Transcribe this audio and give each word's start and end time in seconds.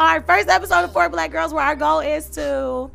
our 0.00 0.22
first 0.22 0.48
episode 0.48 0.82
of 0.82 0.92
Four 0.94 1.10
Black 1.10 1.30
Girls, 1.30 1.52
where 1.52 1.62
our 1.62 1.76
goal 1.76 2.00
is 2.00 2.26
to 2.30 2.90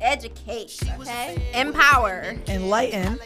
educate, 0.00 0.78
okay? 1.00 1.50
Empower. 1.52 2.36
Enlighten. 2.46 3.18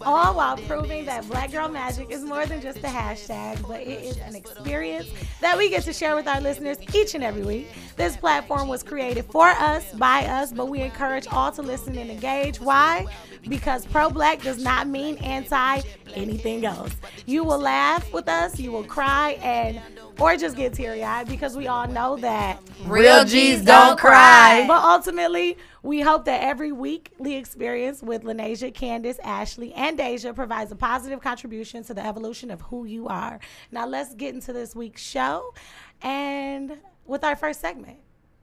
all 0.00 0.34
while 0.34 0.56
proving 0.56 1.04
that 1.04 1.28
Black 1.28 1.52
Girl 1.52 1.68
Magic 1.68 2.10
is 2.10 2.24
more 2.24 2.46
than 2.46 2.62
just 2.62 2.78
a 2.78 2.88
hashtag, 2.88 3.60
but 3.68 3.82
it 3.82 4.02
is 4.02 4.16
an 4.16 4.34
experience 4.34 5.06
that 5.42 5.58
we 5.58 5.68
get 5.68 5.82
to 5.82 5.92
share 5.92 6.16
with 6.16 6.26
our 6.26 6.40
listeners 6.40 6.78
each 6.94 7.14
and 7.14 7.22
every 7.22 7.42
week. 7.42 7.68
This 7.96 8.16
platform 8.16 8.68
was 8.68 8.82
created 8.82 9.26
for 9.26 9.46
us, 9.46 9.92
by 9.92 10.24
us, 10.24 10.50
but 10.50 10.70
we 10.70 10.80
encourage 10.80 11.26
all 11.30 11.52
to 11.52 11.60
listen 11.60 11.98
and 11.98 12.10
engage. 12.10 12.58
Why? 12.58 13.04
Because 13.48 13.86
pro 13.86 14.10
black 14.10 14.42
does 14.42 14.62
not 14.62 14.88
mean 14.88 15.16
anti 15.18 15.80
anything 16.14 16.64
else. 16.64 16.94
You 17.26 17.44
will 17.44 17.58
laugh 17.58 18.12
with 18.12 18.28
us, 18.28 18.58
you 18.58 18.72
will 18.72 18.84
cry, 18.84 19.32
and 19.42 19.80
or 20.18 20.36
just 20.36 20.56
get 20.56 20.72
teary 20.74 21.04
eyed 21.04 21.28
because 21.28 21.56
we 21.56 21.68
all 21.68 21.86
know 21.86 22.16
that 22.16 22.60
Real 22.84 23.24
G's 23.24 23.62
don't 23.62 23.98
cry. 23.98 24.64
but 24.66 24.82
ultimately, 24.82 25.56
we 25.82 26.00
hope 26.00 26.24
that 26.24 26.42
every 26.42 26.72
weekly 26.72 27.36
experience 27.36 28.02
with 28.02 28.24
Lanasia, 28.24 28.74
Candace, 28.74 29.18
Ashley, 29.22 29.72
and 29.74 29.96
Deja 29.96 30.32
provides 30.32 30.72
a 30.72 30.76
positive 30.76 31.20
contribution 31.20 31.84
to 31.84 31.94
the 31.94 32.04
evolution 32.04 32.50
of 32.50 32.60
who 32.62 32.84
you 32.84 33.06
are. 33.06 33.38
Now, 33.70 33.86
let's 33.86 34.14
get 34.14 34.34
into 34.34 34.52
this 34.52 34.74
week's 34.74 35.02
show. 35.02 35.54
And 36.02 36.78
with 37.06 37.22
our 37.22 37.36
first 37.36 37.60
segment, 37.60 37.98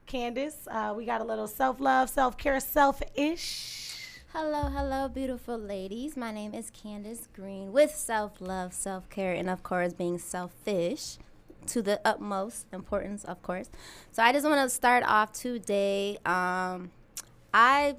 Candace, 0.05 0.67
uh, 0.69 0.93
we 0.95 1.05
got 1.05 1.21
a 1.21 1.25
little 1.25 1.47
self 1.47 1.79
love, 1.79 2.09
self 2.09 2.37
care, 2.37 2.59
selfish. 2.59 3.74
Hello, 4.37 4.63
hello, 4.63 5.07
beautiful 5.07 5.57
ladies. 5.57 6.17
My 6.17 6.29
name 6.29 6.53
is 6.53 6.69
Candace 6.69 7.29
Green 7.33 7.71
with 7.71 7.95
self 7.95 8.41
love, 8.41 8.73
self 8.73 9.09
care, 9.09 9.31
and 9.31 9.49
of 9.49 9.63
course, 9.63 9.93
being 9.93 10.17
selfish 10.17 11.17
to 11.67 11.81
the 11.81 12.01
utmost 12.03 12.65
importance, 12.73 13.23
of 13.23 13.41
course. 13.41 13.69
So, 14.11 14.21
I 14.21 14.33
just 14.33 14.45
want 14.45 14.61
to 14.61 14.69
start 14.69 15.05
off 15.07 15.31
today. 15.31 16.17
Um, 16.25 16.91
I 17.53 17.95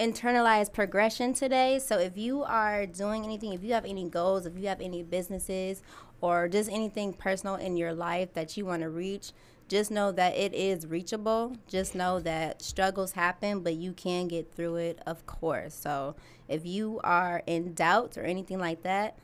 internalized 0.00 0.72
progression 0.72 1.34
today. 1.34 1.78
So, 1.80 1.98
if 1.98 2.16
you 2.16 2.44
are 2.44 2.86
doing 2.86 3.22
anything, 3.22 3.52
if 3.52 3.62
you 3.62 3.74
have 3.74 3.84
any 3.84 4.08
goals, 4.08 4.46
if 4.46 4.56
you 4.56 4.68
have 4.68 4.80
any 4.80 5.02
businesses, 5.02 5.82
or 6.22 6.48
just 6.48 6.70
anything 6.70 7.12
personal 7.12 7.56
in 7.56 7.76
your 7.76 7.92
life 7.92 8.32
that 8.32 8.56
you 8.56 8.64
want 8.64 8.80
to 8.80 8.88
reach, 8.88 9.32
just 9.68 9.90
know 9.90 10.12
that 10.12 10.36
it 10.36 10.54
is 10.54 10.86
reachable. 10.86 11.56
Just 11.66 11.94
know 11.94 12.20
that 12.20 12.60
struggles 12.60 13.12
happen, 13.12 13.60
but 13.60 13.74
you 13.74 13.92
can 13.92 14.28
get 14.28 14.52
through 14.54 14.76
it, 14.76 15.00
of 15.06 15.24
course. 15.26 15.74
So 15.74 16.16
if 16.48 16.66
you 16.66 17.00
are 17.02 17.42
in 17.46 17.74
doubt 17.74 18.18
or 18.18 18.22
anything 18.22 18.58
like 18.58 18.82
that, 18.82 19.18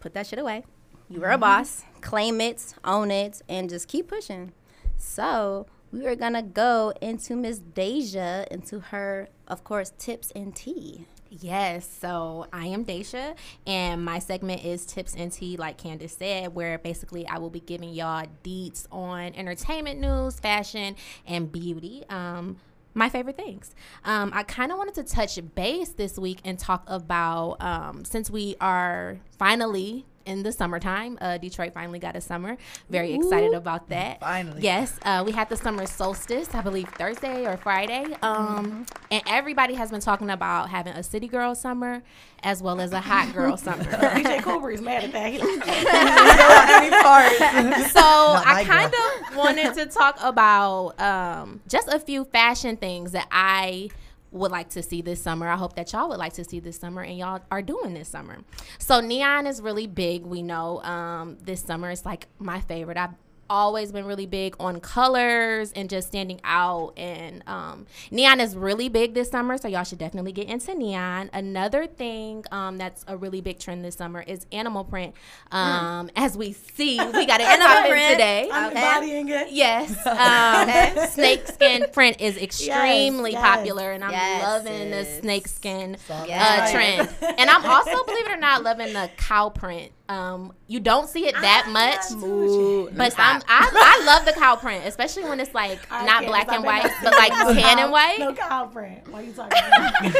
put 0.00 0.14
that 0.14 0.26
shit 0.26 0.38
away. 0.38 0.64
You 1.08 1.22
are 1.24 1.30
a 1.30 1.32
mm-hmm. 1.32 1.40
boss. 1.40 1.84
Claim 2.00 2.40
it, 2.40 2.74
own 2.84 3.10
it, 3.10 3.42
and 3.48 3.68
just 3.68 3.88
keep 3.88 4.08
pushing. 4.08 4.52
So 4.96 5.66
we 5.92 6.06
are 6.06 6.16
gonna 6.16 6.42
go 6.42 6.92
into 7.00 7.36
Miss 7.36 7.58
Deja, 7.58 8.46
into 8.50 8.80
her, 8.80 9.28
of 9.48 9.64
course, 9.64 9.92
tips 9.98 10.32
and 10.34 10.54
tea. 10.54 11.06
Yes, 11.40 11.88
so 12.00 12.46
I 12.52 12.66
am 12.66 12.84
Daisha, 12.84 13.34
and 13.66 14.04
my 14.04 14.18
segment 14.18 14.64
is 14.64 14.86
Tips 14.86 15.14
and 15.14 15.30
Tea, 15.30 15.56
like 15.56 15.76
Candace 15.76 16.16
said, 16.16 16.54
where 16.54 16.78
basically 16.78 17.26
I 17.26 17.38
will 17.38 17.50
be 17.50 17.60
giving 17.60 17.90
y'all 17.92 18.26
deets 18.42 18.86
on 18.90 19.34
entertainment 19.34 20.00
news, 20.00 20.38
fashion, 20.38 20.96
and 21.26 21.50
beauty. 21.50 22.04
Um, 22.08 22.56
my 22.94 23.10
favorite 23.10 23.36
things. 23.36 23.74
Um, 24.04 24.30
I 24.34 24.42
kind 24.44 24.72
of 24.72 24.78
wanted 24.78 24.94
to 24.94 25.04
touch 25.04 25.38
base 25.54 25.90
this 25.90 26.18
week 26.18 26.40
and 26.44 26.58
talk 26.58 26.84
about 26.86 27.56
um, 27.60 28.04
since 28.04 28.30
we 28.30 28.56
are 28.60 29.18
finally 29.38 30.06
in 30.26 30.42
the 30.42 30.52
summertime. 30.52 31.16
Uh, 31.20 31.38
Detroit 31.38 31.72
finally 31.72 31.98
got 31.98 32.16
a 32.16 32.20
summer. 32.20 32.56
Very 32.90 33.14
excited 33.14 33.54
about 33.54 33.88
that. 33.88 34.20
Finally. 34.20 34.60
Yes, 34.62 34.98
uh, 35.04 35.22
we 35.24 35.32
had 35.32 35.48
the 35.48 35.56
summer 35.56 35.86
solstice, 35.86 36.54
I 36.54 36.60
believe 36.60 36.88
Thursday 36.90 37.46
or 37.46 37.56
Friday. 37.56 38.04
Um, 38.22 38.86
And 39.10 39.22
everybody 39.28 39.74
has 39.74 39.90
been 39.90 40.00
talking 40.00 40.28
about 40.30 40.68
having 40.70 40.92
a 40.94 41.02
city 41.02 41.28
girl 41.28 41.54
summer 41.54 42.02
as 42.42 42.62
well 42.62 42.80
as 42.80 42.92
a 42.92 43.00
hot 43.00 43.32
girl 43.32 43.56
summer. 43.66 43.84
DJ 43.84 44.42
Cool 44.42 44.60
Breeze 44.60 44.82
mad 44.82 45.04
at 45.04 45.12
that. 45.12 45.32
He 45.32 45.38
like, 45.38 45.66
Any 47.54 47.84
so 47.88 48.00
I 48.02 48.64
kind 48.66 48.92
girl. 48.92 49.30
of 49.30 49.36
wanted 49.36 49.74
to 49.74 49.86
talk 49.86 50.18
about 50.22 51.00
um, 51.00 51.60
just 51.68 51.88
a 51.88 51.98
few 51.98 52.24
fashion 52.24 52.76
things 52.76 53.12
that 53.12 53.28
I 53.30 53.88
would 54.36 54.50
like 54.50 54.70
to 54.70 54.82
see 54.82 55.02
this 55.02 55.22
summer. 55.22 55.48
I 55.48 55.56
hope 55.56 55.74
that 55.76 55.92
y'all 55.92 56.08
would 56.08 56.18
like 56.18 56.34
to 56.34 56.44
see 56.44 56.60
this 56.60 56.78
summer 56.78 57.02
and 57.02 57.18
y'all 57.18 57.40
are 57.50 57.62
doing 57.62 57.94
this 57.94 58.08
summer. 58.08 58.38
So 58.78 59.00
neon 59.00 59.46
is 59.46 59.60
really 59.60 59.86
big. 59.86 60.24
We 60.24 60.42
know 60.42 60.82
um, 60.82 61.38
this 61.42 61.60
summer 61.62 61.90
is 61.90 62.04
like 62.04 62.28
my 62.38 62.60
favorite. 62.60 62.96
I've 62.96 63.10
always 63.50 63.92
been 63.92 64.04
really 64.06 64.26
big 64.26 64.54
on 64.60 64.80
colors 64.80 65.72
and 65.72 65.88
just 65.90 66.08
standing 66.08 66.40
out 66.44 66.92
and 66.96 67.42
um, 67.48 67.86
neon 68.10 68.40
is 68.40 68.56
really 68.56 68.88
big 68.88 69.14
this 69.14 69.30
summer 69.30 69.56
so 69.58 69.68
y'all 69.68 69.84
should 69.84 69.98
definitely 69.98 70.32
get 70.32 70.48
into 70.48 70.74
neon 70.74 71.30
another 71.32 71.86
thing 71.86 72.44
um, 72.52 72.76
that's 72.78 73.04
a 73.08 73.16
really 73.16 73.40
big 73.40 73.58
trend 73.58 73.84
this 73.84 73.94
summer 73.96 74.22
is 74.22 74.46
animal 74.52 74.84
print 74.84 75.14
um, 75.52 76.10
as 76.16 76.36
we 76.36 76.52
see 76.52 76.98
we 76.98 77.26
got 77.26 77.40
an 77.40 77.46
animal 77.60 77.76
print 77.76 77.90
print. 77.90 78.10
today 78.12 78.48
I'm 78.52 78.66
Okay. 78.70 78.78
embodying 78.80 79.28
it. 79.28 79.50
Yes. 79.50 79.94
Um, 80.16 81.08
snake 81.08 81.46
skin 81.46 81.86
print 81.92 82.20
is 82.20 82.36
extremely 82.42 83.32
yes. 83.32 83.42
popular, 83.42 83.92
and 83.92 84.02
I'm 84.04 84.10
Yes, 84.12 84.42
loving 84.42 84.90
the 84.90 85.04
sis. 85.04 85.20
snake 85.20 85.48
skin 85.48 85.96
Soft 86.06 86.30
uh, 86.30 86.70
trend. 86.72 87.08
And 87.38 87.48
I'm 87.50 87.64
also, 87.64 88.04
believe 88.04 88.26
it 88.26 88.32
or 88.32 88.36
not, 88.36 88.62
loving 88.62 88.92
the 88.92 89.10
cow 89.16 89.50
print. 89.50 89.92
Um, 90.08 90.52
you 90.68 90.78
don't 90.78 91.08
see 91.08 91.26
it 91.26 91.34
that 91.34 91.68
much. 91.70 92.12
Ooh. 92.22 92.88
But 92.92 93.14
I'm, 93.18 93.42
I, 93.48 93.70
I 94.00 94.04
love 94.06 94.24
the 94.24 94.32
cow 94.32 94.54
print, 94.54 94.84
especially 94.86 95.24
when 95.24 95.40
it's 95.40 95.52
like 95.54 95.80
All 95.90 95.98
right, 95.98 96.06
not 96.06 96.26
black 96.26 96.48
and 96.52 96.62
white, 96.64 96.88
but 97.02 97.12
like 97.14 97.32
tan 97.32 97.56
cow- 97.56 97.82
and 97.82 97.90
white. 97.92 98.18
No 98.20 98.32
cow 98.32 98.66
print. 98.66 99.08
Why 99.10 99.20
are 99.20 99.22
you 99.24 99.32
talking 99.32 99.58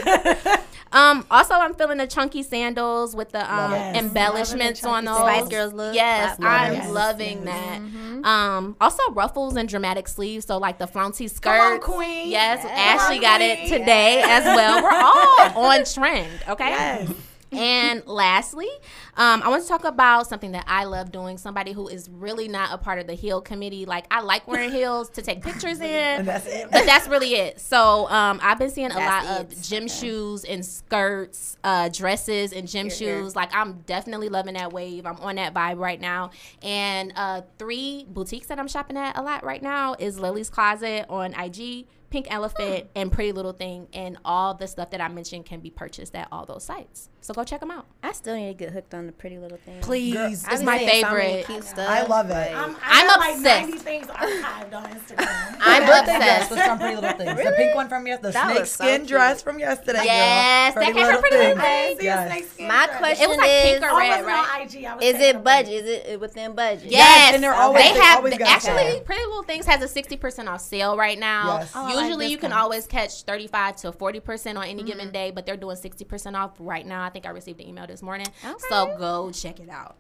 about? 0.05 0.61
Um, 0.93 1.27
also, 1.33 1.55
I'm 1.55 1.75
feeling 1.75 1.99
the 1.99 2.07
chunky 2.07 2.45
sandals 2.45 3.15
with 3.17 3.31
the 3.31 3.41
um, 3.53 3.73
Yes. 3.73 3.97
embellishments 3.97 4.83
Loving 4.85 5.09
on 5.09 5.15
those. 5.17 5.19
Spice 5.19 5.49
Girls 5.49 5.73
look. 5.73 5.95
Yes, 5.97 6.37
Platform. 6.37 6.49
I'm 6.49 6.73
Yes, 6.75 6.91
loving 6.91 7.43
yes. 7.45 7.81
that. 7.83 8.25
Um, 8.25 8.77
also 8.81 9.03
ruffles 9.11 9.57
and 9.57 9.69
dramatic 9.69 10.07
sleeves, 10.07 10.47
so 10.47 10.59
like 10.59 10.79
the 10.79 10.87
flouncy 10.87 11.27
skirt. 11.29 11.59
Come 11.59 11.73
on, 11.75 11.81
queen. 11.81 12.29
Yes, 12.31 12.61
Yes. 12.65 12.73
Ashley 13.03 13.17
Come 13.17 13.23
got 13.23 13.41
on, 13.41 13.47
it 13.49 13.57
queen. 13.69 13.81
today 13.81 14.23
as 14.25 14.45
well. 14.45 14.83
We're 14.83 15.57
all 15.57 15.65
on 15.71 15.85
trend. 15.85 16.31
Okay. 16.49 17.07
And 17.57 18.07
lastly, 18.07 18.69
um, 19.17 19.43
I 19.43 19.49
want 19.49 19.63
to 19.63 19.69
talk 19.69 19.85
about 19.85 20.27
something 20.27 20.53
that 20.53 20.65
I 20.69 20.85
love 20.85 21.11
doing. 21.11 21.39
Somebody 21.39 21.73
who 21.73 21.89
is 21.89 22.09
really 22.11 22.49
not 22.49 22.73
a 22.73 22.79
part 22.79 22.99
of 22.99 23.07
the 23.07 23.15
heel 23.15 23.41
committee. 23.41 23.87
Like 23.87 24.07
I 24.11 24.21
like 24.21 24.47
wearing 24.47 24.71
heels 24.71 25.09
to 25.11 25.23
take 25.23 25.43
pictures 25.43 25.81
in, 25.81 25.87
And 25.87 26.29
that's 26.29 26.47
it. 26.47 26.71
but 26.71 26.85
that's 26.87 27.09
really 27.09 27.35
it. 27.35 27.61
So 27.61 28.09
um, 28.09 28.39
I've 28.43 28.59
been 28.59 28.71
seeing 28.71 28.91
a 28.91 28.95
That's 28.95 29.27
lot 29.27 29.41
it. 29.41 29.53
of 29.55 29.63
gym 29.63 29.89
shoes 29.89 30.45
and 30.45 30.65
skirts, 30.65 31.57
uh, 31.65 31.89
dresses 31.89 32.53
and 32.53 32.69
gym 32.69 32.89
Here, 32.91 32.97
here. 32.97 33.23
shoes. 33.23 33.35
Like 33.37 33.55
I'm 33.55 33.81
definitely 33.87 34.29
loving 34.29 34.55
that 34.55 34.73
wave. 34.73 35.07
I'm 35.07 35.17
on 35.21 35.37
that 35.37 35.55
vibe 35.55 35.79
right 35.79 36.01
now. 36.01 36.31
And 36.63 37.13
uh, 37.17 37.43
three 37.59 38.07
boutiques 38.09 38.47
that 38.49 38.59
I'm 38.59 38.69
shopping 38.69 38.97
at 38.97 39.17
a 39.17 39.23
lot 39.23 39.45
right 39.45 39.63
now 39.63 39.95
is 39.99 40.19
Lily's 40.19 40.51
Closet 40.51 41.07
on 41.09 41.33
IG. 41.35 41.87
Pink 42.11 42.27
Elephant 42.31 42.85
hmm. 42.85 42.89
and 42.95 43.13
Pretty 43.13 43.33
Little 43.33 43.53
Thing, 43.53 43.89
and 43.93 44.17
all 44.25 44.55
the 44.55 44.67
stuff 44.67 44.91
that 44.91 45.01
I 45.01 45.09
mentioned 45.09 45.45
can 45.47 45.61
be 45.61 45.71
purchased 45.71 46.15
at 46.15 46.29
all 46.31 46.47
those 46.47 46.65
sites. 46.65 47.09
So 47.21 47.35
go 47.35 47.43
check 47.43 47.59
them 47.59 47.73
out. 47.73 47.87
I 48.05 48.13
still 48.13 48.37
need 48.37 48.47
to 48.47 48.55
get 48.55 48.73
hooked 48.73 48.95
on 48.95 49.07
the 49.07 49.13
pretty 49.13 49.39
little 49.39 49.59
thing. 49.59 49.81
Please, 49.81 50.15
Girl, 50.15 50.55
it's 50.55 50.63
my 50.63 50.79
seeing 50.79 50.89
so 51.03 51.09
favorite. 51.09 51.47
cute 51.47 51.65
stuff, 51.65 51.89
I 51.89 52.03
love 52.03 52.27
it. 52.31 52.35
like- 52.35 52.55
I'm, 52.55 52.77
I 52.77 52.79
I'm 52.83 53.07
got 53.09 53.19
like 53.19 53.35
obsessed. 53.37 53.69
90 53.69 53.79
things 53.79 54.07
archived 54.07 54.75
on 54.75 54.85
Instagram. 54.85 55.57
I'm 55.61 55.83
obsessed. 55.83 56.51
was 56.53 56.61
from 56.61 56.79
Pretty 56.79 56.95
Little 56.95 57.13
Things. 57.19 57.37
The 57.45 57.55
pink 57.57 57.75
one 57.75 57.89
from 57.89 58.07
yesterday. 58.07 58.29
The 58.29 58.33
That 58.33 58.47
snake 58.47 58.61
was 58.61 58.71
so 58.71 58.85
skin 58.85 58.97
cute. 59.01 59.09
dress 59.09 59.43
from 59.43 59.59
yesterday. 59.59 60.03
Yes, 60.05 60.75
girl. 60.75 60.85
that 60.85 60.95
came 60.95 61.07
from 61.07 61.21
Pretty 61.21 61.37
Little 61.37 61.59
I 61.59 61.87
didn't 61.89 62.01
see 62.01 62.07
a 62.07 62.11
Yes. 62.11 62.59
My 62.61 62.87
question 62.99 63.25
It 63.25 63.29
was 63.29 63.39
like 63.39 63.51
pink 63.51 63.83
or 63.83 63.89
Oh, 63.91 63.99
red, 63.99 64.25
right? 64.25 64.61
on 64.61 64.61
IG. 64.63 64.85
I 64.85 64.95
was 64.95 65.05
Is 65.05 65.21
it 65.21 65.43
budget? 65.43 65.73
Is 65.85 65.89
it 66.07 66.21
within 66.21 66.55
budget? 66.55 66.85
Yes, 66.93 67.35
and 67.35 67.43
they're 67.43 67.53
always- 67.55 67.83
they 67.83 67.93
they 67.93 67.99
have 67.99 68.19
always 68.19 68.33
the- 68.35 68.39
got 68.39 68.49
actually. 68.65 69.01
Pretty 69.01 69.25
Little 69.27 69.43
Things 69.43 69.67
has 69.67 69.83
a 69.83 69.89
sixty 69.89 70.17
percent 70.17 70.49
off 70.49 70.61
sale 70.61 70.97
right 70.97 71.19
now. 71.19 71.67
Oh, 71.75 71.96
Yes. 71.97 72.03
Like 72.03 72.11
Usually 72.11 72.27
you 72.27 72.39
can 72.39 72.53
always 72.53 72.87
catch 72.87 73.23
thirty 73.23 73.47
five 73.47 73.77
to 73.77 73.93
forty 73.93 74.21
percent 74.21 74.59
on 74.59 74.65
any 74.65 74.83
given 74.83 75.07
mm-hmm. 75.07 75.13
day, 75.13 75.31
but 75.31 75.47
they're 75.47 75.57
doing 75.57 75.77
sixty 75.77 76.05
percent 76.05 76.37
off 76.37 76.53
right 76.59 76.87
now. 76.87 77.03
I 77.03 77.11
think 77.11 77.27
I 77.27 77.31
received 77.31 77.61
an 77.61 77.69
email 77.69 77.87
this 77.87 78.03
morning, 78.03 78.27
so 78.69 78.97
go 78.99 79.31
check 79.31 79.61
it 79.61 79.69
out. 79.69 79.97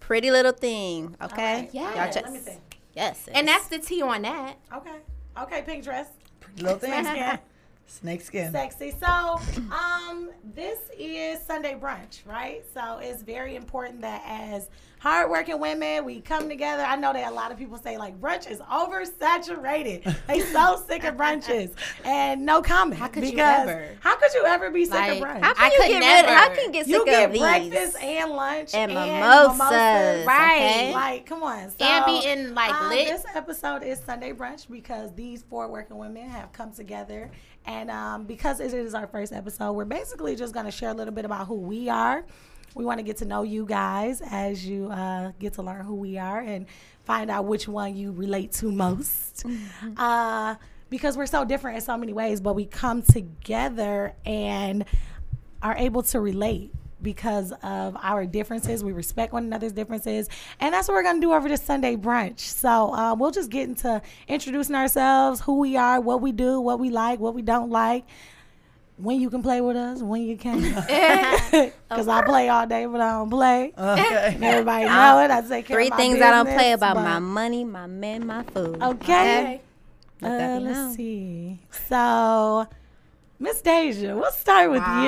Pretty 0.00 0.30
little 0.30 0.52
thing. 0.52 1.16
Okay. 1.20 1.54
Alright. 1.54 1.70
Yeah. 1.72 2.04
Y'all 2.04 2.12
check. 2.12 2.24
Let 2.24 2.32
me 2.32 2.38
see. 2.38 2.58
Yes. 2.94 3.28
And 3.32 3.48
that's 3.48 3.68
the 3.68 3.78
tea 3.78 4.02
on 4.02 4.22
that. 4.22 4.56
Okay. 4.74 4.98
Okay, 5.38 5.62
pink 5.62 5.84
dress. 5.84 6.08
Little 6.58 6.78
things. 6.78 7.08
Yeah. 7.86 7.92
Snakeskin. 7.92 8.52
Sexy. 8.52 8.92
So, 8.98 9.40
um, 9.72 10.30
this 10.54 10.78
is 10.98 11.40
Sunday 11.40 11.74
brunch, 11.80 12.20
right? 12.26 12.62
So 12.74 12.98
it's 13.00 13.22
very 13.22 13.56
important 13.56 14.00
that 14.02 14.22
as 14.26 14.68
hardworking 14.98 15.60
women, 15.60 16.04
we 16.04 16.20
come 16.20 16.48
together. 16.48 16.82
I 16.82 16.96
know 16.96 17.12
that 17.12 17.30
a 17.30 17.34
lot 17.34 17.52
of 17.52 17.58
people 17.58 17.78
say 17.78 17.96
like 17.96 18.20
brunch 18.20 18.50
is 18.50 18.58
oversaturated. 18.60 20.16
they 20.26 20.40
so 20.40 20.82
sick 20.88 21.04
of 21.04 21.16
brunches, 21.16 21.70
and 22.04 22.44
no 22.44 22.60
comment. 22.62 22.98
How 23.00 23.08
could 23.08 23.24
you 23.24 23.38
ever? 23.38 23.90
How 24.00 24.16
could 24.16 24.32
you 24.34 24.44
ever 24.46 24.70
be 24.70 24.84
sick 24.84 24.94
Like, 24.94 25.12
of 25.12 25.18
brunch? 25.18 25.40
How 25.42 25.54
can 25.54 25.64
I 25.64 25.66
you 25.74 25.80
could 25.80 25.88
get 25.88 26.00
never. 26.00 26.28
rid? 26.28 26.36
How 26.36 26.48
can 26.48 26.64
you 26.66 26.72
get 26.72 26.86
you 26.88 26.96
sick 26.98 27.06
get 27.06 27.24
of 27.26 27.32
these? 27.32 27.40
breakfast 27.40 27.96
and 28.02 28.30
lunch 28.32 28.74
And 28.74 28.92
and, 28.92 29.10
mimosas, 29.20 29.58
mimosas. 29.58 30.26
Right. 30.26 30.56
okay? 30.56 30.94
Like, 30.94 31.26
come 31.26 31.42
on. 31.42 31.70
So, 31.70 31.84
And 31.84 32.04
be 32.06 32.26
in, 32.26 32.54
like, 32.54 32.72
um, 32.74 32.88
lit. 32.90 33.06
This 33.08 33.24
episode 33.34 33.82
is 33.82 34.00
Sunday 34.00 34.32
brunch 34.32 34.68
because 34.70 35.14
these 35.14 35.42
four 35.42 35.68
working 35.68 35.98
women 35.98 36.28
have 36.28 36.52
come 36.52 36.72
together, 36.72 37.30
and 37.66 37.90
um, 37.90 38.24
because 38.24 38.60
it 38.60 38.72
is 38.72 38.94
our 38.94 39.06
first 39.06 39.32
episode, 39.32 39.72
we're 39.72 39.84
basically 39.84 40.36
just 40.36 40.54
going 40.54 40.66
to 40.66 40.72
share 40.72 40.90
a 40.90 40.94
little 40.94 41.12
bit 41.12 41.24
about 41.24 41.46
who 41.46 41.54
we 41.54 41.88
are. 41.88 42.24
We 42.74 42.84
want 42.84 42.98
to 42.98 43.02
get 43.02 43.16
to 43.18 43.24
know 43.24 43.42
you 43.42 43.64
guys 43.64 44.20
as 44.30 44.64
you 44.66 44.90
uh, 44.90 45.32
get 45.38 45.54
to 45.54 45.62
learn 45.62 45.84
who 45.84 45.94
we 45.94 46.18
are 46.18 46.40
and 46.40 46.66
find 47.04 47.30
out 47.30 47.46
which 47.46 47.66
one 47.66 47.96
you 47.96 48.12
relate 48.12 48.52
to 48.52 48.70
most. 48.70 49.44
Uh, 49.96 50.56
because 50.90 51.16
we're 51.16 51.26
so 51.26 51.44
different 51.44 51.76
in 51.76 51.82
so 51.82 51.96
many 51.96 52.12
ways, 52.12 52.40
but 52.40 52.54
we 52.54 52.64
come 52.66 53.02
together 53.02 54.14
and 54.24 54.84
are 55.62 55.76
able 55.76 56.02
to 56.02 56.20
relate 56.20 56.70
because 57.06 57.52
of 57.62 57.96
our 58.02 58.26
differences. 58.26 58.82
We 58.82 58.90
respect 58.90 59.32
one 59.32 59.44
another's 59.44 59.70
differences. 59.70 60.28
And 60.58 60.74
that's 60.74 60.88
what 60.88 60.94
we're 60.94 61.04
going 61.04 61.20
to 61.20 61.24
do 61.24 61.32
over 61.32 61.48
this 61.48 61.62
Sunday 61.62 61.94
brunch. 61.94 62.40
So 62.40 62.92
uh, 62.92 63.14
we'll 63.14 63.30
just 63.30 63.48
get 63.48 63.68
into 63.68 64.02
introducing 64.26 64.74
ourselves, 64.74 65.40
who 65.40 65.60
we 65.60 65.76
are, 65.76 66.00
what 66.00 66.20
we 66.20 66.32
do, 66.32 66.60
what 66.60 66.80
we 66.80 66.90
like, 66.90 67.20
what 67.20 67.32
we 67.32 67.42
don't 67.42 67.70
like. 67.70 68.04
When 68.96 69.20
you 69.20 69.30
can 69.30 69.40
play 69.40 69.60
with 69.60 69.76
us, 69.76 70.02
when 70.02 70.22
you 70.22 70.36
can't. 70.36 70.62
Because 71.88 72.08
I 72.08 72.24
play 72.24 72.48
all 72.48 72.66
day, 72.66 72.86
but 72.86 73.00
I 73.00 73.12
don't 73.12 73.30
play. 73.30 73.72
Okay. 73.78 74.38
Everybody 74.42 74.86
know 74.86 75.20
it. 75.20 75.30
I 75.30 75.40
take 75.42 75.66
care 75.66 75.76
Three 75.76 75.84
of 75.84 75.90
my 75.90 75.96
things 75.96 76.20
I 76.20 76.30
don't 76.32 76.46
play 76.46 76.72
about: 76.72 76.96
my 76.96 77.20
money, 77.20 77.62
my 77.62 77.86
men, 77.86 78.26
my 78.26 78.42
food. 78.42 78.82
Okay. 78.82 78.82
okay. 78.82 79.60
Uh, 80.22 80.58
let's 80.60 80.64
known. 80.64 80.94
see. 80.94 81.60
So, 81.88 82.66
Miss 83.38 83.60
Deja, 83.60 84.16
we'll 84.16 84.30
start 84.32 84.70
with 84.70 84.80
Wow. 84.80 85.02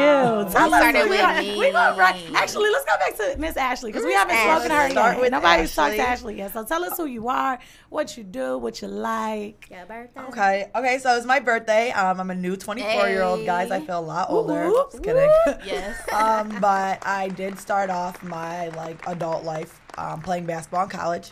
you. 0.45 0.51
Tell 0.53 0.69
We 0.69 0.75
us 0.75 0.81
started 0.83 1.03
who 1.05 1.09
with 1.09 1.19
you 1.19 1.25
are. 1.25 1.41
me. 1.41 1.59
We 1.59 1.73
gonna 1.73 1.97
right. 1.99 2.23
Actually, 2.35 2.69
let's 2.71 2.85
go 2.85 2.93
back 2.99 3.17
to 3.17 3.39
Miss 3.41 3.57
Ashley 3.57 3.91
because 3.91 4.05
we 4.05 4.13
haven't 4.13 4.35
Miss 4.35 4.45
spoken 4.45 4.69
to 4.69 4.75
her 4.75 4.81
Ashley. 4.83 4.91
Start 4.93 5.15
yet. 5.15 5.21
with 5.23 5.33
Nobody's 5.33 5.75
talked 5.75 5.95
to 5.95 6.01
Ashley. 6.03 6.13
Ashley 6.13 6.37
yet. 6.37 6.53
So 6.53 6.63
tell 6.65 6.85
us 6.85 6.99
who 6.99 7.07
you 7.07 7.29
are, 7.29 7.59
what 7.89 8.19
you 8.19 8.25
do, 8.25 8.59
what 8.59 8.83
you 8.83 8.89
like. 8.89 9.69
Yeah, 9.71 9.87
birthday. 9.87 10.21
Okay. 10.29 10.71
Okay. 10.77 10.99
So 10.99 11.17
it's 11.17 11.25
my 11.25 11.41
birthday. 11.41 11.91
Um, 11.93 12.21
I'm 12.21 12.31
a 12.31 12.35
new 12.35 12.55
24 12.57 13.09
year 13.09 13.23
old, 13.23 13.47
guys. 13.47 13.71
I 13.71 13.81
feel 13.81 13.99
a 13.99 14.01
lot 14.01 14.29
older. 14.29 14.67
Woo-hoo. 14.69 14.89
Just 14.93 15.03
kidding. 15.03 15.31
Yes. 15.65 15.97
um, 16.13 16.59
but 16.61 16.99
I 17.07 17.29
did 17.29 17.59
start 17.59 17.89
off 17.89 18.23
my 18.23 18.69
like 18.71 19.03
adult 19.09 19.45
life 19.45 19.81
um, 19.97 20.21
playing 20.21 20.45
basketball 20.45 20.85
in 20.85 20.91
college. 20.91 21.31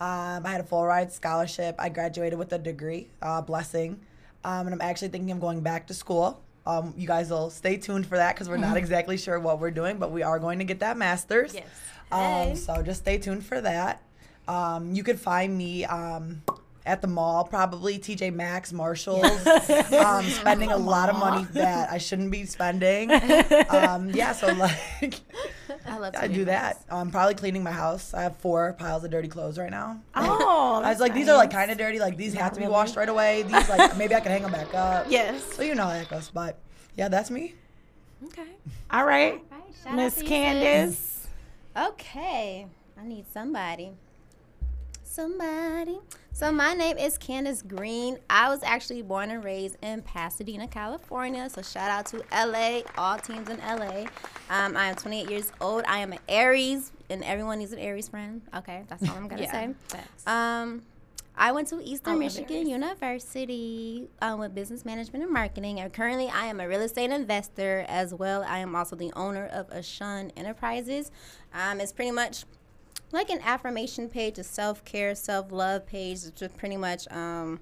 Um, 0.00 0.44
I 0.44 0.50
had 0.52 0.60
a 0.60 0.64
full 0.64 0.84
ride 0.84 1.10
scholarship. 1.10 1.76
I 1.78 1.88
graduated 1.88 2.38
with 2.38 2.52
a 2.52 2.58
degree, 2.58 3.08
uh, 3.22 3.40
blessing, 3.40 4.00
um, 4.46 4.68
and 4.68 4.74
I'm 4.74 4.80
actually 4.80 5.08
thinking 5.08 5.32
of 5.32 5.40
going 5.40 5.60
back 5.60 5.88
to 5.88 5.94
school. 5.94 6.40
Um, 6.66 6.94
you 6.96 7.06
guys 7.06 7.30
will 7.30 7.50
stay 7.50 7.76
tuned 7.76 8.06
for 8.06 8.16
that 8.16 8.34
because 8.34 8.48
we're 8.48 8.56
not 8.56 8.76
exactly 8.84 9.16
sure 9.16 9.40
what 9.40 9.58
we're 9.58 9.72
doing, 9.72 9.98
but 9.98 10.12
we 10.12 10.22
are 10.22 10.38
going 10.38 10.60
to 10.60 10.64
get 10.64 10.80
that 10.80 10.96
master's. 10.96 11.52
Yes. 11.52 11.66
Um, 12.12 12.54
so 12.54 12.80
just 12.82 13.00
stay 13.00 13.18
tuned 13.18 13.44
for 13.44 13.60
that. 13.60 14.02
Um, 14.46 14.92
you 14.92 15.02
could 15.02 15.18
find 15.18 15.58
me 15.58 15.84
um, 15.84 16.42
at 16.86 17.02
the 17.02 17.08
mall, 17.08 17.42
probably 17.42 17.98
TJ 17.98 18.32
Maxx, 18.32 18.72
Marshalls, 18.72 19.46
um, 19.92 20.24
spending 20.26 20.70
a 20.70 20.76
lot 20.76 21.08
of 21.08 21.16
money 21.16 21.44
that 21.54 21.90
I 21.90 21.98
shouldn't 21.98 22.30
be 22.30 22.46
spending. 22.46 23.10
Um, 23.68 24.10
yeah, 24.10 24.32
so 24.32 24.52
like 24.52 25.20
I 25.88 25.98
love 25.98 26.14
I 26.16 26.26
do 26.28 26.44
that. 26.46 26.82
I'm 26.90 27.10
probably 27.10 27.34
cleaning 27.34 27.62
my 27.62 27.70
house. 27.72 28.14
I 28.14 28.22
have 28.22 28.36
four 28.36 28.72
piles 28.74 29.04
of 29.04 29.10
dirty 29.10 29.28
clothes 29.28 29.58
right 29.58 29.70
now. 29.70 30.00
Oh, 30.14 30.80
I 30.84 30.90
was 30.90 31.00
like, 31.00 31.14
these 31.14 31.28
are 31.28 31.36
like 31.36 31.50
kind 31.50 31.70
of 31.70 31.78
dirty. 31.78 31.98
Like 31.98 32.16
these 32.16 32.34
have 32.34 32.52
to 32.54 32.60
be 32.60 32.66
washed 32.66 32.96
right 32.96 33.08
away. 33.08 33.42
These 33.42 33.68
like 33.68 33.96
maybe 33.96 34.14
I 34.14 34.20
can 34.20 34.32
hang 34.32 34.42
them 34.42 34.52
back 34.52 34.72
up. 34.74 35.06
Yes. 35.16 35.42
So 35.54 35.62
you 35.62 35.74
know 35.74 35.84
how 35.84 35.90
that 35.92 36.08
goes. 36.08 36.30
But 36.32 36.58
yeah, 36.96 37.08
that's 37.08 37.30
me. 37.30 37.54
Okay. 38.24 38.42
all 38.90 39.04
right, 39.04 39.42
Right, 39.84 39.94
Miss 39.94 40.16
to 40.16 40.24
Candace. 40.24 41.26
Okay, 41.76 42.66
I 42.98 43.04
need 43.04 43.26
somebody. 43.32 43.92
Somebody. 45.16 45.98
So 46.32 46.52
my 46.52 46.74
name 46.74 46.98
is 46.98 47.16
Candace 47.16 47.62
Green. 47.62 48.18
I 48.28 48.50
was 48.50 48.62
actually 48.62 49.00
born 49.00 49.30
and 49.30 49.42
raised 49.42 49.78
in 49.80 50.02
Pasadena, 50.02 50.68
California. 50.68 51.48
So 51.48 51.62
shout 51.62 51.88
out 51.88 52.04
to 52.08 52.22
LA, 52.30 52.82
all 52.98 53.16
teams 53.16 53.48
in 53.48 53.56
LA. 53.60 54.04
Um, 54.50 54.76
I 54.76 54.88
am 54.88 54.94
28 54.94 55.30
years 55.30 55.52
old. 55.58 55.84
I 55.88 56.00
am 56.00 56.12
an 56.12 56.18
Aries, 56.28 56.92
and 57.08 57.24
everyone 57.24 57.60
needs 57.60 57.72
an 57.72 57.78
Aries 57.78 58.10
friend. 58.10 58.42
Okay, 58.54 58.84
that's 58.88 59.08
all 59.08 59.16
I'm 59.16 59.26
gonna 59.26 59.44
Yeah. 59.44 59.52
say. 59.52 59.74
Um, 60.26 60.82
I 61.34 61.50
went 61.52 61.68
to 61.68 61.80
Eastern 61.82 62.18
Michigan 62.18 62.66
University 62.66 64.10
um, 64.20 64.38
with 64.38 64.54
business 64.54 64.84
management 64.84 65.24
and 65.24 65.32
marketing. 65.32 65.80
And 65.80 65.90
currently, 65.94 66.28
I 66.28 66.44
am 66.44 66.60
a 66.60 66.68
real 66.68 66.82
estate 66.82 67.10
investor 67.10 67.86
as 67.88 68.12
well. 68.12 68.44
I 68.46 68.58
am 68.58 68.76
also 68.76 68.96
the 68.96 69.12
owner 69.16 69.46
of 69.46 69.70
Ashun 69.70 70.30
Enterprises. 70.36 71.10
Um, 71.54 71.80
it's 71.80 71.92
pretty 71.92 72.10
much 72.10 72.44
like 73.12 73.30
an 73.30 73.40
affirmation 73.42 74.08
page, 74.08 74.38
a 74.38 74.44
self 74.44 74.84
care, 74.84 75.14
self 75.14 75.52
love 75.52 75.86
page. 75.86 76.18
It's 76.18 76.30
just 76.30 76.56
pretty 76.56 76.76
much 76.76 77.10
um, 77.12 77.60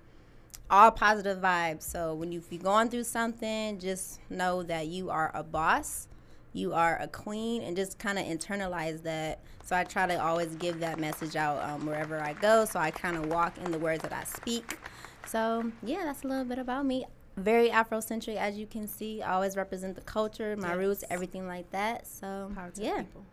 all 0.70 0.90
positive 0.90 1.38
vibes. 1.38 1.82
So 1.82 2.14
when 2.14 2.32
you, 2.32 2.40
if 2.40 2.50
you're 2.50 2.62
going 2.62 2.88
through 2.88 3.04
something, 3.04 3.78
just 3.78 4.20
know 4.30 4.62
that 4.64 4.86
you 4.86 5.10
are 5.10 5.30
a 5.34 5.42
boss, 5.42 6.08
you 6.52 6.72
are 6.72 6.98
a 7.00 7.08
queen, 7.08 7.62
and 7.62 7.76
just 7.76 7.98
kind 7.98 8.18
of 8.18 8.24
internalize 8.24 9.02
that. 9.02 9.40
So 9.64 9.76
I 9.76 9.84
try 9.84 10.06
to 10.06 10.22
always 10.22 10.54
give 10.56 10.80
that 10.80 10.98
message 10.98 11.36
out 11.36 11.62
um, 11.62 11.86
wherever 11.86 12.20
I 12.20 12.34
go. 12.34 12.64
So 12.64 12.78
I 12.78 12.90
kind 12.90 13.16
of 13.16 13.26
walk 13.26 13.56
in 13.58 13.70
the 13.70 13.78
words 13.78 14.02
that 14.02 14.12
I 14.12 14.24
speak. 14.24 14.78
So 15.26 15.72
yeah, 15.82 16.04
that's 16.04 16.22
a 16.22 16.28
little 16.28 16.44
bit 16.44 16.58
about 16.58 16.86
me. 16.86 17.06
Very 17.36 17.68
Afrocentric, 17.68 18.36
as 18.36 18.56
you 18.56 18.66
can 18.66 18.86
see. 18.86 19.20
I 19.20 19.32
always 19.34 19.56
represent 19.56 19.96
the 19.96 20.02
culture, 20.02 20.56
my 20.56 20.72
roots, 20.72 21.02
everything 21.10 21.48
like 21.48 21.68
that. 21.72 22.06
So 22.06 22.52
Power 22.54 22.70
to 22.70 22.80
the 22.80 22.86
yeah, 22.86 23.02
people. 23.02 23.24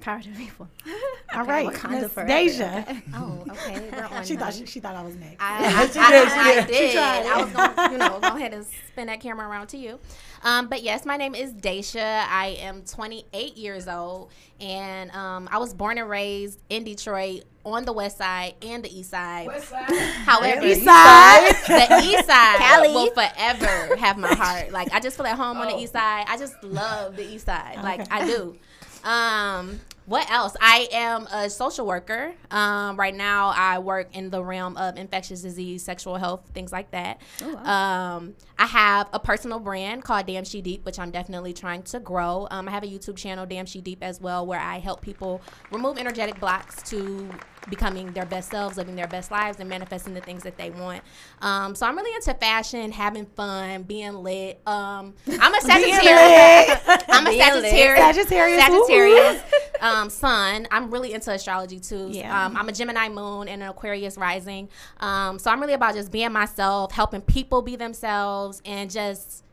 Power 0.00 0.20
to 0.20 0.28
people. 0.30 0.68
All 1.34 1.44
right, 1.44 1.68
Wakanda 1.68 2.02
Miss 2.02 2.12
forever, 2.12 2.28
Deja. 2.28 2.84
Oh, 3.14 3.44
okay. 3.50 3.90
She 4.24 4.36
thought 4.36 4.52
she, 4.54 4.66
she 4.66 4.80
thought 4.80 4.94
I 4.96 5.02
was 5.02 5.14
next. 5.16 5.36
I, 5.40 5.64
I, 5.82 5.86
She 5.88 5.98
I- 5.98 6.10
did, 6.10 6.28
I- 6.28 6.40
I 6.50 6.54
did. 6.54 6.66
did. 6.66 6.90
She 6.90 6.96
tried. 6.96 7.26
I 7.26 7.42
was 7.42 7.52
going 7.52 7.74
to, 7.74 7.92
you 7.92 7.98
know, 7.98 8.20
go 8.20 8.36
ahead 8.36 8.52
and 8.54 8.66
spin 8.92 9.06
that 9.06 9.20
camera 9.20 9.48
around 9.48 9.68
to 9.68 9.76
you. 9.78 9.98
Um, 10.42 10.68
but 10.68 10.82
yes, 10.82 11.04
my 11.04 11.16
name 11.16 11.34
is 11.34 11.52
Daisha. 11.52 12.24
I 12.28 12.56
am 12.60 12.82
28 12.82 13.56
years 13.56 13.86
old, 13.88 14.30
and 14.60 15.10
um, 15.12 15.48
I 15.52 15.58
was 15.58 15.74
born 15.74 15.98
and 15.98 16.08
raised 16.08 16.58
in 16.70 16.84
Detroit 16.84 17.44
on 17.64 17.84
the 17.84 17.92
west 17.92 18.16
side 18.18 18.54
and 18.62 18.82
the 18.82 18.98
east 18.98 19.10
side. 19.10 19.46
West 19.46 19.68
side. 19.68 19.92
However, 19.92 20.66
East 20.66 20.82
side. 20.82 21.52
the 21.66 22.00
east 22.04 22.26
side 22.26 22.56
Cali. 22.58 22.88
will 22.88 23.10
forever 23.10 23.96
have 23.96 24.16
my 24.16 24.34
heart. 24.34 24.72
Like 24.72 24.92
I 24.94 25.00
just 25.00 25.16
feel 25.18 25.26
at 25.26 25.36
home 25.36 25.58
on 25.58 25.68
the 25.68 25.76
east 25.78 25.92
side. 25.92 26.24
I 26.26 26.38
just 26.38 26.54
love 26.64 27.16
the 27.16 27.24
east 27.30 27.44
side. 27.46 27.76
Like 27.82 28.00
Okay. 28.00 28.08
I 28.10 28.24
do. 28.26 28.56
Um, 29.04 29.80
what 30.06 30.28
else? 30.28 30.56
I 30.60 30.88
am 30.92 31.28
a 31.28 31.48
social 31.48 31.86
worker. 31.86 32.32
Um, 32.50 32.96
right 32.96 33.14
now, 33.14 33.52
I 33.54 33.78
work 33.78 34.08
in 34.16 34.30
the 34.30 34.42
realm 34.42 34.76
of 34.76 34.96
infectious 34.96 35.40
disease, 35.40 35.84
sexual 35.84 36.16
health, 36.16 36.50
things 36.52 36.72
like 36.72 36.90
that. 36.90 37.20
Um, 37.64 38.34
I 38.58 38.66
have 38.66 39.08
a 39.12 39.20
personal 39.20 39.60
brand 39.60 40.02
called 40.02 40.26
Damn 40.26 40.44
She 40.44 40.62
Deep, 40.62 40.84
which 40.84 40.98
I'm 40.98 41.12
definitely 41.12 41.52
trying 41.52 41.82
to 41.84 42.00
grow. 42.00 42.48
Um, 42.50 42.66
I 42.66 42.72
have 42.72 42.82
a 42.82 42.88
YouTube 42.88 43.16
channel, 43.16 43.46
Damn 43.46 43.66
She 43.66 43.80
Deep, 43.80 44.02
as 44.02 44.20
well, 44.20 44.44
where 44.44 44.58
I 44.58 44.80
help 44.80 45.00
people 45.00 45.42
remove 45.70 45.96
energetic 45.96 46.40
blocks 46.40 46.82
to 46.90 47.28
becoming 47.68 48.12
their 48.12 48.26
best 48.26 48.50
selves, 48.50 48.76
living 48.76 48.96
their 48.96 49.06
best 49.06 49.30
lives, 49.30 49.60
and 49.60 49.68
manifesting 49.68 50.14
the 50.14 50.20
things 50.20 50.42
that 50.44 50.56
they 50.56 50.70
want. 50.70 51.02
Um, 51.42 51.74
so 51.74 51.86
I'm 51.86 51.96
really 51.96 52.14
into 52.14 52.32
fashion, 52.34 52.92
having 52.92 53.26
fun, 53.26 53.82
being 53.82 54.14
lit. 54.14 54.60
Um, 54.66 55.14
I'm 55.38 55.54
a 55.54 55.60
Sagittarius. 55.60 56.80
I'm 57.08 57.26
a. 57.26 57.38
Sagittarius. 57.38 58.16
Sagittarius, 58.16 58.62
Sagittarius. 58.62 59.42
um, 59.80 60.10
sun. 60.10 60.66
I'm 60.70 60.90
really 60.90 61.12
into 61.12 61.30
astrology 61.32 61.80
too. 61.80 62.08
Yeah. 62.10 62.46
Um, 62.46 62.56
I'm 62.56 62.68
a 62.68 62.72
Gemini 62.72 63.08
moon 63.08 63.48
and 63.48 63.62
an 63.62 63.68
Aquarius 63.68 64.16
rising. 64.16 64.68
Um, 64.98 65.38
so 65.38 65.50
I'm 65.50 65.60
really 65.60 65.74
about 65.74 65.94
just 65.94 66.10
being 66.10 66.32
myself, 66.32 66.92
helping 66.92 67.20
people 67.20 67.62
be 67.62 67.76
themselves, 67.76 68.62
and 68.64 68.90
just 68.90 69.44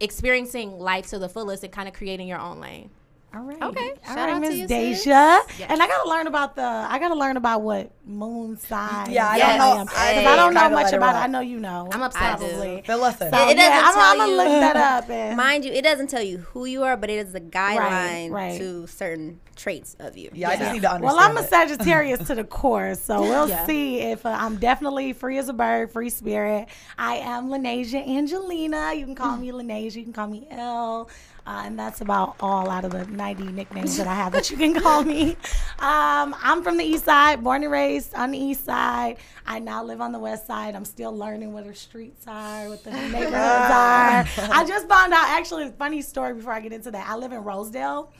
experiencing 0.00 0.78
life 0.78 1.06
to 1.08 1.18
the 1.18 1.28
fullest 1.28 1.62
and 1.62 1.72
kind 1.72 1.88
of 1.88 1.94
creating 1.94 2.26
your 2.26 2.40
own 2.40 2.60
lane. 2.60 2.90
All 3.34 3.40
right. 3.42 3.62
Okay. 3.62 3.92
All 4.08 4.14
Shout 4.14 4.28
right, 4.28 4.34
to 4.34 4.40
Miss 4.40 4.54
you, 4.56 4.66
Deja. 4.66 5.08
Yes. 5.08 5.46
And 5.70 5.82
I 5.82 5.86
gotta 5.86 6.06
learn 6.08 6.26
about 6.26 6.54
the. 6.54 6.62
I 6.62 6.98
gotta 6.98 7.14
learn 7.14 7.38
about 7.38 7.62
what 7.62 7.90
moon 8.04 8.58
sign. 8.58 9.10
Yeah, 9.10 9.26
I 9.28 9.38
don't 9.38 9.58
know. 9.58 9.80
am. 9.80 9.86
'Cause 9.86 9.96
Hey, 9.96 10.26
I 10.26 10.36
don't 10.36 10.52
know 10.52 10.68
much 10.68 10.92
about 10.92 11.14
it. 11.16 11.18
I 11.20 11.26
know 11.28 11.40
you 11.40 11.58
know. 11.58 11.88
I'm 11.92 12.02
obsessed. 12.02 12.40
Probably. 12.42 12.82
Phil, 12.84 12.98
listen. 12.98 13.32
So, 13.32 13.48
It- 13.48 13.52
it 13.52 13.56
yeah, 13.58 13.80
doesn't 13.80 13.86
I'm, 13.86 13.94
tell 13.94 14.02
I'm 14.02 14.18
gonna 14.18 14.30
you- 14.32 14.36
look 14.36 14.46
that 14.48 14.76
up. 14.76 15.08
And, 15.10 15.36
Mind 15.38 15.64
you, 15.64 15.72
it 15.72 15.82
doesn't 15.82 16.08
tell 16.08 16.22
you 16.22 16.38
who 16.38 16.66
you 16.66 16.82
are, 16.82 16.96
but 16.96 17.08
it 17.08 17.26
is 17.26 17.32
the 17.32 17.40
guideline 17.40 18.30
right. 18.32 18.58
to 18.58 18.86
certain 18.86 19.40
traits 19.56 19.96
of 19.98 20.16
you. 20.18 20.30
yeah, 20.34 20.50
I 20.50 20.56
just 20.56 20.72
need 20.72 20.82
to 20.82 20.90
understand. 20.92 21.02
well, 21.02 21.18
I'm 21.18 21.36
a. 21.38 21.42
Sagittarius 21.46 22.26
to 22.26 22.34
the 22.34 22.44
core, 22.44 22.94
so 22.94 23.20
we'll 23.22 23.48
Yeah. 23.48 23.64
see 23.66 24.00
if 24.00 24.26
uh, 24.26 24.30
I'm 24.38 24.56
definitely 24.56 25.12
free 25.14 25.38
as 25.38 25.48
a 25.48 25.52
bird, 25.54 25.90
free 25.92 26.10
spirit. 26.10 26.68
I 26.98 27.16
am 27.16 27.48
Lanasia 27.48 28.06
Angelina. 28.06 28.92
You 28.94 29.04
can 29.06 29.14
call 29.14 29.36
me 29.38 29.52
Lanasia. 29.52 29.96
You 29.96 30.04
can 30.04 30.12
call 30.12 30.26
me 30.28 30.46
L. 30.50 31.08
Uh, 31.44 31.62
and 31.64 31.76
that's 31.76 32.00
about 32.00 32.36
all 32.38 32.70
out 32.70 32.84
of 32.84 32.92
the 32.92 33.04
90 33.06 33.44
nicknames 33.52 33.96
that 33.96 34.06
I 34.06 34.14
have 34.14 34.32
that 34.32 34.48
you 34.50 34.56
can 34.56 34.74
call 34.74 35.02
me. 35.02 35.32
Um, 35.80 36.36
I'm 36.40 36.62
from 36.62 36.76
the 36.76 36.84
east 36.84 37.04
side, 37.04 37.42
born 37.42 37.64
and 37.64 37.72
raised 37.72 38.14
on 38.14 38.30
the 38.30 38.38
east 38.38 38.64
side. 38.64 39.16
I 39.44 39.58
now 39.58 39.82
live 39.82 40.00
on 40.00 40.12
the 40.12 40.20
west 40.20 40.46
side. 40.46 40.76
I'm 40.76 40.84
still 40.84 41.16
learning 41.16 41.52
what 41.52 41.66
the 41.66 41.74
streets 41.74 42.26
are, 42.28 42.68
what 42.68 42.84
the 42.84 42.90
neighborhoods 42.92 43.34
are. 43.34 44.24
I 44.38 44.64
just 44.68 44.88
found 44.88 45.12
out, 45.12 45.28
actually, 45.30 45.64
a 45.64 45.70
funny 45.70 46.00
story 46.00 46.34
before 46.34 46.52
I 46.52 46.60
get 46.60 46.72
into 46.72 46.92
that. 46.92 47.08
I 47.08 47.16
live 47.16 47.32
in 47.32 47.42
Rosedale, 47.42 48.12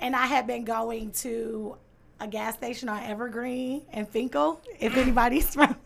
and 0.00 0.16
I 0.16 0.26
had 0.26 0.46
been 0.46 0.64
going 0.64 1.10
to 1.12 1.76
a 2.20 2.26
gas 2.26 2.54
station 2.54 2.88
on 2.88 3.02
Evergreen 3.02 3.82
and 3.92 4.10
Fenkell, 4.10 4.60
if 4.80 4.96
anybody's 4.96 5.50
from. 5.54 5.76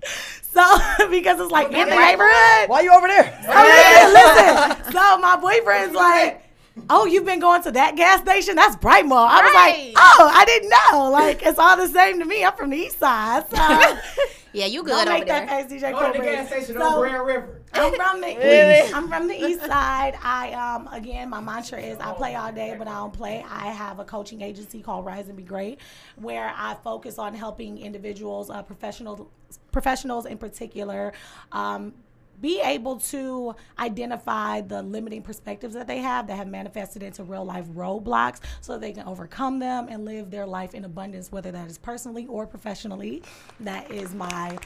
So, 0.42 0.62
because 1.10 1.40
it's 1.40 1.50
like 1.50 1.66
in 1.72 1.88
the 1.88 1.96
neighborhood. 1.96 2.68
Why 2.68 2.76
are 2.76 2.82
you 2.82 2.92
over 2.92 3.08
there? 3.08 3.24
Listen, 3.42 4.12
listen. 4.12 4.92
So 4.92 5.18
my 5.18 5.36
boyfriend's 5.40 5.94
like, 5.94 6.42
"Oh, 6.90 7.06
you've 7.06 7.24
been 7.24 7.40
going 7.40 7.62
to 7.62 7.72
that 7.72 7.96
gas 7.96 8.20
station? 8.20 8.56
That's 8.56 8.76
Brightmoor." 8.76 9.26
I 9.28 9.42
was 9.42 9.54
Right. 9.54 9.86
like, 9.86 9.94
"Oh, 9.96 10.30
I 10.32 10.44
didn't 10.44 10.72
know. 10.92 11.10
Like, 11.10 11.42
it's 11.42 11.58
all 11.58 11.76
the 11.76 11.88
same 11.88 12.18
to 12.20 12.24
me. 12.24 12.44
I'm 12.44 12.54
from 12.54 12.70
the 12.70 12.76
East 12.78 12.98
Side, 12.98 13.44
so 13.50 13.56
Yeah, 14.52 14.64
you 14.66 14.78
don't 14.78 14.86
good 14.86 15.06
over 15.08 15.18
make 15.18 15.26
that 15.26 15.48
there. 15.48 15.64
face, 15.68 15.82
DJ 15.82 15.92
Go 15.92 16.12
to 16.12 16.18
the 16.18 16.24
gas 16.24 16.48
station 16.48 16.76
So- 16.76 16.82
on 16.82 17.00
Grand 17.00 17.26
River. 17.26 17.62
I'm 17.74 17.92
from 17.92 18.20
the 18.22 18.28
east. 18.86 18.94
I'm 18.96 19.08
from 19.08 19.28
the 19.28 19.34
east 19.34 19.60
side. 19.66 20.16
I 20.22 20.52
um 20.52 20.88
again 20.92 21.28
my 21.28 21.40
mantra 21.40 21.78
is 21.78 21.98
I 21.98 22.14
play 22.14 22.34
all 22.34 22.50
day 22.50 22.74
but 22.78 22.88
I 22.88 22.94
don't 22.94 23.12
play. 23.12 23.44
I 23.50 23.66
have 23.66 23.98
a 23.98 24.04
coaching 24.04 24.40
agency 24.40 24.80
called 24.80 25.04
Rise 25.04 25.28
and 25.28 25.36
Be 25.36 25.42
Great 25.42 25.78
where 26.14 26.54
I 26.56 26.74
focus 26.82 27.18
on 27.18 27.34
helping 27.34 27.76
individuals, 27.76 28.48
uh, 28.48 28.62
professionals 28.62 29.26
professionals 29.72 30.24
in 30.24 30.38
particular, 30.38 31.12
um, 31.52 31.92
be 32.40 32.60
able 32.60 32.98
to 32.98 33.54
identify 33.78 34.60
the 34.60 34.82
limiting 34.82 35.22
perspectives 35.22 35.74
that 35.74 35.86
they 35.86 35.98
have 35.98 36.26
that 36.26 36.36
have 36.36 36.48
manifested 36.48 37.02
into 37.02 37.24
real 37.24 37.44
life 37.44 37.66
roadblocks 37.66 38.40
so 38.60 38.78
they 38.78 38.92
can 38.92 39.06
overcome 39.06 39.58
them 39.58 39.86
and 39.88 40.04
live 40.04 40.30
their 40.30 40.46
life 40.46 40.74
in 40.74 40.84
abundance, 40.84 41.32
whether 41.32 41.50
that 41.50 41.68
is 41.68 41.78
personally 41.78 42.26
or 42.26 42.46
professionally. 42.46 43.22
That 43.60 43.90
is 43.90 44.14
my 44.14 44.58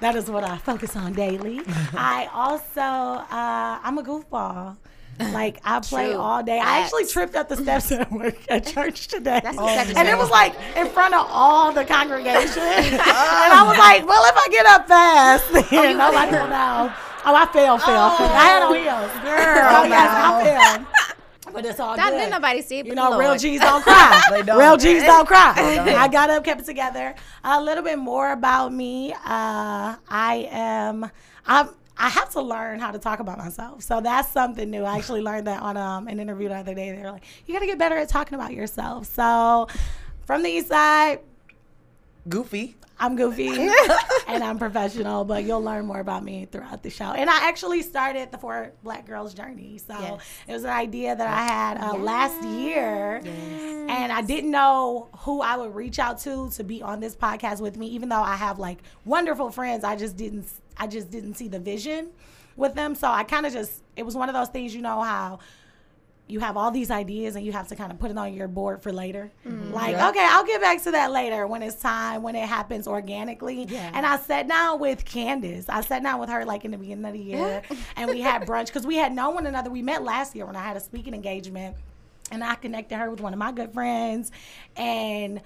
that 0.00 0.14
is 0.14 0.30
what 0.30 0.44
I 0.44 0.56
focus 0.58 0.94
on 0.94 1.12
daily. 1.12 1.60
I 1.92 2.28
also 2.32 2.80
uh, 2.80 3.78
I'm 3.82 3.98
a 3.98 4.02
goofball. 4.02 4.76
Like 5.32 5.58
I 5.64 5.80
play 5.84 6.10
True. 6.10 6.20
all 6.20 6.42
day. 6.42 6.58
I 6.58 6.80
actually 6.80 7.06
tripped 7.06 7.34
up 7.34 7.48
the 7.48 7.56
steps 7.56 7.90
at 7.90 8.10
work 8.12 8.36
at 8.48 8.66
church 8.66 9.08
today. 9.08 9.40
That's 9.42 9.58
and 9.58 10.08
it 10.08 10.16
was 10.16 10.30
like 10.30 10.54
in 10.76 10.88
front 10.88 11.14
of 11.14 11.26
all 11.28 11.72
the 11.72 11.84
congregation. 11.84 12.62
and 12.62 13.00
I 13.00 13.64
was 13.66 13.78
like, 13.78 14.06
well, 14.06 14.22
if 14.26 14.36
I 14.36 14.48
get 14.50 14.66
up 14.66 14.88
fast, 14.88 15.70
then 15.70 15.98
nobody 15.98 16.32
will 16.32 16.48
know. 16.48 16.92
Oh, 17.28 17.34
I 17.34 17.44
fell, 17.44 17.76
fell. 17.76 18.16
I 18.18 18.44
had 18.46 18.62
on 18.62 18.74
heels. 18.74 19.12
Girl, 19.22 19.76
oh, 19.76 19.84
yes, 19.84 20.10
I 20.10 20.84
fell. 21.44 21.52
But 21.52 21.66
it's 21.66 21.78
all 21.78 21.94
That 21.94 22.10
good. 22.10 22.16
didn't 22.16 22.30
nobody 22.30 22.62
see 22.62 22.78
it. 22.78 22.86
You 22.86 22.94
know, 22.94 23.10
the 23.12 23.18
real 23.18 23.28
Lord. 23.28 23.40
G's 23.40 23.60
don't 23.68 23.82
cry. 23.82 24.22
They 24.30 24.42
don't. 24.42 24.58
Real 24.58 24.78
G's 24.78 25.02
don't 25.02 25.26
cry. 25.26 25.52
don't. 25.56 25.88
I 25.90 26.08
got 26.08 26.30
up, 26.30 26.42
kept 26.42 26.62
it 26.62 26.64
together. 26.64 27.14
A 27.44 27.62
little 27.62 27.84
bit 27.84 27.98
more 27.98 28.32
about 28.32 28.72
me. 28.72 29.12
Uh, 29.12 29.96
I 30.08 30.48
am. 30.50 31.10
I'm. 31.46 31.68
I 31.98 32.08
have 32.08 32.30
to 32.30 32.40
learn 32.40 32.78
how 32.78 32.92
to 32.92 32.98
talk 32.98 33.20
about 33.20 33.36
myself. 33.36 33.82
So 33.82 34.00
that's 34.00 34.30
something 34.30 34.70
new. 34.70 34.84
I 34.84 34.96
actually 34.96 35.20
learned 35.20 35.48
that 35.48 35.60
on 35.60 35.76
um, 35.76 36.06
an 36.08 36.20
interview 36.20 36.48
the 36.48 36.54
other 36.54 36.74
day. 36.74 36.92
They 36.92 37.02
were 37.02 37.10
like, 37.10 37.24
"You 37.44 37.52
got 37.52 37.60
to 37.60 37.66
get 37.66 37.76
better 37.78 37.96
at 37.96 38.08
talking 38.08 38.36
about 38.36 38.54
yourself." 38.54 39.06
So, 39.06 39.68
from 40.24 40.42
the 40.42 40.48
east 40.48 40.68
side, 40.68 41.20
Goofy. 42.28 42.76
I'm 43.00 43.14
goofy 43.14 43.46
and 44.26 44.42
I'm 44.42 44.58
professional, 44.58 45.24
but 45.24 45.44
you'll 45.44 45.62
learn 45.62 45.86
more 45.86 46.00
about 46.00 46.24
me 46.24 46.48
throughout 46.50 46.82
the 46.82 46.90
show. 46.90 47.12
And 47.12 47.30
I 47.30 47.46
actually 47.48 47.82
started 47.82 48.32
the 48.32 48.38
Four 48.38 48.72
Black 48.82 49.06
Girls 49.06 49.34
Journey. 49.34 49.78
So 49.78 49.94
Yes. 50.00 50.20
it 50.48 50.52
was 50.52 50.64
an 50.64 50.70
idea 50.70 51.14
that 51.14 51.26
I 51.28 51.42
had 51.46 51.78
uh, 51.78 51.96
last 51.96 52.42
year. 52.44 53.22
And 53.24 54.10
I 54.12 54.20
didn't 54.22 54.50
know 54.50 55.10
who 55.18 55.40
I 55.42 55.56
would 55.56 55.76
reach 55.76 56.00
out 56.00 56.18
to 56.22 56.50
to 56.50 56.64
be 56.64 56.82
on 56.82 56.98
this 56.98 57.14
podcast 57.14 57.60
with 57.60 57.76
me, 57.76 57.86
even 57.86 58.08
though 58.08 58.20
I 58.22 58.34
have 58.34 58.58
like 58.58 58.78
wonderful 59.04 59.50
friends. 59.52 59.84
I 59.84 59.94
just 59.94 60.16
didn't 60.16 60.48
I 60.76 60.88
just 60.88 61.08
didn't 61.10 61.34
see 61.34 61.46
the 61.46 61.60
vision 61.60 62.10
with 62.56 62.74
them. 62.74 62.96
So 62.96 63.06
I 63.08 63.22
kind 63.22 63.46
of 63.46 63.52
just 63.52 63.80
it 63.94 64.04
was 64.04 64.16
one 64.16 64.28
of 64.28 64.34
those 64.34 64.48
things, 64.48 64.74
you 64.74 64.82
know 64.82 65.00
how 65.02 65.38
you 66.28 66.40
have 66.40 66.58
all 66.58 66.70
these 66.70 66.90
ideas 66.90 67.36
and 67.36 67.44
you 67.44 67.52
have 67.52 67.68
to 67.68 67.74
kind 67.74 67.90
of 67.90 67.98
put 67.98 68.10
it 68.10 68.18
on 68.18 68.34
your 68.34 68.48
board 68.48 68.82
for 68.82 68.92
later. 68.92 69.30
Mm-hmm. 69.46 69.72
Like, 69.72 69.92
Yeah. 69.92 70.08
okay, 70.10 70.26
I'll 70.28 70.44
get 70.44 70.60
back 70.60 70.82
to 70.82 70.90
that 70.90 71.10
later 71.10 71.46
when 71.46 71.62
it's 71.62 71.76
time, 71.76 72.22
when 72.22 72.36
it 72.36 72.46
happens 72.46 72.86
organically. 72.86 73.64
Yeah. 73.64 73.90
And 73.94 74.04
I 74.04 74.18
sat 74.18 74.46
down 74.46 74.78
with 74.78 75.06
Candace. 75.06 75.68
I 75.70 75.80
sat 75.80 76.02
down 76.02 76.20
with 76.20 76.28
her 76.28 76.44
like 76.44 76.66
in 76.66 76.70
the 76.72 76.76
beginning 76.76 77.06
of 77.06 77.14
the 77.14 77.18
year 77.18 77.62
and 77.96 78.10
we 78.10 78.20
had 78.20 78.42
brunch 78.42 78.66
because 78.66 78.86
we 78.86 78.96
had 78.96 79.12
known 79.12 79.34
one 79.34 79.46
another. 79.46 79.70
We 79.70 79.80
met 79.80 80.02
last 80.02 80.36
year 80.36 80.44
when 80.44 80.54
I 80.56 80.62
had 80.62 80.76
a 80.76 80.80
speaking 80.80 81.14
engagement 81.14 81.76
and 82.30 82.44
I 82.44 82.56
connected 82.56 82.98
her 82.98 83.10
with 83.10 83.22
one 83.22 83.32
of 83.32 83.38
my 83.38 83.50
good 83.50 83.72
friends. 83.72 84.30
And 84.76 85.40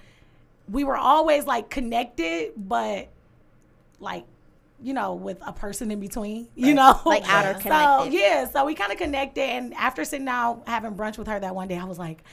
we 0.69 0.83
were 0.83 0.97
always 0.97 1.45
like 1.45 1.69
connected, 1.69 2.51
but 2.57 3.07
like, 4.01 4.25
you 4.83 4.93
know, 4.93 5.13
with 5.13 5.37
a 5.45 5.53
person 5.53 5.89
in 5.91 5.99
between, 5.99 6.47
you 6.55 6.73
know, 6.73 6.99
Like 7.05 7.23
outer 7.27 7.59
connected. 7.59 8.11
So 8.11 8.17
yeah, 8.17 8.49
so 8.49 8.65
we 8.65 8.75
kind 8.75 8.91
of 8.91 8.97
connected, 8.97 9.41
and 9.41 9.73
after 9.75 10.03
sitting 10.03 10.25
down 10.25 10.61
having 10.67 10.93
brunch 10.95 11.17
with 11.17 11.27
her 11.27 11.39
that 11.39 11.55
one 11.55 11.67
day, 11.67 11.77
I 11.77 11.85
was 11.85 11.97
like, 11.97 12.23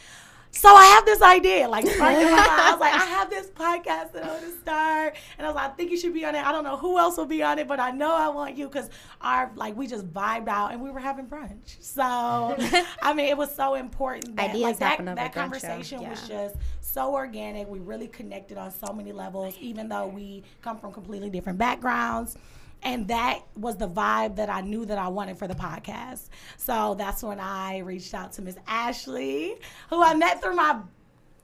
so 0.52 0.68
I 0.68 0.84
have 0.86 1.04
this 1.04 1.22
idea, 1.22 1.68
like 1.68 1.86
sparked 1.86 2.18
in 2.18 2.30
my. 2.30 2.46
I 2.50 2.72
was 2.72 2.80
like, 2.80 2.94
I 2.94 3.04
have 3.04 3.30
this 3.30 3.46
podcast 3.50 4.12
that 4.12 4.24
I 4.24 4.28
want 4.28 4.42
to 4.42 4.50
start, 4.58 5.16
and 5.38 5.46
I 5.46 5.50
was 5.50 5.54
like, 5.54 5.70
I 5.70 5.74
think 5.74 5.92
you 5.92 5.96
should 5.96 6.12
be 6.12 6.24
on 6.24 6.34
it. 6.34 6.44
I 6.44 6.50
don't 6.50 6.64
know 6.64 6.76
who 6.76 6.98
else 6.98 7.16
will 7.16 7.26
be 7.26 7.42
on 7.42 7.58
it, 7.60 7.68
but 7.68 7.78
I 7.78 7.92
know 7.92 8.12
I 8.12 8.28
want 8.28 8.56
you 8.56 8.66
because 8.66 8.90
our 9.20 9.52
like 9.54 9.76
we 9.76 9.86
just 9.86 10.12
vibed 10.12 10.48
out 10.48 10.72
and 10.72 10.82
we 10.82 10.90
were 10.90 10.98
having 10.98 11.26
brunch. 11.26 11.76
So 11.80 12.02
I 13.02 13.14
mean, 13.14 13.26
it 13.26 13.36
was 13.36 13.54
so 13.54 13.74
important 13.74 14.36
that 14.36 14.50
Ideas 14.50 14.62
like 14.62 14.78
that, 14.78 15.04
that 15.04 15.16
brunch, 15.16 15.18
yeah. 15.18 15.28
conversation 15.28 16.08
was 16.08 16.26
just 16.26 16.56
so 16.90 17.12
organic. 17.12 17.68
We 17.68 17.78
really 17.78 18.08
connected 18.08 18.58
on 18.58 18.72
so 18.72 18.92
many 18.92 19.12
levels, 19.12 19.54
even 19.60 19.88
though 19.88 20.06
we 20.06 20.42
come 20.62 20.78
from 20.78 20.92
completely 20.92 21.30
different 21.30 21.58
backgrounds. 21.58 22.36
And 22.82 23.06
that 23.08 23.40
was 23.56 23.76
the 23.76 23.88
vibe 23.88 24.36
that 24.36 24.48
I 24.48 24.62
knew 24.62 24.86
that 24.86 24.98
I 24.98 25.08
wanted 25.08 25.38
for 25.38 25.46
the 25.46 25.54
podcast. 25.54 26.28
So 26.56 26.94
that's 26.96 27.22
when 27.22 27.38
I 27.38 27.78
reached 27.78 28.14
out 28.14 28.32
to 28.32 28.42
Miss 28.42 28.56
Ashley, 28.66 29.56
who 29.90 30.02
I 30.02 30.14
met 30.14 30.42
through 30.42 30.56
my 30.56 30.80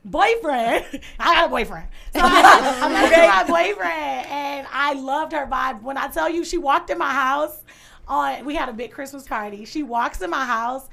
boyfriend. 0.04 0.86
I 1.20 1.34
got 1.34 1.46
a 1.46 1.48
boyfriend. 1.48 1.88
So 2.14 2.20
I, 2.22 2.78
I 2.82 2.88
met 2.88 3.12
through 3.12 3.28
my 3.28 3.64
boyfriend 3.64 4.26
and 4.28 4.66
I 4.72 4.94
loved 4.94 5.32
her 5.32 5.46
vibe. 5.46 5.82
When 5.82 5.98
I 5.98 6.08
tell 6.08 6.30
you 6.30 6.44
she 6.44 6.58
walked 6.58 6.90
in 6.90 6.98
my 6.98 7.12
house 7.12 7.62
on 8.08 8.44
we 8.44 8.54
had 8.54 8.68
a 8.68 8.72
big 8.72 8.92
Christmas 8.92 9.26
party. 9.26 9.64
She 9.64 9.82
walks 9.82 10.22
in 10.22 10.30
my 10.30 10.46
house 10.46 10.88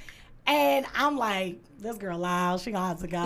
and 0.46 0.86
I'm 0.96 1.18
like, 1.18 1.60
this 1.80 1.98
girl 1.98 2.18
loud, 2.18 2.60
she 2.62 2.72
gonna 2.72 2.88
have 2.88 3.00
to 3.02 3.08
go. 3.08 3.20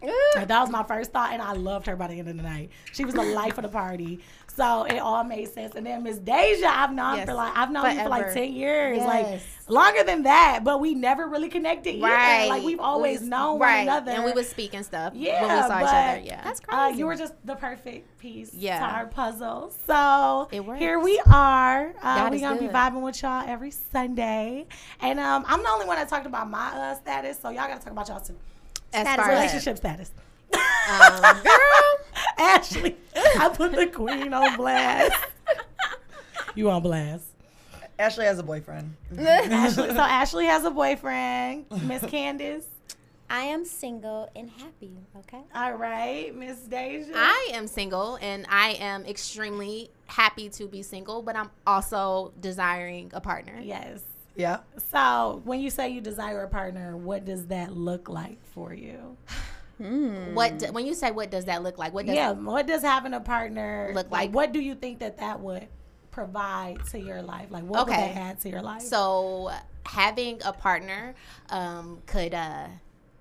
That 0.46 0.60
was 0.60 0.70
my 0.70 0.82
first 0.84 1.12
thought, 1.12 1.32
and 1.32 1.42
I 1.42 1.52
loved 1.52 1.86
her 1.86 1.96
by 1.96 2.06
the 2.08 2.14
end 2.18 2.28
of 2.28 2.36
the 2.36 2.42
night. 2.42 2.70
She 2.92 3.04
was 3.04 3.14
the 3.14 3.22
life 3.22 3.58
of 3.58 3.62
the 3.62 3.68
party. 3.68 4.20
So 4.60 4.84
it 4.84 4.98
all 4.98 5.24
made 5.24 5.48
sense. 5.48 5.74
And 5.74 5.86
then 5.86 6.02
Miss 6.02 6.18
Deja, 6.18 6.66
I've 6.68 6.92
known 6.92 7.16
Yes. 7.16 7.26
for 7.26 7.32
like 7.34 7.56
I've 7.56 7.70
known 7.70 7.94
you 7.96 8.02
for 8.02 8.08
like 8.10 8.34
ten 8.34 8.52
years, 8.52 8.98
like 8.98 9.40
longer 9.68 10.02
than 10.04 10.24
that. 10.24 10.60
But 10.64 10.80
we 10.80 10.94
never 10.94 11.26
really 11.28 11.48
connected. 11.48 11.94
Either. 11.94 12.02
Right. 12.04 12.46
Like 12.48 12.62
we've 12.62 12.78
always 12.78 13.22
We- 13.22 13.28
known 13.28 13.58
right. 13.58 13.86
one 13.86 13.96
another. 13.96 14.12
and 14.12 14.24
we 14.24 14.32
would 14.32 14.44
speak 14.44 14.74
and 14.74 14.84
stuff 14.84 15.14
yeah, 15.16 15.40
when 15.46 15.56
we 15.56 15.62
saw 15.62 15.68
but, 15.68 15.82
each 15.82 15.88
other. 15.88 16.20
Yeah, 16.26 16.40
That's 16.44 16.60
Uh, 16.68 16.86
crazy. 16.88 16.98
you 16.98 17.06
were 17.06 17.16
just 17.16 17.32
the 17.46 17.54
perfect 17.56 18.18
piece 18.18 18.52
Yeah. 18.52 18.80
to 18.80 18.84
our 18.84 19.06
puzzle. 19.06 19.72
So 19.86 20.48
It 20.52 20.62
here 20.76 20.98
we 20.98 21.18
are. 21.32 21.94
Uh, 22.02 22.14
God 22.16 22.32
we're 22.32 22.40
gonna 22.40 22.60
be 22.60 22.68
vibing 22.68 23.00
with 23.00 23.22
y'all 23.22 23.42
every 23.48 23.70
Sunday, 23.70 24.66
and 25.00 25.18
um, 25.18 25.44
I'm 25.48 25.62
the 25.62 25.70
only 25.70 25.86
one 25.86 25.96
that 25.96 26.08
talked 26.10 26.26
about 26.26 26.50
my 26.50 26.68
uh, 26.74 26.94
status. 26.96 27.38
So 27.40 27.48
y'all 27.48 27.66
gotta 27.66 27.82
talk 27.82 27.92
about 27.92 28.08
y'all 28.08 28.20
too. 28.20 28.36
as 28.92 29.06
Status 29.06 29.24
far 29.24 29.32
as 29.32 29.38
Relationship 29.38 29.76
status. 29.78 30.10
Um, 30.90 31.42
girl. 31.42 31.98
Ashley, 32.38 32.96
I 33.38 33.48
put 33.50 33.72
the 33.72 33.86
queen 33.86 34.32
on 34.32 34.56
blast. 34.56 35.12
You 36.54 36.70
on 36.70 36.82
blast. 36.82 37.26
Ashley 37.98 38.24
has 38.24 38.38
a 38.38 38.42
boyfriend. 38.42 38.94
Ashley, 39.18 39.88
so 39.88 40.00
Ashley 40.00 40.46
has 40.46 40.64
a 40.64 40.70
boyfriend, 40.70 41.66
Miss 41.84 42.04
Candace. 42.06 42.64
I 43.28 43.42
am 43.42 43.64
single 43.64 44.28
and 44.34 44.50
happy. 44.50 44.90
Okay. 45.18 45.42
All 45.54 45.74
right, 45.74 46.34
Miss 46.34 46.58
Deja. 46.62 47.12
I 47.14 47.50
am 47.52 47.68
single 47.68 48.18
and 48.20 48.44
I 48.48 48.70
am 48.80 49.04
extremely 49.04 49.90
happy 50.06 50.48
to 50.48 50.66
be 50.66 50.82
single, 50.82 51.22
but 51.22 51.36
I'm 51.36 51.50
also 51.66 52.32
desiring 52.40 53.10
a 53.14 53.20
partner. 53.20 53.60
yes. 53.62 54.00
Yeah. 54.36 54.60
So 54.90 55.42
when 55.44 55.60
you 55.60 55.70
say 55.70 55.90
you 55.90 56.00
desire 56.00 56.42
a 56.44 56.48
partner, 56.48 56.96
what 56.96 57.24
does 57.24 57.46
that 57.48 57.76
look 57.76 58.08
like 58.08 58.38
for 58.54 58.72
you? 58.72 59.16
What 60.34 60.58
do, 60.58 60.66
when 60.72 60.86
you 60.86 60.94
say 60.94 61.10
what 61.10 61.30
does 61.30 61.46
that 61.46 61.62
look 61.62 61.78
like? 61.78 61.92
What 61.94 62.06
does 62.06 62.14
yeah, 62.14 62.32
what 62.32 62.66
does 62.66 62.82
having 62.82 63.14
a 63.14 63.20
partner 63.20 63.90
Look 63.94 64.10
like? 64.10 64.26
like? 64.28 64.34
What 64.34 64.52
do 64.52 64.60
you 64.60 64.74
think 64.74 64.98
that 65.00 65.18
that 65.18 65.40
would 65.40 65.66
provide 66.10 66.84
to 66.90 66.98
your 67.00 67.22
life? 67.22 67.46
Like, 67.50 67.64
what 67.64 67.86
would 67.86 67.94
that 67.96 68.16
add 68.16 68.40
to 68.40 68.50
your 68.50 68.62
life? 68.62 68.82
So 68.82 69.50
having 69.86 70.38
a 70.44 70.52
partner 70.52 71.14
um, 71.48 72.02
could 72.06 72.34
uh, 72.34 72.66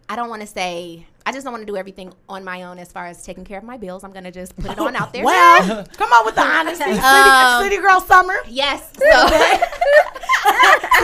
I 0.09 0.15
don't 0.15 0.29
want 0.29 0.41
to 0.41 0.47
say 0.47 1.05
I 1.25 1.31
just 1.31 1.43
don't 1.43 1.53
want 1.53 1.61
to 1.61 1.71
do 1.71 1.77
everything 1.77 2.11
on 2.27 2.43
my 2.43 2.63
own 2.63 2.79
as 2.79 2.91
far 2.91 3.05
as 3.05 3.23
taking 3.23 3.45
care 3.45 3.59
of 3.59 3.63
my 3.63 3.77
bills. 3.77 4.03
I'm 4.03 4.11
gonna 4.11 4.31
just 4.31 4.55
put 4.55 4.71
it 4.71 4.79
on 4.79 4.95
out 4.95 5.13
there. 5.13 5.23
well, 5.23 5.85
come 5.95 6.11
on 6.11 6.25
with 6.25 6.35
the 6.35 6.41
honesty, 6.41 6.83
city, 6.83 6.97
Um, 7.03 7.63
city 7.63 7.77
girl 7.77 8.01
summer, 8.01 8.35
yes. 8.47 8.91
So 8.99 9.27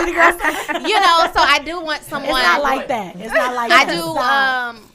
city 0.02 0.12
girl 0.12 0.32
summer. 0.38 0.88
you 0.88 0.98
know, 1.00 1.30
so 1.32 1.40
I 1.40 1.60
do 1.64 1.80
want 1.80 2.02
someone. 2.02 2.30
It's 2.40 2.46
not 2.48 2.62
like 2.62 2.88
that. 2.88 3.16
It's 3.16 3.32
not 3.32 3.54
like 3.54 3.70
I 3.70 3.84
that. 3.84 3.94
do 3.94 4.80
um, 4.82 4.90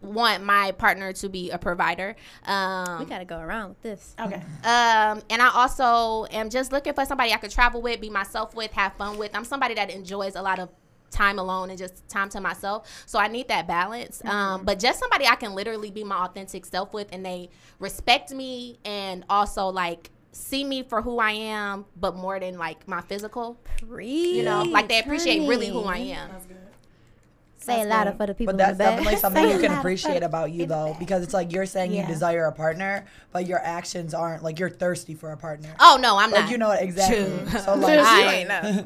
want 0.00 0.44
my 0.44 0.72
partner 0.72 1.12
to 1.12 1.28
be 1.28 1.50
a 1.50 1.58
provider. 1.58 2.16
Um, 2.46 3.00
We 3.00 3.04
gotta 3.04 3.24
go 3.24 3.38
around 3.38 3.70
with 3.70 3.82
this. 3.82 4.14
okay. 4.20 4.42
Um, 4.64 5.22
and 5.30 5.42
I 5.42 5.50
also 5.52 6.26
am 6.30 6.50
just 6.50 6.72
looking 6.72 6.94
for 6.94 7.04
somebody 7.04 7.32
I 7.32 7.36
could 7.36 7.50
travel 7.50 7.82
with, 7.82 8.00
be 8.00 8.10
myself 8.10 8.54
with, 8.54 8.72
have 8.72 8.94
fun 8.94 9.18
with. 9.18 9.34
I'm 9.34 9.44
somebody 9.44 9.74
that 9.74 9.90
enjoys 9.90 10.34
a 10.36 10.42
lot 10.42 10.58
of 10.58 10.68
time 11.10 11.38
alone 11.38 11.70
and 11.70 11.78
just 11.78 12.06
time 12.08 12.28
to 12.28 12.40
myself. 12.40 13.04
So 13.06 13.18
I 13.18 13.28
need 13.28 13.48
that 13.48 13.66
balance. 13.66 14.22
Um, 14.24 14.64
but 14.64 14.78
just 14.78 15.00
somebody 15.00 15.26
I 15.26 15.36
can 15.36 15.54
literally 15.54 15.90
be 15.90 16.04
my 16.04 16.24
authentic 16.26 16.66
self 16.66 16.92
with 16.92 17.08
and 17.12 17.24
they 17.24 17.48
respect 17.78 18.30
me 18.30 18.78
and 18.84 19.24
also 19.30 19.68
like 19.68 20.10
see 20.32 20.62
me 20.64 20.82
for 20.82 21.00
who 21.02 21.18
I 21.18 21.32
am, 21.32 21.86
but 21.96 22.14
more 22.14 22.38
than 22.38 22.58
like 22.58 22.86
my 22.86 23.00
physical. 23.00 23.58
You 24.36 24.42
know, 24.44 24.62
like 24.62 24.88
they 24.88 25.00
appreciate 25.00 25.48
really 25.48 25.68
who 25.68 25.84
I 25.84 25.96
am. 25.98 26.30
Say 27.68 27.82
it 27.82 27.88
louder 27.88 28.12
for 28.12 28.26
the 28.26 28.34
people 28.34 28.52
But 28.54 28.58
that's 28.58 28.72
in 28.72 28.78
the 28.78 28.84
back. 28.84 28.90
definitely 28.98 29.16
something 29.20 29.48
you 29.50 29.58
can 29.58 29.78
appreciate 29.78 30.22
about 30.22 30.50
you 30.52 30.66
though, 30.66 30.96
because 30.98 31.22
it's 31.22 31.34
like 31.34 31.52
you're 31.52 31.66
saying 31.66 31.92
Yeah. 31.92 32.02
you 32.02 32.06
desire 32.08 32.46
a 32.46 32.52
partner, 32.52 33.06
but 33.32 33.46
your 33.46 33.58
actions 33.60 34.14
aren't 34.14 34.42
like 34.42 34.58
you're 34.58 34.70
thirsty 34.70 35.14
for 35.14 35.32
a 35.32 35.36
partner. 35.36 35.74
Oh 35.80 35.98
no, 36.00 36.16
I'm 36.16 36.30
Like 36.30 36.42
not. 36.42 36.50
you 36.50 36.58
know 36.58 36.70
it 36.72 36.82
exactly. 36.82 37.18
True. 37.24 37.60
So 37.60 37.74
like 37.76 37.98
I- 38.00 38.42
know. 38.44 38.84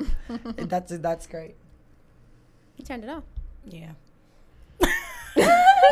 that's 0.66 0.96
that's 0.98 1.26
great. 1.26 1.54
You 2.76 2.84
turned 2.84 3.04
it 3.04 3.10
off. 3.10 3.22
Yeah. 3.64 3.90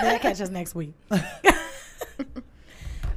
They'll 0.02 0.18
catch 0.18 0.40
us 0.40 0.50
next 0.50 0.74
week. 0.74 0.92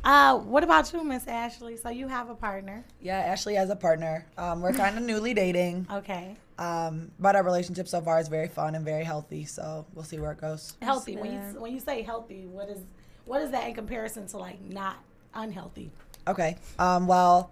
uh, 0.04 0.38
what 0.38 0.64
about 0.64 0.92
you, 0.94 1.04
Miss 1.04 1.28
Ashley? 1.28 1.78
So 1.78 1.90
you 1.90 2.08
have 2.08 2.30
a 2.30 2.36
partner. 2.36 2.84
Yeah, 3.02 3.18
Ashley 3.20 3.56
has 3.56 3.70
a 3.70 3.76
partner. 3.76 4.26
Um, 4.38 4.62
we're 4.62 4.74
kind 4.74 4.98
of 4.98 5.04
newly 5.04 5.34
dating, 5.34 5.88
Okay. 5.92 6.36
Um, 6.58 7.12
but 7.20 7.36
our 7.36 7.44
relationship 7.44 7.88
so 7.88 8.02
far 8.02 8.20
is 8.20 8.28
very 8.28 8.48
fun 8.48 8.76
and 8.76 8.86
very 8.86 9.04
healthy. 9.04 9.46
So 9.46 9.86
we'll 9.94 10.06
see 10.06 10.20
where 10.20 10.32
it 10.32 10.42
goes. 10.42 10.76
Healthy. 10.82 11.16
When 11.18 11.34
you 11.34 11.40
when 11.60 11.74
you 11.74 11.80
say 11.80 12.02
healthy, 12.02 12.46
what 12.46 12.70
is 12.70 12.80
what 13.26 13.42
is 13.42 13.52
that 13.52 13.68
in 13.68 13.74
comparison 13.74 14.28
to 14.28 14.38
like 14.38 14.62
not 14.62 14.98
unhealthy? 15.34 15.92
Okay. 16.28 16.58
Um, 16.80 17.08
well, 17.08 17.52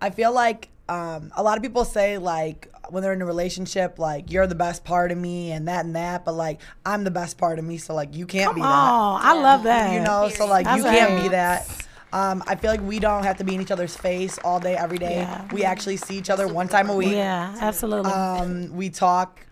I 0.00 0.10
feel 0.10 0.32
like 0.32 0.68
um, 0.88 1.32
a 1.36 1.42
lot 1.42 1.56
of 1.56 1.62
people 1.62 1.84
say 1.84 2.18
like 2.18 2.70
when 2.90 3.02
they're 3.02 3.12
in 3.12 3.22
a 3.22 3.26
relationship, 3.26 3.98
like 3.98 4.30
you're 4.30 4.46
the 4.46 4.54
best 4.54 4.84
part 4.84 5.10
of 5.10 5.18
me 5.18 5.52
and 5.52 5.68
that 5.68 5.84
and 5.84 5.96
that, 5.96 6.24
but 6.24 6.32
like 6.32 6.60
I'm 6.84 7.04
the 7.04 7.10
best 7.10 7.38
part 7.38 7.58
of 7.58 7.64
me, 7.64 7.78
so 7.78 7.94
like 7.94 8.14
you 8.14 8.26
can't 8.26 8.54
be 8.54 8.60
that. 8.60 8.66
Oh, 8.66 9.18
I 9.20 9.40
love 9.40 9.62
that. 9.64 9.94
You 9.94 10.00
know, 10.00 10.28
so 10.28 10.46
like 10.46 10.66
you 10.66 10.82
That's 10.82 10.98
can't 10.98 11.22
be 11.22 11.28
that. 11.28 11.83
Um, 12.14 12.44
I 12.46 12.54
feel 12.54 12.70
like 12.70 12.80
we 12.80 13.00
don't 13.00 13.24
have 13.24 13.38
to 13.38 13.44
be 13.44 13.56
in 13.56 13.60
each 13.60 13.72
other's 13.72 13.96
face 13.96 14.38
all 14.44 14.60
day, 14.60 14.76
every 14.76 14.98
day. 14.98 15.16
Yeah. 15.16 15.48
We 15.52 15.64
actually 15.64 15.96
see 15.96 16.16
each 16.16 16.30
other 16.30 16.46
one 16.46 16.68
time 16.68 16.88
a 16.88 16.94
week. 16.94 17.12
Yeah, 17.12 17.56
absolutely. 17.60 18.12
Um, 18.12 18.74
we 18.74 18.88
talk 18.88 19.44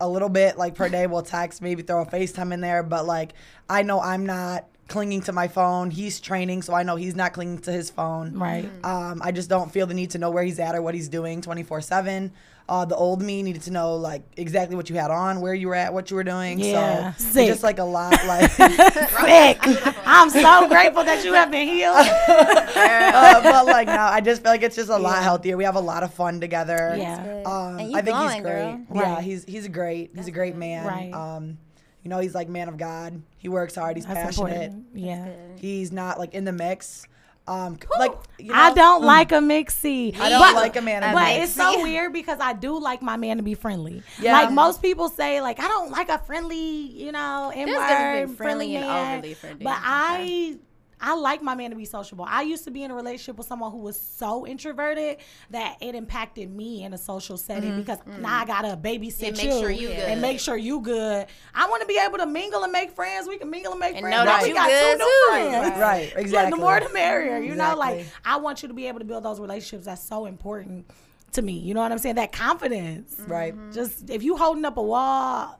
a 0.00 0.08
little 0.08 0.28
bit 0.28 0.58
like 0.58 0.74
per 0.74 0.90
day. 0.90 1.06
We'll 1.06 1.22
text, 1.22 1.62
maybe 1.62 1.82
throw 1.82 2.02
a 2.02 2.06
FaceTime 2.06 2.52
in 2.52 2.60
there. 2.60 2.82
But 2.82 3.06
like, 3.06 3.32
I 3.70 3.82
know 3.82 4.00
I'm 4.00 4.26
not 4.26 4.66
clinging 4.88 5.22
to 5.22 5.32
my 5.32 5.48
phone. 5.48 5.90
He's 5.90 6.20
training, 6.20 6.60
so 6.60 6.74
I 6.74 6.82
know 6.82 6.96
he's 6.96 7.14
not 7.14 7.32
clinging 7.32 7.60
to 7.60 7.72
his 7.72 7.88
phone. 7.88 8.34
right. 8.36 8.68
Um, 8.84 9.22
I 9.24 9.32
just 9.32 9.48
don't 9.48 9.72
feel 9.72 9.86
the 9.86 9.94
need 9.94 10.10
to 10.10 10.18
know 10.18 10.30
where 10.30 10.44
he's 10.44 10.58
at 10.58 10.74
or 10.74 10.82
what 10.82 10.94
he's 10.94 11.08
doing 11.08 11.40
24 11.40 11.80
7. 11.80 12.32
Uh, 12.70 12.84
the 12.84 12.94
old 12.94 13.20
me 13.20 13.42
needed 13.42 13.62
to 13.62 13.72
know 13.72 13.96
like 13.96 14.22
exactly 14.36 14.76
what 14.76 14.88
you 14.88 14.94
had 14.94 15.10
on, 15.10 15.40
where 15.40 15.52
you 15.54 15.66
were 15.66 15.74
at, 15.74 15.92
what 15.92 16.08
you 16.08 16.14
were 16.14 16.22
doing. 16.22 16.60
Yeah, 16.60 17.12
so 17.14 17.30
sick. 17.32 17.48
just 17.48 17.64
like 17.64 17.80
a 17.80 17.84
lot 17.84 18.12
like 18.28 18.48
Sick. 18.52 19.58
I'm 20.06 20.30
so 20.30 20.68
grateful 20.68 21.02
that 21.02 21.24
you 21.24 21.32
have 21.32 21.50
been 21.50 21.66
healed. 21.66 21.96
uh, 22.54 23.42
but 23.42 23.66
like 23.66 23.88
no, 23.88 23.98
I 23.98 24.20
just 24.20 24.42
feel 24.42 24.52
like 24.52 24.62
it's 24.62 24.76
just 24.76 24.88
a 24.88 24.96
lot 24.96 25.22
healthier. 25.22 25.56
We 25.56 25.64
have 25.64 25.74
a 25.74 25.80
lot 25.80 26.02
of 26.04 26.14
fun 26.14 26.40
together. 26.40 26.94
Yeah. 26.96 27.42
Um, 27.44 27.78
and 27.80 27.96
I 27.96 28.02
think 28.02 28.16
glowing, 28.16 28.30
he's 28.34 28.42
great. 28.42 28.42
girl. 28.44 28.86
Yeah, 28.94 29.14
Right. 29.16 29.24
he's 29.24 29.44
he's 29.44 29.66
great. 29.68 30.12
He's 30.14 30.28
a 30.28 30.30
great 30.30 30.54
man. 30.54 30.86
Right. 30.86 31.12
Um, 31.12 31.58
you 32.04 32.08
know, 32.08 32.18
he's 32.20 32.34
like 32.36 32.48
man 32.48 32.68
of 32.68 32.78
God. 32.78 33.20
He 33.38 33.48
works 33.48 33.74
hard. 33.74 33.96
He's 33.96 34.06
That's 34.06 34.16
passionate. 34.36 34.52
important. 34.52 34.86
Yeah. 34.94 35.28
He's 35.56 35.92
not 35.92 36.18
like 36.20 36.34
in 36.34 36.44
the 36.44 36.52
mix. 36.52 37.04
Um, 37.50 37.78
like 37.98 38.12
you 38.38 38.46
know, 38.46 38.54
I 38.54 38.72
don't 38.74 39.02
like 39.02 39.32
a 39.32 39.40
mixie. 39.40 40.14
I 40.18 40.28
don't 40.30 40.38
But- 40.40 40.54
like 40.54 40.76
a 40.76 40.80
man. 40.80 41.02
of 41.02 41.12
But 41.12 41.18
God. 41.18 41.40
it's 41.42 41.52
so 41.52 41.82
weird 41.82 42.12
because 42.12 42.38
I 42.40 42.52
do 42.52 42.78
like 42.78 43.02
my 43.02 43.16
man 43.16 43.38
to 43.38 43.42
be 43.42 43.54
friendly. 43.54 44.02
Yeah. 44.20 44.32
Like 44.34 44.52
most 44.52 44.80
people 44.80 45.08
say, 45.08 45.40
like 45.40 45.58
I 45.58 45.66
don't 45.66 45.90
like 45.90 46.08
a 46.10 46.18
friendly, 46.18 46.56
you 46.56 47.10
know, 47.12 47.50
N 47.54 47.66
difference 47.66 47.90
between 47.90 48.28
word 48.28 48.36
friendly 48.36 48.36
friendly 48.36 48.76
and 48.76 48.86
man. 48.86 49.14
overly 49.16 49.34
friendly. 49.34 49.64
But 49.64 49.72
Okay. 49.78 49.82
I. 49.84 50.56
I 51.00 51.14
like 51.14 51.42
my 51.42 51.54
man 51.54 51.70
to 51.70 51.76
be 51.76 51.84
sociable. 51.84 52.26
I 52.28 52.42
used 52.42 52.64
to 52.64 52.70
be 52.70 52.82
in 52.82 52.90
a 52.90 52.94
relationship 52.94 53.38
with 53.38 53.46
someone 53.46 53.72
who 53.72 53.78
was 53.78 53.98
so 53.98 54.46
introverted 54.46 55.18
that 55.50 55.76
it 55.80 55.94
impacted 55.94 56.50
me 56.50 56.84
in 56.84 56.92
a 56.92 56.98
social 56.98 57.36
setting 57.38 57.70
mm-hmm. 57.70 57.80
because 57.80 57.98
mm-hmm. 57.98 58.22
now 58.22 58.40
I 58.40 58.44
gotta 58.44 58.76
babysit 58.76 59.28
And 59.28 59.36
make 59.36 59.46
you, 59.46 59.60
sure 59.60 59.70
you 59.70 59.88
good. 59.88 59.98
and 59.98 60.20
make 60.20 60.40
sure 60.40 60.56
you 60.56 60.80
good. 60.80 61.26
I 61.54 61.68
want 61.68 61.80
to 61.82 61.86
be 61.88 61.98
able 62.04 62.18
to 62.18 62.26
mingle 62.26 62.62
and 62.62 62.72
make 62.72 62.90
friends. 62.90 63.26
We 63.26 63.38
can 63.38 63.50
mingle 63.50 63.72
and 63.72 63.80
make 63.80 63.94
And 63.94 64.02
friends. 64.02 64.16
know 64.16 64.24
Now 64.24 64.36
that 64.36 64.42
we 64.42 64.48
you 64.50 64.54
got 64.54 64.68
good 64.68 64.98
two 64.98 65.04
new 65.04 65.26
friends. 65.30 65.70
Right. 65.70 65.80
Right, 65.80 66.12
Yeah, 66.14 66.20
exactly. 66.20 66.50
the 66.50 66.56
more 66.64 66.80
the 66.80 66.92
merrier. 66.92 67.38
You 67.38 67.54
know, 67.54 67.74
like 67.76 68.06
I 68.24 68.36
want 68.36 68.62
you 68.62 68.68
to 68.68 68.74
be 68.74 68.86
able 68.86 68.98
to 68.98 69.04
build 69.04 69.24
those 69.24 69.40
relationships. 69.40 69.86
That's 69.86 70.02
so 70.02 70.26
important 70.26 70.86
to 71.32 71.42
me. 71.42 71.58
You 71.58 71.74
know 71.74 71.80
what 71.80 71.92
I'm 71.92 71.98
saying? 71.98 72.16
That 72.16 72.32
confidence. 72.32 73.14
Mm-hmm. 73.14 73.32
right. 73.32 73.54
Just 73.72 74.10
if 74.10 74.22
you 74.22 74.36
holding 74.36 74.64
up 74.64 74.76
a 74.76 74.82
wall, 74.82 75.58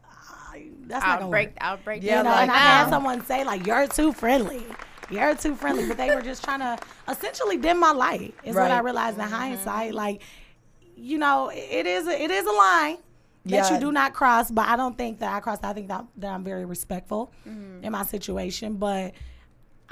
that's 0.87 1.05
not 1.05 1.12
I'll 1.12 1.18
gonna 1.20 1.31
break. 1.31 1.48
work. 1.48 1.57
I'll 1.61 1.76
break. 1.79 2.03
Yeah, 2.03 2.18
You 2.18 2.24
know, 2.24 2.31
that 2.31 2.42
and 2.42 2.50
I 2.50 2.55
like, 2.55 2.62
had 2.62 2.88
someone 2.90 3.24
say 3.24 3.44
like, 3.44 3.66
"You're 3.66 3.87
too 3.87 4.12
friendly." 4.12 4.64
You're 5.11 5.35
too 5.35 5.55
friendly, 5.55 5.87
but 5.88 5.96
they 5.96 6.14
were 6.14 6.23
just 6.23 6.44
trying 6.44 6.61
to 6.61 6.79
essentially 7.09 7.57
dim 7.57 7.81
my 7.81 7.92
light. 7.92 8.35
Is 8.44 8.55
what 8.55 8.70
I 8.70 8.81
realized 8.81 9.18
in 9.18 9.25
mm-hmm. 9.25 9.35
hindsight. 9.35 9.94
Like, 9.94 10.23
you 10.96 11.18
know, 11.18 11.51
it 11.55 11.87
is 11.87 12.07
a, 12.07 12.23
it 12.23 12.31
is 12.31 12.46
a 12.46 12.53
line 12.53 12.99
that 13.46 13.70
Yeah. 13.70 13.75
you 13.75 13.81
do 13.81 13.92
not 13.92 14.12
cross. 14.12 14.51
But 14.51 14.68
I 14.68 14.77
don't 14.77 14.96
think 14.96 15.18
that 15.20 15.33
I 15.33 15.40
crossed. 15.40 15.64
I 15.64 15.73
think 15.73 15.88
that, 15.88 16.05
that 16.18 16.33
I'm 16.33 16.44
very 16.44 16.64
respectful 16.64 17.33
mm-hmm. 17.49 17.85
in 17.85 17.92
my 17.92 18.05
situation, 18.05 18.75
but. 18.75 19.14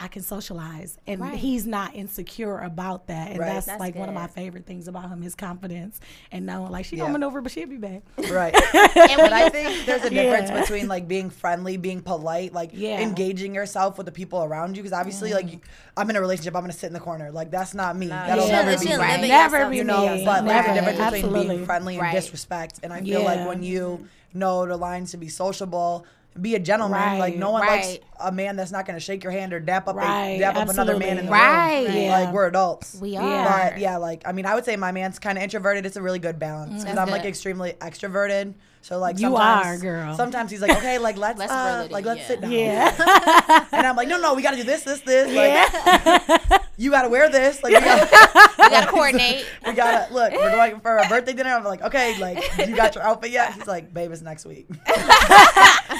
I 0.00 0.06
can 0.08 0.22
socialize, 0.22 0.96
and 1.08 1.20
Right. 1.20 1.34
he's 1.34 1.66
not 1.66 1.94
insecure 1.96 2.58
about 2.58 3.08
that, 3.08 3.30
and 3.30 3.38
Right. 3.40 3.54
that's, 3.54 3.66
That's 3.66 3.80
like 3.80 3.96
one 3.96 4.08
of 4.08 4.14
my 4.14 4.28
favorite 4.28 4.64
things 4.64 4.87
about 4.87 5.08
him: 5.08 5.22
his 5.22 5.34
confidence 5.34 5.98
and 6.30 6.46
knowing 6.46 6.70
like 6.70 6.84
she 6.84 6.94
Yeah. 6.96 7.02
gonna 7.02 7.14
maneuver, 7.14 7.40
but 7.40 7.50
she'll 7.50 7.66
be 7.68 7.76
back. 7.78 8.02
Right. 8.30 8.54
And 8.74 9.16
But 9.16 9.32
I 9.32 9.48
think 9.48 9.87
there's 9.87 10.04
a 10.04 10.11
difference 10.11 10.50
Yeah. 10.50 10.61
between 10.61 10.87
like 10.88 11.08
being 11.08 11.30
friendly, 11.30 11.76
being 11.76 12.00
polite, 12.00 12.52
like 12.52 12.70
Yeah. 12.72 13.00
engaging 13.00 13.54
yourself 13.54 13.96
with 13.98 14.06
the 14.06 14.12
people 14.12 14.42
around 14.44 14.76
you. 14.76 14.82
Because 14.82 14.96
obviously, 14.96 15.34
like 15.34 15.52
you, 15.52 15.61
I'm 15.96 16.08
in 16.11 16.16
a 16.16 16.20
relationship, 16.20 16.54
I'm 16.54 16.62
gonna 16.62 16.72
sit 16.72 16.87
in 16.87 16.92
the 16.92 17.00
corner. 17.00 17.32
Like 17.32 17.50
that's 17.50 17.74
not 17.74 17.96
me. 17.96 18.06
That'll 18.06 18.46
you 18.46 18.52
never 18.52 18.66
be 18.66 18.72
you 18.72 18.78
me. 18.78 18.87
shouldn't 18.92 19.22
Never 19.28 19.56
yourself 19.56 19.70
be 19.72 19.76
you 19.78 19.84
know, 19.84 19.98
me. 20.00 20.04
yourself. 20.20 20.24
but 20.26 20.44
there's 20.46 20.66
Never. 20.66 20.70
a 20.70 20.92
difference 20.92 21.22
between 21.22 21.48
being 21.48 21.66
friendly 21.66 21.94
and 21.94 22.02
Right. 22.02 22.14
disrespect. 22.14 22.80
And 22.84 22.92
I 22.92 23.00
feel 23.00 23.24
like 23.24 23.46
when 23.48 23.62
you 23.64 24.06
know 24.32 24.64
the 24.66 24.76
lines 24.76 25.11
to 25.12 25.16
be 25.16 25.28
sociable, 25.28 26.04
be 26.40 26.54
a 26.54 26.58
gentleman. 26.58 26.98
Right. 27.00 27.18
Like 27.18 27.36
no 27.36 27.50
one 27.50 27.66
likes 27.66 27.98
a 28.20 28.30
man 28.30 28.56
that's 28.56 28.70
not 28.70 28.86
gonna 28.86 29.00
shake 29.00 29.22
your 29.24 29.32
hand 29.32 29.52
or 29.52 29.60
dap 29.60 29.88
up 29.88 29.96
a, 29.96 29.98
Right. 29.98 30.38
dap 30.38 30.56
up 30.56 30.68
another 30.68 30.96
man 30.96 31.18
in 31.18 31.26
the 31.26 31.32
Absolutely. 31.32 31.86
room. 31.86 31.96
Right. 31.96 32.04
Yeah. 32.04 32.18
Like 32.20 32.34
we're 32.34 32.46
adults. 32.46 32.96
we 33.00 33.10
Yeah. 33.10 33.22
are. 33.22 33.70
But 33.70 33.78
yeah, 33.80 33.96
like 33.96 34.22
I 34.26 34.32
mean, 34.32 34.46
I 34.46 34.54
would 34.54 34.64
say 34.64 34.76
my 34.76 34.92
man's 34.92 35.18
kind 35.18 35.36
of 35.36 35.42
introverted. 35.44 35.84
It's 35.86 35.96
a 35.96 36.02
really 36.02 36.18
good 36.20 36.38
balance 36.38 36.70
because 36.82 36.84
That's 36.84 36.98
I'm 36.98 37.10
like 37.10 37.24
extremely 37.24 37.72
extroverted. 37.74 38.54
So 38.80 38.98
like 38.98 39.16
You 39.18 39.22
sometimes, 39.30 39.66
are, 39.66 39.82
girl. 39.84 40.16
Sometimes 40.16 40.50
he's 40.52 40.62
like, 40.62 40.70
okay, 40.78 40.98
like 40.98 41.16
let's, 41.18 41.40
uh, 41.40 41.88
like 41.90 42.04
let's 42.04 42.20
yeah. 42.20 42.26
sit 42.26 42.40
down. 42.40 42.52
Yeah, 42.52 43.66
And 43.72 43.86
I'm 43.86 43.96
like, 43.96 44.06
no, 44.08 44.18
no, 44.20 44.34
we 44.34 44.40
got 44.42 44.52
to 44.52 44.56
do 44.56 44.62
this, 44.62 44.82
this, 44.84 45.00
this. 45.00 45.26
Like, 45.34 46.62
you 46.76 46.90
got 46.92 47.02
to 47.02 47.08
wear 47.08 47.28
this. 47.28 47.60
Like, 47.62 47.74
we 47.74 47.80
gotta, 47.80 48.08
we 48.56 48.68
gotta 48.70 48.86
coordinate. 48.86 49.44
we 49.66 49.72
gotta 49.72 50.14
look. 50.14 50.32
We're 50.32 50.52
going 50.52 50.80
for 50.80 50.96
a 50.96 51.08
birthday 51.08 51.32
dinner. 51.32 51.50
I'm 51.50 51.64
like, 51.64 51.82
okay, 51.82 52.18
like 52.20 52.38
you 52.68 52.76
got 52.76 52.94
your 52.94 53.02
outfit 53.04 53.30
yet? 53.32 53.52
He's 53.54 53.66
like, 53.66 53.92
babe, 53.92 54.12
it's 54.12 54.22
next 54.22 54.46
week. 54.46 54.68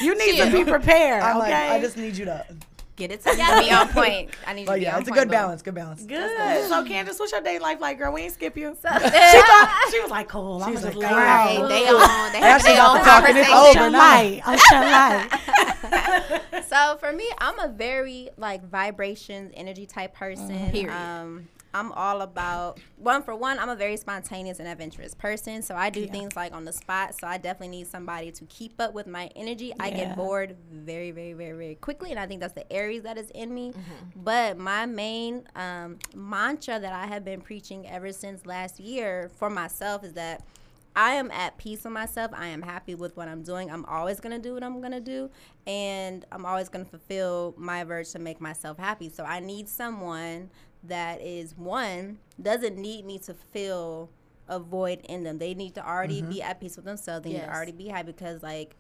You 0.03 0.17
need 0.17 0.37
to 0.39 0.51
be 0.53 0.65
prepared. 0.65 1.23
I'm 1.23 1.39
okay, 1.39 1.51
like, 1.51 1.71
I 1.73 1.81
just 1.81 1.97
need 1.97 2.17
you 2.17 2.27
to. 2.27 2.45
Get 2.97 3.13
it 3.13 3.23
together. 3.25 3.61
Be 3.63 3.71
on 3.71 3.89
point. 3.91 4.31
I 4.45 4.55
need 4.55 4.63
you 4.63 4.67
But 4.67 4.73
to 4.75 4.79
be 4.81 4.85
yeah, 4.87 4.95
on 4.97 5.01
it's 5.03 5.09
a 5.09 5.13
good 5.13 5.31
balance. 5.31 5.63
Good 5.63 5.77
balance. 5.77 6.03
good. 6.03 6.69
So 6.69 6.85
Candace, 6.85 7.21
what's 7.21 7.31
your 7.31 7.41
day 7.41 7.61
life 7.61 7.81
like, 7.81 7.97
girl? 7.97 8.13
We 8.13 8.23
ain't 8.23 8.33
skip 8.35 8.57
you. 8.57 8.77
So- 8.83 8.89
she 8.93 8.99
thought 8.99 9.89
she 9.93 10.01
was 10.01 10.11
like, 10.11 10.27
cool. 10.27 10.61
I'm 10.65 10.73
She's 10.73 10.83
just 10.83 10.97
like, 10.97 11.09
lay 11.09 11.17
Right. 11.17 11.57
down. 11.59 11.69
They 11.69 11.87
on. 11.89 12.33
They 12.33 12.39
have 12.41 12.61
Ashley 12.61 12.73
their 12.73 12.83
own 12.83 12.99
talking. 13.05 13.37
It's 13.37 13.49
conversation. 13.49 13.83
over 13.83 13.91
now. 13.91 13.99
light. 13.99 14.43
I'm 14.45 14.59
shine 14.59 15.29
so 16.69 16.97
for 16.99 17.13
me, 17.13 17.25
I'm 17.39 17.59
a 17.61 17.69
very 17.69 18.31
like 18.37 18.69
vibrations, 18.69 19.53
energy 19.55 19.87
type 19.87 20.15
person. 20.15 20.71
Period. 20.71 20.91
Um, 20.93 21.49
I'm 21.75 21.93
all 21.93 22.23
about 22.23 22.81
one 22.97 23.23
for 23.23 23.35
one. 23.37 23.59
I'm 23.59 23.69
a 23.69 23.77
very 23.77 23.97
spontaneous 23.97 24.59
and 24.59 24.69
adventurous 24.69 25.15
person, 25.15 25.63
so 25.63 25.75
I 25.75 25.91
do 25.91 26.01
Yeah. 26.01 26.13
things 26.13 26.35
like 26.37 26.53
on 26.53 26.65
the 26.65 26.73
spot. 26.73 27.15
So 27.21 27.27
I 27.27 27.37
definitely 27.39 27.77
need 27.77 27.87
somebody 27.87 28.31
to 28.33 28.45
keep 28.47 28.81
up 28.81 28.95
with 28.95 29.07
my 29.07 29.31
energy. 29.37 29.73
I 29.79 29.91
get 29.91 30.17
bored 30.17 30.57
very, 30.71 31.11
very, 31.11 31.35
very, 31.35 31.53
very 31.53 31.75
quickly, 31.77 32.11
and 32.11 32.19
I 32.19 32.27
think 32.27 32.41
that's 32.41 32.55
the 32.55 32.71
Aries 32.73 33.03
that 33.03 33.19
is 33.19 33.31
in 33.31 33.53
me. 33.55 33.73
Mm-hmm. 33.73 34.23
But 34.25 34.59
my 34.59 34.87
main 34.87 35.47
um, 35.55 35.99
mantra 36.15 36.81
that 36.81 36.93
I 36.93 37.07
have 37.07 37.25
been 37.25 37.41
preaching 37.41 37.87
ever 37.87 38.13
since 38.13 38.47
last 38.47 38.81
year 38.81 39.31
for 39.37 39.51
myself 39.51 40.05
is 40.05 40.15
that 40.15 40.45
I 40.97 41.13
am 41.13 41.31
at 41.31 41.57
peace 41.59 41.85
with 41.85 41.93
myself. 41.93 42.33
I 42.35 42.49
am 42.49 42.63
happy 42.63 42.97
with 42.97 43.17
what 43.17 43.29
I'm 43.29 43.43
doing. 43.45 43.71
I'm 43.71 43.85
always 43.85 44.19
gonna 44.19 44.39
do 44.41 44.55
what 44.55 44.65
I'm 44.65 44.81
gonna 44.81 45.01
do, 45.01 45.31
and 45.67 46.25
I'm 46.33 46.45
always 46.45 46.69
gonna 46.69 46.87
fulfill 46.87 47.55
my 47.57 47.85
urge 47.85 48.11
to 48.13 48.19
make 48.19 48.41
myself 48.41 48.79
happy. 48.79 49.09
So 49.09 49.23
I 49.23 49.39
need 49.39 49.69
someone 49.69 50.51
that 50.85 51.21
is 51.21 51.57
one 51.57 52.19
doesn't 52.41 52.77
need 52.77 53.05
me 53.05 53.19
to 53.21 53.35
feel 53.35 54.11
a 54.49 54.59
void 54.59 55.01
in 55.09 55.25
them. 55.25 55.39
They 55.39 55.55
need 55.55 55.75
to 55.75 55.87
already 55.87 56.23
be 56.23 56.41
at 56.43 56.61
peace 56.61 56.77
with 56.77 56.85
themselves. 56.85 57.25
They 57.25 57.33
need 57.33 57.41
to 57.41 57.53
already 57.55 57.73
be 57.73 57.89
happy 57.89 58.13
because 58.13 58.43
like. 58.43 58.77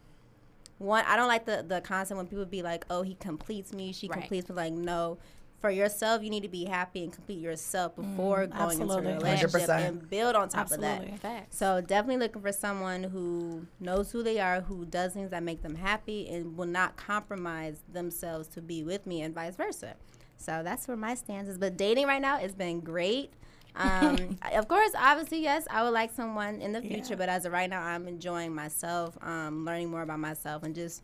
One, 0.78 1.04
I 1.08 1.16
don't 1.16 1.26
like 1.26 1.44
the 1.44 1.64
the 1.66 1.80
concept 1.80 2.16
when 2.16 2.28
people 2.28 2.44
be 2.44 2.62
like, 2.62 2.87
"Oh, 2.88 3.02
he 3.02 3.16
completes 3.16 3.72
me, 3.72 3.92
she 3.92 4.06
Right. 4.06 4.20
completes 4.20 4.48
me." 4.48 4.54
Like, 4.54 4.72
no, 4.72 5.18
for 5.61 5.70
yourself, 5.70 6.22
you 6.22 6.30
need 6.30 6.44
to 6.44 6.48
be 6.48 6.66
happy 6.66 7.02
and 7.02 7.12
complete 7.12 7.40
yourself 7.40 7.96
before 7.96 8.46
going 8.46 8.80
absolutely. 8.80 9.08
into 9.11 9.11
a 9.11 9.14
relationship 9.16 9.68
100%. 9.68 9.88
and 9.88 10.08
build 10.08 10.37
on 10.37 10.48
top 10.48 10.61
Absolutely. 10.70 11.11
of 11.14 11.22
that. 11.22 11.52
So 11.52 11.80
definitely 11.80 12.18
looking 12.26 12.42
for 12.42 12.52
someone 12.52 13.02
who 13.02 13.66
knows 13.80 14.12
who 14.12 14.22
they 14.22 14.38
are, 14.38 14.61
who 14.61 14.84
does 14.87 15.14
things 15.14 15.30
that 15.30 15.42
make 15.42 15.62
them 15.62 15.74
happy, 15.74 16.28
and 16.28 16.56
will 16.56 16.66
not 16.66 16.96
compromise 16.96 17.82
themselves 17.92 18.46
to 18.48 18.62
be 18.62 18.84
with 18.84 19.04
me, 19.04 19.20
and 19.20 19.34
vice 19.34 19.56
versa. 19.56 19.96
So 20.38 20.62
that's 20.64 20.88
where 20.88 20.96
my 20.96 21.14
stance 21.14 21.48
is. 21.48 21.59
But 21.59 21.77
dating 21.77 22.07
right 22.07 22.22
now 22.22 22.38
has 22.38 22.55
been 22.55 22.81
great. 22.81 23.33
Um, 23.77 24.38
of 24.55 24.66
course, 24.68 24.90
obviously, 24.98 25.42
yes, 25.42 25.66
I 25.70 25.83
would 25.83 25.92
like 25.92 26.12
someone 26.12 26.61
in 26.62 26.72
the 26.72 26.81
future, 26.81 27.11
Yeah. 27.11 27.16
but 27.16 27.29
as 27.29 27.44
of 27.44 27.53
right 27.53 27.68
now, 27.68 27.83
I'm 27.83 28.09
enjoying 28.09 28.55
myself, 28.55 29.16
um, 29.22 29.64
learning 29.64 29.90
more 29.90 30.03
about 30.03 30.18
myself, 30.20 30.62
and 30.62 30.74
just 30.74 31.03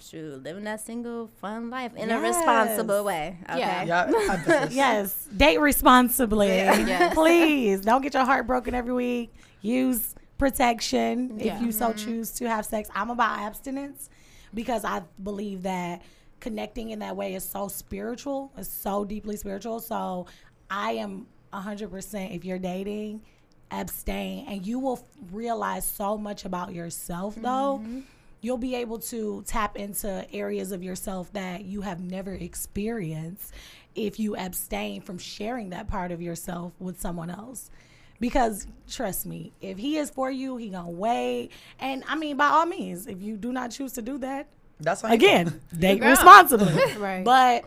shoot, 0.00 0.42
living 0.42 0.64
that 0.64 0.80
single 0.80 1.28
fun 1.40 1.68
life 1.68 1.94
in 1.96 2.10
a 2.10 2.18
responsible 2.20 3.04
way. 3.04 3.36
Okay. 3.50 3.58
Yeah. 3.58 3.84
Yeah. 3.84 4.68
Yes, 4.70 5.28
date 5.36 5.58
responsibly. 5.60 6.48
Yes. 6.48 7.12
Please 7.14 7.80
don't 7.82 8.00
get 8.02 8.14
your 8.14 8.24
heart 8.24 8.46
broken 8.46 8.74
every 8.74 8.94
week. 8.94 9.30
Use 9.60 10.14
protection 10.38 11.38
Yeah. 11.38 11.56
if 11.56 11.62
you 11.62 11.70
so 11.72 11.92
choose 11.92 12.30
to 12.32 12.48
have 12.48 12.64
sex. 12.64 12.88
I'm 12.94 13.10
about 13.10 13.40
abstinence 13.40 14.08
because 14.54 14.84
I 14.86 15.02
believe 15.22 15.62
that 15.64 16.00
connecting 16.40 16.90
in 16.90 16.98
that 17.00 17.16
way 17.16 17.34
is 17.34 17.44
so 17.44 17.68
spiritual. 17.68 18.52
It's 18.56 18.68
so 18.68 19.04
deeply 19.04 19.36
spiritual. 19.36 19.80
So 19.80 20.26
I 20.70 20.92
am 20.92 21.26
100% 21.52 22.34
if 22.34 22.44
you're 22.44 22.58
dating, 22.58 23.22
abstain 23.70 24.46
and 24.48 24.66
you 24.66 24.78
will 24.78 24.96
f- 24.96 25.04
realize 25.30 25.86
so 25.86 26.18
much 26.18 26.44
about 26.44 26.74
yourself 26.74 27.36
though. 27.36 27.80
Mm-hmm. 27.82 28.00
You'll 28.40 28.58
be 28.58 28.74
able 28.76 28.98
to 29.00 29.44
tap 29.46 29.76
into 29.76 30.26
areas 30.32 30.72
of 30.72 30.82
yourself 30.82 31.32
that 31.34 31.64
you 31.64 31.82
have 31.82 32.00
never 32.00 32.32
experienced 32.32 33.52
if 33.94 34.18
you 34.18 34.34
abstain 34.34 35.02
from 35.02 35.18
sharing 35.18 35.70
that 35.70 35.88
part 35.88 36.10
of 36.10 36.22
yourself 36.22 36.72
with 36.78 37.00
someone 37.00 37.30
else. 37.30 37.70
Because 38.18 38.66
trust 38.88 39.24
me, 39.26 39.52
if 39.60 39.78
he 39.78 39.96
is 39.98 40.10
for 40.10 40.30
you, 40.30 40.56
he 40.56 40.70
gonna 40.70 40.90
wait. 40.90 41.50
And 41.78 42.02
I 42.08 42.16
mean, 42.16 42.36
by 42.36 42.48
all 42.48 42.66
means, 42.66 43.06
if 43.06 43.22
you 43.22 43.36
do 43.36 43.52
not 43.52 43.70
choose 43.70 43.92
to 43.94 44.02
do 44.02 44.18
that, 44.18 44.46
That's 44.80 45.02
fine. 45.02 45.12
again, 45.12 45.60
date 45.76 45.98
grown. 46.00 46.10
responsibly. 46.10 46.72
Right. 46.98 47.24
But 47.24 47.64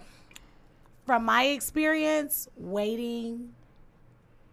from 1.05 1.25
my 1.25 1.45
experience, 1.45 2.47
waiting, 2.57 3.53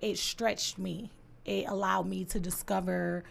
it 0.01 0.19
stretched 0.19 0.79
me. 0.79 1.11
It 1.45 1.67
allowed 1.69 2.07
me 2.07 2.25
to 2.27 2.41
discover 2.41 3.25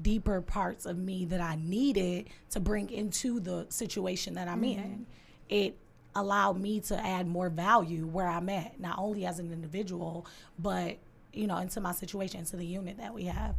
deeper 0.00 0.40
parts 0.40 0.84
of 0.86 0.98
me 0.98 1.24
that 1.26 1.40
I 1.40 1.56
needed 1.56 2.28
to 2.50 2.60
bring 2.60 2.90
into 2.90 3.40
the 3.40 3.66
situation 3.68 4.34
that 4.34 4.48
I'm 4.48 4.62
in. 4.64 4.78
Mm-hmm. 4.78 5.02
It 5.48 5.76
allowed 6.14 6.60
me 6.60 6.80
to 6.80 7.06
add 7.06 7.26
more 7.26 7.48
value 7.48 8.06
where 8.06 8.28
I'm 8.28 8.48
at, 8.48 8.78
not 8.80 8.98
only 8.98 9.24
as 9.26 9.38
an 9.38 9.52
individual, 9.52 10.26
but 10.58 10.96
you 11.32 11.46
know, 11.46 11.58
into 11.58 11.80
my 11.80 11.92
situation, 11.92 12.40
into 12.40 12.56
the 12.56 12.66
unit 12.66 12.96
that 12.98 13.12
we 13.14 13.24
have. 13.24 13.56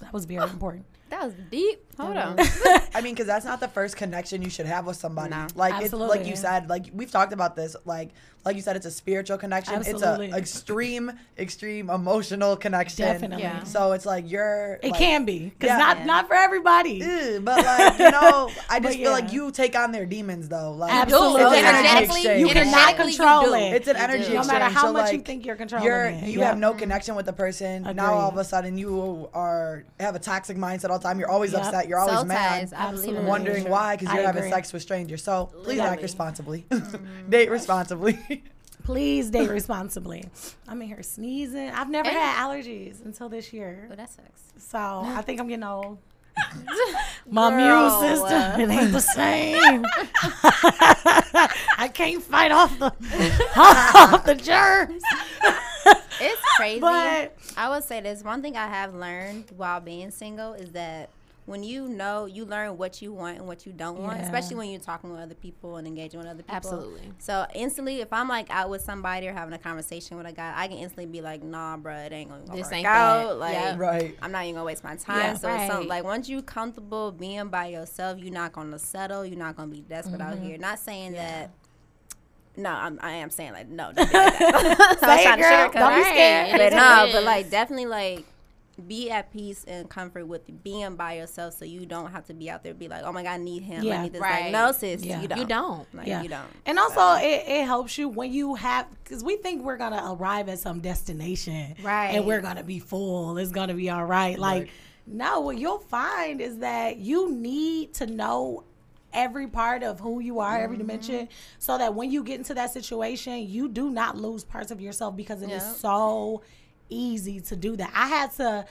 That 0.00 0.12
was 0.12 0.24
very 0.24 0.44
important. 0.44 0.84
That 1.08 1.22
was 1.24 1.34
deep. 1.50 1.82
Hold 1.98 2.16
on. 2.16 2.36
I 2.94 3.00
mean, 3.00 3.14
because 3.14 3.26
that's 3.26 3.44
not 3.44 3.60
the 3.60 3.68
first 3.68 3.96
connection 3.96 4.42
you 4.42 4.50
should 4.50 4.66
have 4.66 4.86
with 4.86 4.96
somebody. 4.96 5.30
No. 5.30 5.46
Like 5.54 5.82
it's 5.84 5.92
like 5.92 6.26
you 6.26 6.36
said, 6.36 6.68
like 6.68 6.86
we've 6.92 7.10
talked 7.10 7.32
about 7.32 7.54
this. 7.56 7.76
Like 7.84 8.10
like 8.44 8.54
you 8.54 8.62
said, 8.62 8.76
it's 8.76 8.86
a 8.86 8.90
spiritual 8.90 9.38
connection. 9.38 9.74
Absolutely. 9.74 10.26
It's 10.26 10.34
a 10.34 10.38
extreme, 10.38 11.12
extreme 11.36 11.90
emotional 11.90 12.56
connection. 12.56 13.04
Definitely. 13.06 13.42
Yeah. 13.42 13.64
So 13.64 13.92
it's 13.92 14.06
like 14.06 14.30
you're. 14.30 14.78
It 14.82 14.90
like, 14.90 15.00
can 15.00 15.24
be 15.24 15.46
because 15.50 15.68
Yeah. 15.68 15.78
not 15.78 15.98
Yeah. 15.98 16.04
not 16.04 16.28
for 16.28 16.34
everybody. 16.34 16.92
Ew, 16.94 17.40
but 17.42 17.64
like 17.64 17.98
you 17.98 18.10
know, 18.10 18.50
I 18.70 18.78
just 18.80 18.98
feel 18.98 19.10
like 19.10 19.32
you 19.32 19.50
take 19.50 19.74
on 19.76 19.90
their 19.92 20.06
demons 20.06 20.48
though. 20.48 20.72
Like 20.72 20.92
Absolutely. 20.92 21.42
it's 21.42 21.50
an 21.50 21.54
energy 21.56 21.88
Energetically, 21.88 22.20
exchange. 22.20 22.40
You 22.40 22.46
cannot 22.48 22.66
energetically 22.66 23.12
you 23.12 23.18
control 23.18 23.42
do. 23.46 23.54
it. 23.54 23.72
It's 23.74 23.88
an 23.88 23.96
You 23.96 24.02
energy 24.02 24.28
do. 24.28 24.34
No 24.34 24.44
matter 24.44 24.64
how 24.74 24.82
so, 24.82 24.92
much 24.92 25.12
you 25.12 25.20
think 25.20 25.44
you're 25.46 25.56
controlling 25.56 25.86
you're 25.86 26.04
it. 26.06 26.24
you 26.24 26.38
Yep. 26.40 26.46
have 26.48 26.58
no 26.58 26.74
connection 26.74 27.14
with 27.16 27.26
the 27.26 27.32
person. 27.32 27.82
Now 27.96 28.14
all 28.14 28.28
of 28.30 28.36
a 28.36 28.44
sudden 28.44 28.76
you 28.78 29.28
are 29.34 29.84
have 29.98 30.14
a 30.14 30.20
toxic 30.20 30.56
mindset 30.56 30.90
all 30.96 31.00
the 31.00 31.08
time. 31.08 31.18
You're 31.18 31.30
always 31.30 31.52
Yep. 31.52 31.62
upset. 31.64 31.88
You're 31.88 31.98
always 31.98 32.16
Soul 32.16 32.24
mad. 32.24 32.60
ties. 32.60 32.72
I 32.72 32.86
believe 32.90 32.98
Absolutely. 32.98 33.24
wondering 33.28 33.62
Sure. 33.62 33.70
why 33.70 33.96
because 33.96 34.14
you're 34.14 34.24
having 34.24 34.40
agree. 34.44 34.50
sex 34.50 34.72
with 34.72 34.82
strangers. 34.82 35.22
So 35.22 35.46
please 35.46 35.78
act 35.78 35.90
Literally. 35.90 36.02
responsibly, 36.02 36.66
mm-hmm. 36.70 37.30
date 37.30 37.50
responsibly. 37.50 38.18
Please 38.84 39.30
date 39.30 39.50
responsibly. 39.50 40.24
I'm 40.68 40.80
in 40.80 40.86
here 40.86 41.02
sneezing. 41.02 41.70
I've 41.70 41.90
never 41.90 42.08
And- 42.08 42.16
had 42.16 42.46
allergies 42.48 43.04
until 43.04 43.28
this 43.28 43.52
year. 43.52 43.88
Oh, 43.90 43.96
that 43.96 44.08
sucks. 44.10 44.42
So 44.58 44.78
I 44.78 45.22
think 45.22 45.40
I'm 45.40 45.48
getting 45.48 45.64
old. 45.64 45.98
My 47.28 47.50
Girl. 47.50 47.58
immune 47.58 48.16
system, 48.20 48.60
it 48.60 48.70
ain't 48.70 48.92
the 48.92 49.00
same. 49.00 49.84
I 51.78 51.90
can't 51.92 52.22
fight 52.22 52.52
off 52.52 52.78
the 52.78 52.92
off 53.56 54.24
the 54.24 54.34
germs. 54.36 55.02
It's 56.20 56.40
crazy. 56.56 56.80
But 56.80 57.36
I 57.56 57.68
would 57.68 57.84
say 57.84 58.00
this 58.00 58.22
one 58.24 58.42
thing 58.42 58.56
I 58.56 58.66
have 58.68 58.94
learned 58.94 59.44
while 59.56 59.80
being 59.80 60.10
single 60.10 60.54
is 60.54 60.70
that 60.72 61.10
when 61.44 61.62
you 61.62 61.86
know, 61.86 62.26
you 62.26 62.44
learn 62.44 62.76
what 62.76 63.00
you 63.00 63.12
want 63.12 63.38
and 63.38 63.46
what 63.46 63.66
you 63.66 63.72
don't 63.72 64.00
want, 64.00 64.18
Yeah. 64.18 64.24
especially 64.24 64.56
when 64.56 64.68
you're 64.68 64.80
talking 64.80 65.12
with 65.12 65.20
other 65.20 65.36
people 65.36 65.76
and 65.76 65.86
engaging 65.86 66.18
with 66.18 66.26
other 66.28 66.42
people. 66.42 66.56
Absolutely. 66.56 67.12
So 67.18 67.46
instantly, 67.54 68.00
if 68.00 68.12
I'm 68.12 68.28
like 68.28 68.48
out 68.50 68.68
with 68.68 68.80
somebody 68.82 69.28
or 69.28 69.32
having 69.32 69.54
a 69.54 69.58
conversation 69.58 70.16
with 70.16 70.26
a 70.26 70.32
guy, 70.32 70.52
I 70.56 70.66
can 70.66 70.78
instantly 70.78 71.06
be 71.06 71.20
like, 71.20 71.44
"Nah, 71.44 71.76
bruh, 71.76 72.04
it 72.06 72.12
ain't 72.12 72.30
gonna 72.30 72.46
This 72.46 72.64
work 72.66 72.72
ain't 72.72 72.86
out." 72.88 73.28
that. 73.28 73.38
Like, 73.38 73.52
Yeah. 73.52 73.76
right. 73.78 74.16
I'm 74.22 74.32
not 74.32 74.42
even 74.42 74.56
gonna 74.56 74.64
waste 74.64 74.82
my 74.82 74.96
time. 74.96 75.18
Yeah. 75.20 75.34
so 75.34 75.54
it's 75.54 75.66
some, 75.68 75.80
Right. 75.82 75.88
like 75.88 76.02
once 76.04 76.28
you're 76.28 76.42
comfortable 76.42 77.12
being 77.12 77.46
by 77.46 77.66
yourself, 77.66 78.18
you're 78.18 78.32
not 78.34 78.50
gonna 78.52 78.80
settle. 78.80 79.24
You're 79.24 79.38
not 79.38 79.54
gonna 79.56 79.70
be 79.70 79.82
desperate 79.82 80.20
out 80.20 80.34
Mm-hmm. 80.34 80.46
here. 80.46 80.58
Not 80.58 80.80
saying 80.80 81.12
that. 81.12 81.50
No, 82.56 82.70
I'm, 82.70 82.98
I 83.02 83.12
am 83.12 83.30
saying 83.30 83.52
like 83.52 83.68
no. 83.68 83.92
Don't 83.92 84.10
be 84.10 84.18
like 84.18 84.38
that. 84.38 84.96
Say 85.00 85.24
it, 85.32 85.38
girl. 85.38 85.70
Don't 85.72 85.98
be 85.98 86.02
scared. 86.04 86.52
But 86.58 86.72
no, 86.72 87.08
but 87.12 87.24
like 87.24 87.50
definitely 87.50 87.86
like 87.86 88.24
be 88.86 89.10
at 89.10 89.32
peace 89.32 89.64
and 89.66 89.88
comfort 89.88 90.26
with 90.26 90.42
being 90.62 90.96
by 90.96 91.14
yourself, 91.14 91.54
so 91.54 91.64
you 91.64 91.86
don't 91.86 92.10
have 92.12 92.26
to 92.26 92.34
be 92.34 92.50
out 92.50 92.62
there 92.62 92.74
be 92.74 92.88
like, 92.88 93.04
oh 93.04 93.12
my 93.12 93.22
god, 93.22 93.30
I 93.30 93.36
need 93.38 93.62
him. 93.62 93.82
Yeah. 93.82 94.00
I 94.00 94.02
need 94.02 94.12
this. 94.12 94.20
Right. 94.20 94.42
Like 94.44 94.52
no, 94.52 94.72
sis, 94.72 95.02
Yeah. 95.02 95.22
you 95.22 95.28
don't. 95.28 95.38
You 95.38 95.44
don't. 95.46 95.94
Like, 95.94 96.06
yeah, 96.06 96.22
you 96.22 96.28
don't. 96.28 96.46
And 96.66 96.78
also, 96.78 97.14
it, 97.14 97.44
it 97.46 97.64
helps 97.64 97.96
you 97.96 98.08
when 98.08 98.32
you 98.32 98.54
have 98.54 98.86
because 99.02 99.24
we 99.24 99.36
think 99.38 99.62
we're 99.62 99.78
gonna 99.78 100.14
arrive 100.14 100.48
at 100.50 100.58
some 100.58 100.80
destination, 100.80 101.74
Right. 101.82 102.08
And 102.10 102.26
we're 102.26 102.42
gonna 102.42 102.62
be 102.64 102.78
full. 102.78 103.38
It's 103.38 103.50
gonna 103.50 103.72
be 103.74 103.88
all 103.88 104.04
right. 104.04 104.38
Like, 104.38 104.62
Right. 104.64 104.70
no, 105.06 105.40
what 105.40 105.56
you'll 105.58 105.78
find 105.78 106.42
is 106.42 106.58
that 106.58 106.98
you 106.98 107.32
need 107.32 107.94
to 107.94 108.06
know 108.06 108.64
every 109.16 109.48
part 109.48 109.82
of 109.82 109.98
who 110.00 110.20
you 110.20 110.38
are, 110.40 110.60
every 110.60 110.76
Mm-hmm. 110.76 110.86
dimension, 110.86 111.28
so 111.58 111.78
that 111.78 111.94
when 111.94 112.10
you 112.12 112.22
get 112.22 112.38
into 112.38 112.54
that 112.54 112.72
situation, 112.72 113.48
you 113.48 113.68
do 113.68 113.90
not 113.90 114.16
lose 114.16 114.44
parts 114.44 114.70
of 114.70 114.80
yourself 114.80 115.16
because 115.16 115.42
it 115.42 115.50
is 115.50 115.62
Yep. 115.64 115.76
so 115.76 116.42
easy 116.88 117.40
to 117.40 117.56
do 117.56 117.76
that. 117.76 117.90
I 117.94 118.06
had 118.08 118.32
to 118.34 118.66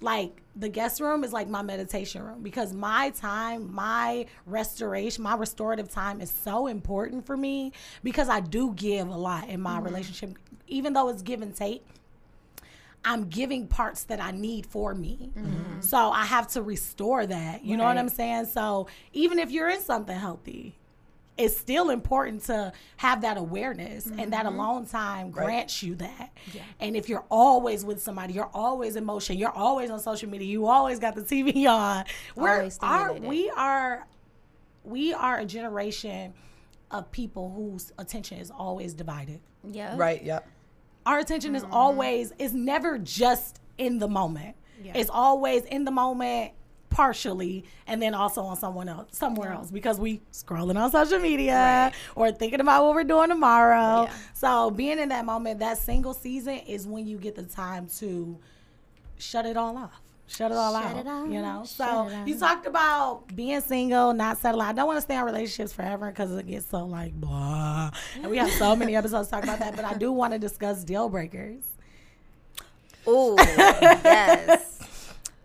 like 0.00 0.42
the 0.54 0.68
guest 0.68 1.00
room 1.00 1.24
is 1.24 1.32
like 1.32 1.48
my 1.48 1.62
meditation 1.62 2.22
room 2.22 2.40
because 2.42 2.72
my 2.72 3.10
time, 3.10 3.72
my 3.74 4.26
restoration, 4.46 5.24
my 5.24 5.34
restorative 5.34 5.88
time 5.90 6.20
is 6.20 6.30
so 6.30 6.68
important 6.68 7.26
for 7.26 7.36
me 7.36 7.72
because 8.04 8.28
I 8.28 8.40
do 8.40 8.72
give 8.74 9.08
a 9.08 9.16
lot 9.16 9.48
in 9.48 9.60
my 9.60 9.80
relationship, 9.80 10.38
even 10.68 10.92
though 10.92 11.08
it's 11.08 11.22
give 11.22 11.42
and 11.42 11.54
take. 11.54 11.84
I'm 13.04 13.28
giving 13.28 13.68
parts 13.68 14.04
that 14.04 14.20
I 14.20 14.32
need 14.32 14.66
for 14.66 14.94
me. 14.94 15.30
Mm-hmm. 15.36 15.80
So 15.80 16.10
I 16.10 16.24
have 16.24 16.48
to 16.48 16.62
restore 16.62 17.26
that. 17.26 17.64
You 17.64 17.76
know 17.76 17.84
what 17.84 17.98
I'm 17.98 18.08
saying? 18.08 18.46
So 18.46 18.88
even 19.12 19.38
if 19.38 19.50
you're 19.50 19.68
in 19.68 19.80
something 19.80 20.18
healthy, 20.18 20.74
it's 21.38 21.56
still 21.56 21.90
important 21.90 22.42
to 22.44 22.72
have 22.96 23.20
that 23.20 23.36
awareness 23.36 24.06
and 24.06 24.32
that 24.32 24.44
mm-hmm. 24.44 24.58
alone 24.58 24.86
time 24.86 25.30
grants 25.30 25.82
you 25.82 25.94
that. 25.94 26.32
And 26.80 26.96
if 26.96 27.08
you're 27.08 27.24
always 27.30 27.84
with 27.84 28.02
somebody, 28.02 28.34
you're 28.34 28.50
always 28.52 28.96
in 28.96 29.04
motion, 29.04 29.38
you're 29.38 29.56
always 29.56 29.88
on 29.90 30.00
social 30.00 30.28
media, 30.28 30.48
you 30.48 30.66
always 30.66 30.98
got 30.98 31.14
the 31.14 31.22
TV 31.22 31.66
on. 31.70 32.04
We're 32.34 32.56
Always 32.56 32.78
our, 32.82 33.10
stimulated. 33.10 33.28
we 33.28 33.50
are 33.50 34.06
we 34.84 35.14
are 35.14 35.38
a 35.38 35.44
generation 35.44 36.34
of 36.90 37.10
people 37.12 37.50
whose 37.50 37.92
attention 37.98 38.38
is 38.38 38.50
always 38.50 38.94
divided. 38.94 39.40
Yeah. 39.64 39.94
Right. 39.96 40.22
Yep. 40.22 40.48
Our 41.08 41.18
attention 41.18 41.56
is 41.56 41.64
always 41.72 42.32
is 42.38 42.52
never 42.52 42.98
just 42.98 43.60
in 43.78 43.98
the 43.98 44.08
moment. 44.08 44.56
It's 44.94 45.10
always 45.10 45.64
in 45.64 45.84
the 45.84 45.90
moment 45.90 46.52
partially 46.90 47.64
and 47.86 48.00
then 48.00 48.14
also 48.14 48.42
on 48.42 48.56
someone 48.56 48.88
else 48.88 49.08
somewhere 49.12 49.52
else 49.52 49.70
because 49.70 50.00
we 50.00 50.20
scrolling 50.32 50.80
on 50.80 50.90
social 50.90 51.18
media 51.18 51.92
or 52.16 52.32
thinking 52.32 52.60
about 52.60 52.84
what 52.84 52.94
we're 52.94 53.04
doing 53.04 53.28
tomorrow. 53.28 54.04
Yeah. 54.04 54.12
So 54.34 54.70
being 54.70 54.98
in 54.98 55.08
that 55.10 55.24
moment, 55.24 55.60
that 55.60 55.78
single 55.78 56.14
season 56.14 56.56
is 56.58 56.86
when 56.86 57.06
you 57.06 57.18
get 57.18 57.34
the 57.34 57.42
time 57.42 57.88
to 57.98 58.38
shut 59.18 59.46
it 59.46 59.56
all 59.56 59.76
off. 59.76 60.00
Shut 60.28 60.52
it 60.52 60.56
all 60.56 60.74
Shut 60.74 60.84
out. 60.84 60.96
it 60.98 61.06
off, 61.08 61.26
You 61.30 61.40
know. 61.42 61.64
shut 61.64 61.88
So 61.88 62.08
it 62.08 62.28
you 62.28 62.38
talked 62.38 62.66
about 62.66 63.34
being 63.34 63.60
single, 63.62 64.12
not 64.12 64.36
settling. 64.38 64.66
I 64.66 64.72
don't 64.74 64.86
want 64.86 64.98
to 64.98 65.00
stay 65.02 65.16
in 65.16 65.24
relationships 65.24 65.72
forever 65.72 66.10
because 66.10 66.30
it 66.36 66.46
gets 66.46 66.66
so 66.68 66.84
like 66.84 67.14
blah. 67.14 67.90
And 68.16 68.26
we 68.30 68.36
have 68.36 68.50
so 68.52 68.76
many 68.76 68.94
episodes 69.00 69.28
talk 69.30 69.42
about 69.42 69.58
that. 69.60 69.74
But 69.74 69.84
I 69.86 69.94
do 69.94 70.12
want 70.12 70.34
to 70.34 70.38
discuss 70.38 70.84
deal 70.84 71.08
breakers. 71.08 71.64
Ooh, 73.08 73.36
yes. 73.38 74.74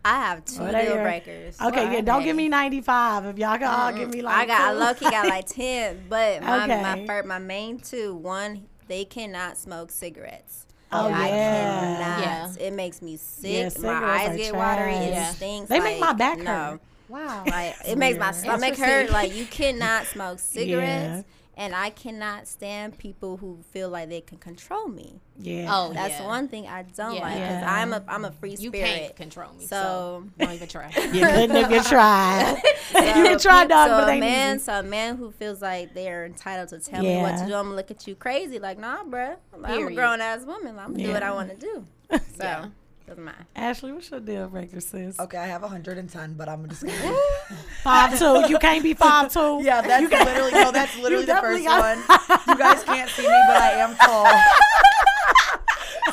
I 0.05 0.15
have 0.15 0.43
two 0.43 0.59
What 0.61 0.71
deal 0.73 0.83
your- 0.95 1.01
breakers. 1.03 1.55
Okay, 1.61 1.93
yeah, 1.93 2.01
don't 2.01 2.23
give 2.23 2.35
me 2.35 2.49
95. 2.49 3.25
If 3.25 3.37
y'all 3.37 3.57
can 3.57 3.63
all 3.67 3.93
give 3.93 4.09
me 4.09 4.21
like 4.21 4.35
I 4.35 4.45
got 4.45 4.57
two. 4.57 4.63
I 4.63 4.71
lucky 4.73 5.05
got 5.09 5.27
like 5.27 5.45
ten, 5.47 6.03
but 6.09 6.41
my 6.43 6.63
Okay. 6.65 6.81
my 6.81 7.05
first, 7.05 7.25
my 7.25 7.39
main 7.39 7.79
two. 7.79 8.13
One, 8.15 8.65
they 8.89 9.05
cannot 9.05 9.57
smoke 9.57 9.91
cigarettes. 9.91 10.65
Oh, 10.93 11.07
oh, 11.07 11.11
I 11.11 11.27
yeah. 11.27 11.79
cannot. 11.79 12.57
Yeah. 12.59 12.67
It 12.67 12.73
makes 12.73 13.01
me 13.01 13.17
sick. 13.17 13.73
Yeah, 13.75 13.81
my 13.81 13.93
eyes 13.93 14.29
are 14.29 14.37
get 14.37 14.55
watery. 14.55 14.93
It 14.93 15.33
stinks. 15.35 15.69
They 15.69 15.79
make 15.79 15.99
my 15.99 16.13
back 16.13 16.37
no. 16.39 16.45
hurt. 16.45 16.81
Wow. 17.09 17.43
Like 17.45 17.75
it 17.85 17.97
makes 17.99 18.17
my 18.17 18.31
weird. 18.31 18.35
stomach 18.35 18.75
hurt. 18.77 19.09
Like 19.09 19.35
you 19.35 19.45
cannot 19.45 20.05
smoke 20.05 20.39
cigarettes, 20.39 21.27
and 21.55 21.75
I 21.75 21.89
cannot 21.91 22.47
stand 22.47 22.97
people 22.97 23.37
who 23.37 23.59
feel 23.71 23.89
like 23.89 24.09
they 24.09 24.21
can 24.21 24.37
control 24.39 24.87
me. 24.87 25.19
Yeah. 25.37 25.67
Oh, 25.69 25.93
That's 25.93 26.19
yeah. 26.19 26.25
one 26.25 26.47
thing 26.47 26.67
I 26.67 26.83
don't 26.83 27.15
Yeah. 27.15 27.21
like 27.21 27.33
because 27.35 27.61
Yeah. 27.61 27.73
I'm 27.81 27.93
a 27.93 28.03
I'm 28.07 28.25
a 28.25 28.31
free 28.31 28.55
spirit. 28.55 28.61
You 28.75 28.79
spirit. 28.81 28.99
can't 29.01 29.15
control 29.15 29.53
me. 29.53 29.65
So, 29.65 29.67
So- 29.67 30.23
don't 30.45 30.53
even 30.53 30.67
try. 30.67 30.87
You 30.95 31.25
couldn't 31.25 31.49
have 31.51 31.71
you. 31.71 31.81
So 31.83 32.99
you 32.99 33.23
can 33.23 33.39
try, 33.39 33.65
dog, 33.65 33.89
so 33.89 33.97
but 34.05 34.09
a 34.15 34.19
man, 34.19 34.55
easy. 34.57 34.65
so 34.65 34.79
a 34.79 34.83
man 34.83 35.17
who 35.17 35.31
feels 35.31 35.61
like 35.61 35.93
they're 35.93 36.25
entitled 36.25 36.69
to 36.69 36.79
tell 36.79 37.01
me 37.03 37.17
what 37.17 37.37
to 37.37 37.45
do, 37.47 37.53
I'm 37.55 37.65
gonna 37.65 37.75
look 37.75 37.91
at 37.91 38.07
you 38.07 38.15
crazy. 38.15 38.59
Like, 38.59 38.77
nah, 38.79 39.03
bruh. 39.03 39.35
I'm 39.63 39.87
a 39.87 39.91
grown 39.93 40.21
ass 40.21 40.45
woman. 40.45 40.77
I'm 40.79 40.91
gonna 40.93 41.03
do 41.03 41.11
what 41.13 41.23
I 41.23 41.31
want 41.31 41.49
to 41.51 41.55
do. 41.57 41.85
So 42.37 42.43
Yeah. 42.43 42.65
Doesn't 43.07 43.23
matter. 43.23 43.45
Ashley, 43.55 43.91
what's 43.91 44.09
your 44.11 44.19
deal 44.21 44.47
breaker, 44.47 44.79
sis? 44.79 45.19
Okay, 45.19 45.37
I 45.37 45.45
have 45.47 45.61
110, 45.61 46.33
but 46.33 46.47
I'm 46.49 46.67
just 46.69 46.83
gonna. 46.85 47.17
Five 47.83 48.17
two. 48.17 48.45
You 48.49 48.57
can't 48.59 48.81
be 48.83 48.93
five 48.93 49.31
two. 49.31 49.59
Yeah, 49.63 49.81
that's 49.81 50.09
literally 50.11 50.51
no. 50.51 50.71
That's 50.71 50.97
literally 51.01 51.25
the 51.25 51.35
first 51.35 51.63
got- 51.65 51.97
one. 51.97 52.19
You 52.47 52.57
guys 52.57 52.83
can't 52.83 53.09
see 53.09 53.23
me, 53.23 53.41
but 53.47 53.57
I 53.57 53.71
am 53.71 53.95
tall. 53.95 54.27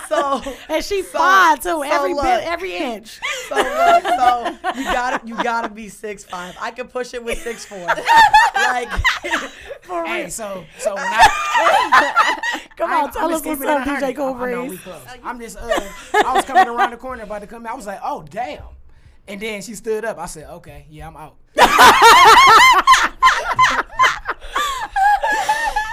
so, 0.09 0.43
And 0.69 0.85
she 0.85 1.03
five 1.03 1.61
two. 1.61 1.83
Every 1.85 2.15
look. 2.15 2.25
bit, 2.25 2.43
every 2.45 2.77
inch. 2.77 3.21
so 3.49 3.55
look, 3.55 4.03
so 4.05 4.57
you 4.77 4.85
gotta, 4.85 5.27
you 5.27 5.35
gotta 5.37 5.69
be 5.69 5.89
six 5.89 6.25
five. 6.25 6.57
I 6.61 6.73
could 6.73 6.91
push 6.91 7.15
it 7.15 7.23
with 7.25 7.39
six 7.39 7.65
four. 7.65 7.87
Like, 8.55 8.89
For 9.83 10.05
Hey, 10.05 10.23
real. 10.23 10.31
so 10.31 10.65
so 10.79 10.95
when 10.95 11.05
I 11.05 12.61
Come 12.77 12.91
on, 12.93 13.13
tell 13.13 13.33
us 13.33 13.45
what's 13.45 13.61
up, 13.63 13.83
DJ 13.85 14.15
100. 14.15 14.17
Cool 14.17 14.35
I 14.35 14.51
know 14.51 14.63
we 14.63 14.69
Breeze. 14.69 14.81
close. 14.81 15.03
I'm 15.25 15.41
just 15.41 15.57
uh, 15.59 15.81
I 16.25 16.33
was 16.35 16.45
coming 16.45 16.67
around 16.69 16.91
the 16.93 16.97
corner 16.97 17.23
about 17.25 17.41
to 17.41 17.47
come. 17.47 17.67
I 17.67 17.75
was 17.75 17.87
like, 17.87 18.01
oh 18.03 18.23
damn. 18.23 18.63
And 19.29 19.41
then 19.41 19.63
she 19.63 19.75
stood 19.75 20.05
up. 20.05 20.19
I 20.19 20.27
said, 20.27 20.49
okay, 20.51 20.87
yeah, 20.91 21.07
I'm 21.09 21.17
out. 21.17 21.37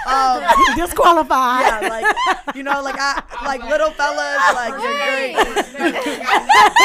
um, 0.06 0.42
Disqualified. 0.76 1.82
yeah, 1.82 1.88
like 1.88 2.56
you 2.56 2.62
know, 2.62 2.82
like 2.82 2.96
I, 2.98 3.22
like 3.44 3.62
little 3.64 3.90
fellas, 3.90 4.42
like 4.54 4.74
you're 4.82 4.94
great. 4.94 5.36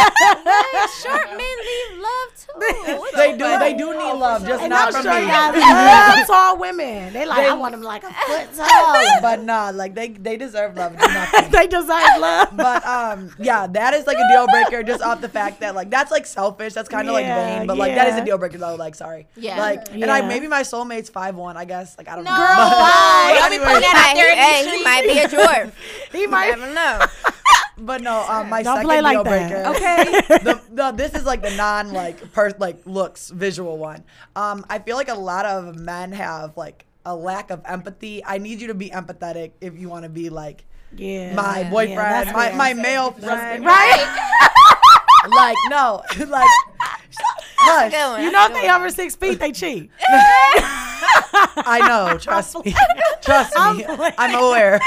Short 1.02 1.28
men 1.30 1.40
need 1.40 2.00
love 2.00 2.30
too. 2.38 3.00
What's 3.00 3.16
They 3.16 3.32
up 3.34 3.38
do, 3.40 3.46
with 3.46 3.60
they 3.60 3.74
do 3.74 3.92
need 3.98 4.14
love, 4.14 4.46
just 4.46 4.62
And 4.62 4.70
not 4.70 4.94
those 4.94 5.02
from 5.02 5.12
short 5.12 5.24
me. 5.24 5.28
love 5.62 6.28
tall 6.28 6.58
women. 6.58 7.14
They 7.14 7.26
like, 7.26 7.40
I 7.50 7.54
want 7.56 7.72
them 7.74 7.82
like 7.82 8.04
a 8.04 8.14
foot 8.28 8.54
tall. 8.56 9.04
But 9.22 9.42
nah, 9.44 9.72
like 9.74 9.96
they, 9.96 10.10
they 10.10 10.38
deserve 10.38 10.76
love, 10.76 10.98
just 10.98 11.14
not 11.14 11.28
from 11.30 11.46
me. 11.46 11.50
they 11.52 11.68
deserve 11.68 12.18
love. 12.20 12.50
But 12.56 12.86
um, 12.86 13.32
yeah, 13.40 13.68
that 13.68 13.94
is 13.94 14.06
like 14.08 14.18
a 14.18 14.28
deal 14.32 14.48
breaker 14.48 14.84
just 14.84 15.02
off 15.04 15.22
the 15.22 15.30
fact 15.30 15.60
that 15.62 15.76
like 15.76 15.90
that's 15.90 16.12
like 16.12 16.26
selfish. 16.26 16.74
That's 16.74 16.90
kind 16.90 17.08
of 17.10 17.16
Yeah, 17.20 17.36
like 17.36 17.48
vain, 17.60 17.68
but 17.68 17.78
like 17.78 17.96
that 17.96 18.08
is 18.10 18.16
a 18.18 18.24
deal 18.26 18.38
breaker 18.38 18.58
though. 18.58 18.76
Like 18.76 18.96
sorry, 18.96 19.28
Yeah. 19.36 19.58
Like 19.60 19.92
and 19.92 20.06
I 20.06 20.22
maybe 20.28 20.48
my 20.48 20.62
soulmate's 20.62 21.10
five 21.10 21.36
one. 21.36 21.58
I 21.58 21.66
guess 21.66 21.98
like 21.98 22.08
I 22.08 22.16
don't 22.16 22.24
No, 22.24 22.32
know. 22.32 22.38
why? 22.38 23.32
But 23.34 23.40
Don't 23.40 23.50
be 23.50 23.56
anyway, 23.56 23.66
putting 23.74 23.82
that 23.82 24.08
out 24.10 24.16
there 24.16 24.32
in 24.32 24.38
Hey, 24.38 24.78
he 24.78 24.84
might 24.84 25.04
be 25.04 25.20
a 25.20 25.28
dwarf. 25.28 25.72
he 26.12 26.22
You 26.22 26.30
might. 26.50 26.60
never 26.60 26.74
know. 26.74 27.06
but 27.78 28.02
no, 28.02 28.26
um, 28.30 28.50
my 28.50 28.64
Don't 28.64 28.76
second 28.78 28.88
play 28.88 29.02
like 29.02 29.16
deal 29.16 29.24
that. 29.24 29.50
breaker. 29.50 29.76
Okay. 29.76 30.04
the, 30.44 30.62
the, 30.72 30.92
this 30.92 31.14
is 31.16 31.26
like 31.26 31.42
the 31.42 31.56
non 31.56 31.92
like 31.92 32.32
per 32.32 32.52
like 32.60 32.86
looks 32.86 33.30
visual 33.30 33.78
one. 33.78 34.04
Um, 34.36 34.66
I 34.70 34.80
feel 34.80 34.96
like 34.96 35.10
a 35.10 35.16
lot 35.16 35.46
of 35.46 35.76
men 35.76 36.12
have 36.12 36.56
like 36.58 36.86
a 37.06 37.16
lack 37.16 37.50
of 37.52 37.62
empathy. 37.66 38.24
I 38.26 38.38
need 38.38 38.62
you 38.62 38.68
to 38.68 38.74
be 38.74 38.90
empathetic 38.90 39.52
if 39.62 39.78
you 39.78 39.90
want 39.90 40.04
to 40.04 40.10
be 40.10 40.30
like 40.30 40.64
Yeah. 40.96 41.34
my 41.34 41.62
yeah, 41.62 41.70
boyfriend, 41.70 41.98
that's 42.00 42.34
my, 42.34 42.52
my 42.54 42.74
male 42.74 43.12
friend. 43.12 43.66
Right? 43.66 44.30
Like 45.30 45.56
no, 45.70 46.04
like 46.28 46.50
hush. 47.58 47.94
You 48.22 48.30
know, 48.30 48.48
if 48.48 48.54
they 48.54 48.70
over 48.70 48.90
six 48.90 49.16
feet, 49.16 49.40
they 49.40 49.54
cheat. 49.54 49.90
I 51.66 51.80
know. 51.88 52.18
Trust 52.18 52.58
me. 52.66 52.76
Trust 53.22 53.54
I'm 53.56 53.78
me. 53.78 53.86
I'm 54.18 54.36
aware. 54.36 54.82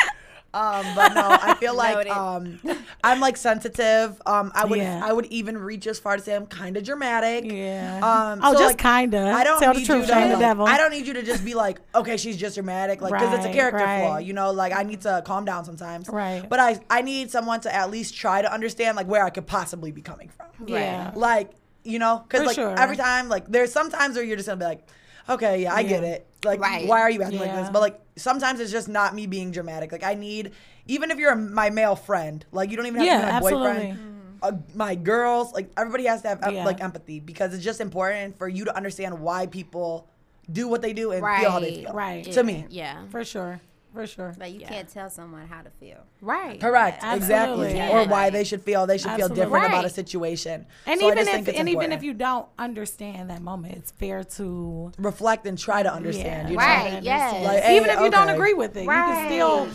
Um, 0.56 0.94
but 0.94 1.12
no, 1.12 1.28
I 1.28 1.54
feel 1.54 1.74
like 1.76 2.08
um, 2.08 2.58
I'm 3.04 3.20
like 3.20 3.36
sensitive. 3.36 4.20
Um, 4.24 4.50
I 4.54 4.64
would 4.64 4.78
Yeah. 4.78 5.02
I 5.04 5.12
would 5.12 5.26
even 5.26 5.58
reach 5.58 5.86
as 5.86 5.98
far 5.98 6.16
to 6.16 6.22
say 6.22 6.34
I'm 6.34 6.46
kind 6.46 6.76
of 6.78 6.84
dramatic. 6.84 7.50
Yeah. 7.50 7.98
Um, 7.98 8.40
oh, 8.42 8.54
so, 8.54 8.58
just 8.58 8.70
like, 8.70 8.78
kinda. 8.78 9.20
I 9.20 9.44
don't 9.44 9.60
tell 9.60 9.74
the 9.74 9.80
need 9.80 9.86
truth, 9.86 10.08
you 10.08 10.14
to. 10.14 10.28
the 10.30 10.36
devil. 10.38 10.66
I 10.66 10.78
don't 10.78 10.90
need 10.90 11.06
you 11.06 11.12
to 11.12 11.22
just 11.22 11.44
be 11.44 11.54
like, 11.54 11.80
okay, 11.94 12.16
she's 12.16 12.38
just 12.38 12.54
dramatic, 12.54 13.02
like 13.02 13.12
because 13.12 13.34
it's 13.34 13.44
a 13.46 13.52
character 13.52 13.84
right. 13.84 14.00
flaw. 14.00 14.16
You 14.16 14.32
know, 14.32 14.50
like 14.50 14.72
I 14.72 14.82
need 14.82 15.02
to 15.02 15.22
calm 15.26 15.44
down 15.44 15.66
sometimes. 15.66 16.08
Right. 16.08 16.48
But 16.48 16.58
I 16.58 16.80
I 16.88 17.02
need 17.02 17.30
someone 17.30 17.60
to 17.60 17.74
at 17.74 17.90
least 17.90 18.16
try 18.16 18.40
to 18.40 18.50
understand 18.52 18.96
like 18.96 19.06
where 19.06 19.24
I 19.24 19.30
could 19.30 19.46
possibly 19.46 19.92
be 19.92 20.00
coming 20.00 20.30
from. 20.30 20.46
Yeah. 20.66 21.12
Like 21.14 21.50
you 21.84 21.98
know, 21.98 22.24
because 22.26 22.46
like 22.46 22.56
sure. 22.56 22.78
every 22.78 22.96
time, 22.96 23.28
like 23.28 23.46
there's 23.46 23.72
sometimes 23.72 24.16
where 24.16 24.24
you're 24.24 24.36
just 24.36 24.48
gonna 24.48 24.58
be 24.58 24.64
like, 24.64 24.86
okay, 25.28 25.62
yeah, 25.62 25.74
I 25.74 25.82
get 25.82 26.04
it. 26.04 26.26
Like, 26.44 26.60
Right. 26.60 26.86
why 26.86 27.00
are 27.00 27.10
you 27.10 27.22
acting 27.22 27.40
like 27.40 27.54
this? 27.54 27.68
But 27.70 27.80
like 27.80 28.00
sometimes 28.16 28.60
it's 28.60 28.70
just 28.72 28.88
not 28.88 29.14
me 29.14 29.26
being 29.26 29.50
dramatic. 29.50 29.90
Like 29.92 30.04
I 30.04 30.14
need, 30.14 30.52
even 30.86 31.10
if 31.10 31.18
you're 31.18 31.34
my 31.34 31.70
male 31.70 31.96
friend, 31.96 32.44
like 32.52 32.70
you 32.70 32.76
don't 32.76 32.86
even 32.86 32.98
have 33.00 33.06
Yeah, 33.06 33.14
to 33.20 33.26
be 33.26 33.30
my 33.30 33.36
absolutely. 33.36 33.68
boyfriend. 33.88 34.12
Uh, 34.42 34.52
my 34.74 34.94
girls, 34.94 35.52
like 35.54 35.70
everybody 35.76 36.04
has 36.04 36.22
to 36.22 36.28
have 36.28 36.42
em- 36.42 36.54
Yeah. 36.56 36.64
like 36.64 36.80
empathy 36.82 37.20
because 37.20 37.54
it's 37.54 37.64
just 37.64 37.80
important 37.80 38.38
for 38.38 38.48
you 38.48 38.64
to 38.66 38.76
understand 38.76 39.18
why 39.20 39.46
people 39.46 40.06
do 40.52 40.68
what 40.68 40.82
they 40.82 40.92
do 40.92 41.10
and 41.12 41.20
feel 41.40 41.50
how 41.50 41.58
they 41.58 41.82
feel. 41.82 41.92
Right. 41.92 42.24
To 42.32 42.44
me. 42.44 42.66
Yeah. 42.68 43.06
For 43.10 43.24
sure. 43.24 43.60
For 43.96 44.06
sure. 44.06 44.34
Like 44.38 44.52
you 44.52 44.60
Yeah. 44.60 44.68
can't 44.68 44.88
tell 44.88 45.08
someone 45.08 45.46
how 45.46 45.62
to 45.62 45.70
feel. 45.80 45.96
Right. 46.20 46.60
Correct. 46.60 47.02
Absolutely. 47.02 47.68
Exactly. 47.68 47.76
Yeah. 47.76 47.90
Or 47.98 48.06
why 48.06 48.28
they 48.28 48.44
should 48.44 48.60
feel 48.62 48.86
they 48.86 48.98
should 48.98 49.12
feel 49.12 49.24
Absolutely. 49.24 49.44
different 49.44 49.66
about 49.66 49.84
a 49.86 49.88
situation. 49.90 50.66
And 50.84 51.00
So 51.00 51.06
even 51.06 51.18
if 51.18 51.24
think 51.28 51.48
it's 51.48 51.58
and 51.58 51.68
even 51.70 51.92
if 51.92 52.02
you 52.02 52.12
don't 52.12 52.46
understand 52.58 53.30
that 53.30 53.40
moment, 53.40 53.74
it's 53.74 53.90
fair 53.92 54.22
to 54.22 54.92
reflect 54.98 55.46
and 55.46 55.58
try 55.58 55.82
to 55.82 55.90
understand, 55.92 56.48
yeah, 56.48 56.50
you 56.50 56.56
know. 56.58 56.62
Right, 56.62 57.02
yes. 57.02 57.44
Like, 57.44 57.62
hey, 57.62 57.76
even 57.78 57.88
if 57.88 58.00
you 58.00 58.10
don't 58.10 58.28
agree 58.28 58.52
with 58.54 58.76
it, 58.76 58.82
you 58.82 58.90
can 58.90 59.28
still 59.30 59.66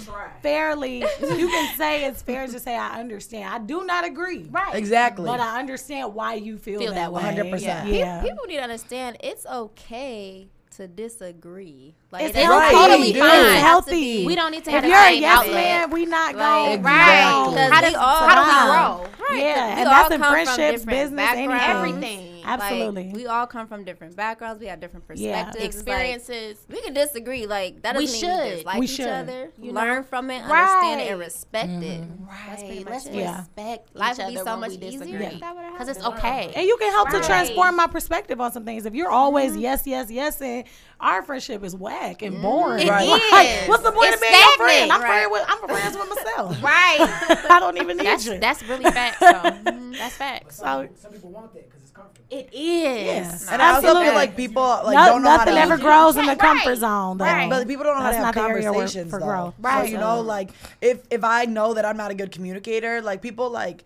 fairly. 0.43 0.99
You 0.99 1.47
can 1.49 1.75
say 1.77 2.05
it's 2.05 2.21
fair 2.21 2.45
to 2.45 2.59
say 2.59 2.75
I 2.75 2.99
understand. 2.99 3.51
I 3.51 3.57
do 3.57 3.83
not 3.85 4.05
agree. 4.05 4.47
Right. 4.51 4.75
Exactly. 4.75 5.25
But 5.25 5.39
I 5.39 5.59
understand 5.59 6.13
why 6.13 6.35
you 6.35 6.57
feel, 6.59 6.79
Feel 6.79 6.93
that, 6.93 7.11
that 7.11 7.13
way. 7.13 7.23
way. 7.23 7.51
100%. 7.51 7.93
Yeah. 7.93 8.21
People 8.21 8.45
need 8.47 8.57
to 8.57 8.61
understand 8.63 9.17
it's 9.21 9.45
okay 9.47 10.49
to 10.77 10.87
disagree. 10.87 11.93
Like 12.11 12.23
It's 12.23 12.37
it 12.37 12.47
Right. 12.47 12.71
doesn't 12.71 12.89
totally 12.89 13.11
have 13.13 13.29
fine. 13.29 13.43
be- 13.43 13.49
It's 13.51 13.61
healthy. 13.61 14.25
We 14.25 14.35
don't 14.35 14.51
need 14.51 14.63
to 14.65 14.69
If 14.71 14.75
have 14.75 14.85
you're 14.85 14.95
a 14.97 15.03
same 15.05 15.21
yes 15.21 15.39
outlet. 15.39 15.53
man, 15.53 15.89
we 15.91 16.05
not 16.05 16.35
Like, 16.35 16.37
going. 16.37 16.83
Right. 16.83 17.69
How, 17.71 17.81
does, 17.81 17.91
We 17.91 17.95
all 17.95 18.27
how 18.27 18.35
do 18.35 18.41
we 18.41 18.71
grow? 18.71 19.27
Right, 19.29 19.39
Yeah, 19.43 19.53
'cause 19.53 19.75
we 19.75 19.81
and 19.81 19.87
all 19.89 19.93
that's 19.95 20.11
in 20.15 20.21
come 20.21 20.31
friendships, 20.33 20.85
business, 20.85 21.29
anything. 21.31 21.51
Everything. 21.59 22.27
Like, 22.43 22.61
Absolutely. 22.61 23.11
we 23.13 23.27
all 23.27 23.47
come 23.47 23.67
from 23.67 23.83
different 23.83 24.15
backgrounds. 24.15 24.59
We 24.59 24.67
have 24.67 24.79
different 24.79 25.05
Yeah. 25.15 25.43
perspectives. 25.45 25.55
Like, 25.55 25.65
Experiences. 25.65 26.65
we 26.69 26.81
can 26.81 26.93
disagree. 26.93 27.45
Like 27.47 27.81
that 27.83 27.95
We 27.95 28.05
doesn't 28.05 28.21
mean 28.29 28.37
we 28.37 28.45
should. 28.49 28.55
dislike 28.57 28.79
We 28.79 28.85
each 28.85 28.91
should. 28.91 29.07
other. 29.07 29.51
You 29.61 29.71
learn 29.71 29.97
know? 29.97 30.03
from 30.03 30.29
it, 30.29 30.41
understand 30.43 31.01
it, 31.01 31.09
and 31.11 31.19
Right. 31.19 31.25
respect 31.25 31.69
it. 31.69 32.01
Mm-hmm. 32.01 32.25
That's 32.25 32.47
Right. 32.61 32.67
pretty 32.67 32.83
much 32.83 32.93
Let's 32.93 33.05
it. 33.07 33.13
Yeah. 33.15 33.37
respect 33.37 33.95
Life 33.95 34.17
would 34.17 34.27
be 34.27 34.35
so 34.37 34.57
much 34.57 34.71
easier 34.71 34.89
disagree. 34.99 35.25
if 35.25 35.39
that 35.39 35.55
would've 35.55 35.71
Because 35.73 35.87
it's 35.89 36.05
okay. 36.05 36.51
And 36.55 36.65
you 36.67 36.77
can 36.77 36.91
help 36.91 37.09
to 37.09 37.19
transform 37.21 37.75
my 37.75 37.87
perspective 37.87 38.39
on 38.41 38.51
some 38.51 38.65
things. 38.65 38.85
If 38.85 38.93
you're 38.95 39.09
always 39.11 39.51
Mm-hmm. 39.53 39.61
yes, 39.61 39.83
yes, 39.85 40.09
yes, 40.11 40.41
and 40.41 40.63
our 40.99 41.23
friendship 41.23 41.63
is 41.63 41.75
whack 41.75 42.21
and 42.21 42.33
mm-hmm. 42.35 42.43
boring. 42.43 42.87
It 42.87 42.89
Right. 42.91 43.61
is. 43.63 43.69
What's 43.69 43.83
the 43.83 43.91
point 43.91 44.07
It's 44.13 44.15
of 44.15 44.21
being 44.21 44.33
your 44.33 44.57
friend? 44.57 44.91
I'm 44.91 45.01
friend 45.01 45.31
with 45.31 45.43
I'm 45.47 45.57
friends 45.67 45.97
with 45.97 46.09
myself. 46.09 46.61
Right. 46.63 46.97
I 47.49 47.59
don't 47.59 47.77
even 47.77 47.97
need 47.97 48.05
that's 48.05 48.25
you. 48.25 48.37
that's 48.39 48.63
really 48.63 48.83
facts. 48.91 49.19
though. 49.19 49.27
Mm-hmm. 49.27 49.91
that's 49.93 50.15
facts. 50.15 50.57
so 50.57 50.87
Some 50.95 51.11
people 51.11 51.31
want 51.31 51.53
that 51.53 51.69
because 51.69 51.80
it's 52.01 52.17
comfortable. 52.17 52.27
It 52.31 52.49
is. 52.53 53.45
Yeah. 53.45 53.53
And 53.53 53.61
I 53.61 53.67
also 53.73 53.87
Absolutely. 53.87 54.03
feel 54.05 54.13
like 54.15 54.37
people 54.37 54.63
like 54.63 54.95
no- 54.95 55.05
don't 55.05 55.23
know 55.23 55.29
how 55.31 55.37
nothing 55.37 55.53
to 55.55 55.59
ever 55.59 55.75
like, 55.75 55.83
grows 55.83 56.15
in 56.17 56.25
the 56.25 56.29
Right, 56.31 56.39
comfort 56.39 56.69
right. 56.69 56.77
zone. 56.77 57.17
Though. 57.17 57.25
Right. 57.25 57.49
But 57.49 57.67
people 57.67 57.83
don't 57.83 57.97
know 57.97 58.03
That's 58.03 58.17
how 58.17 58.31
to 58.31 58.39
the 58.39 58.41
have 58.41 58.63
conversations 58.63 59.09
for 59.11 59.19
though. 59.19 59.25
growth. 59.25 59.53
So 59.61 59.63
Right. 59.67 59.89
you 59.91 59.97
know, 59.97 60.21
like 60.21 60.51
if 60.81 61.01
if 61.09 61.23
I 61.23 61.45
know 61.45 61.73
that 61.73 61.85
I'm 61.85 61.97
not 61.97 62.11
a 62.11 62.13
good 62.15 62.31
communicator, 62.31 63.01
like 63.01 63.21
people 63.21 63.49
like 63.49 63.83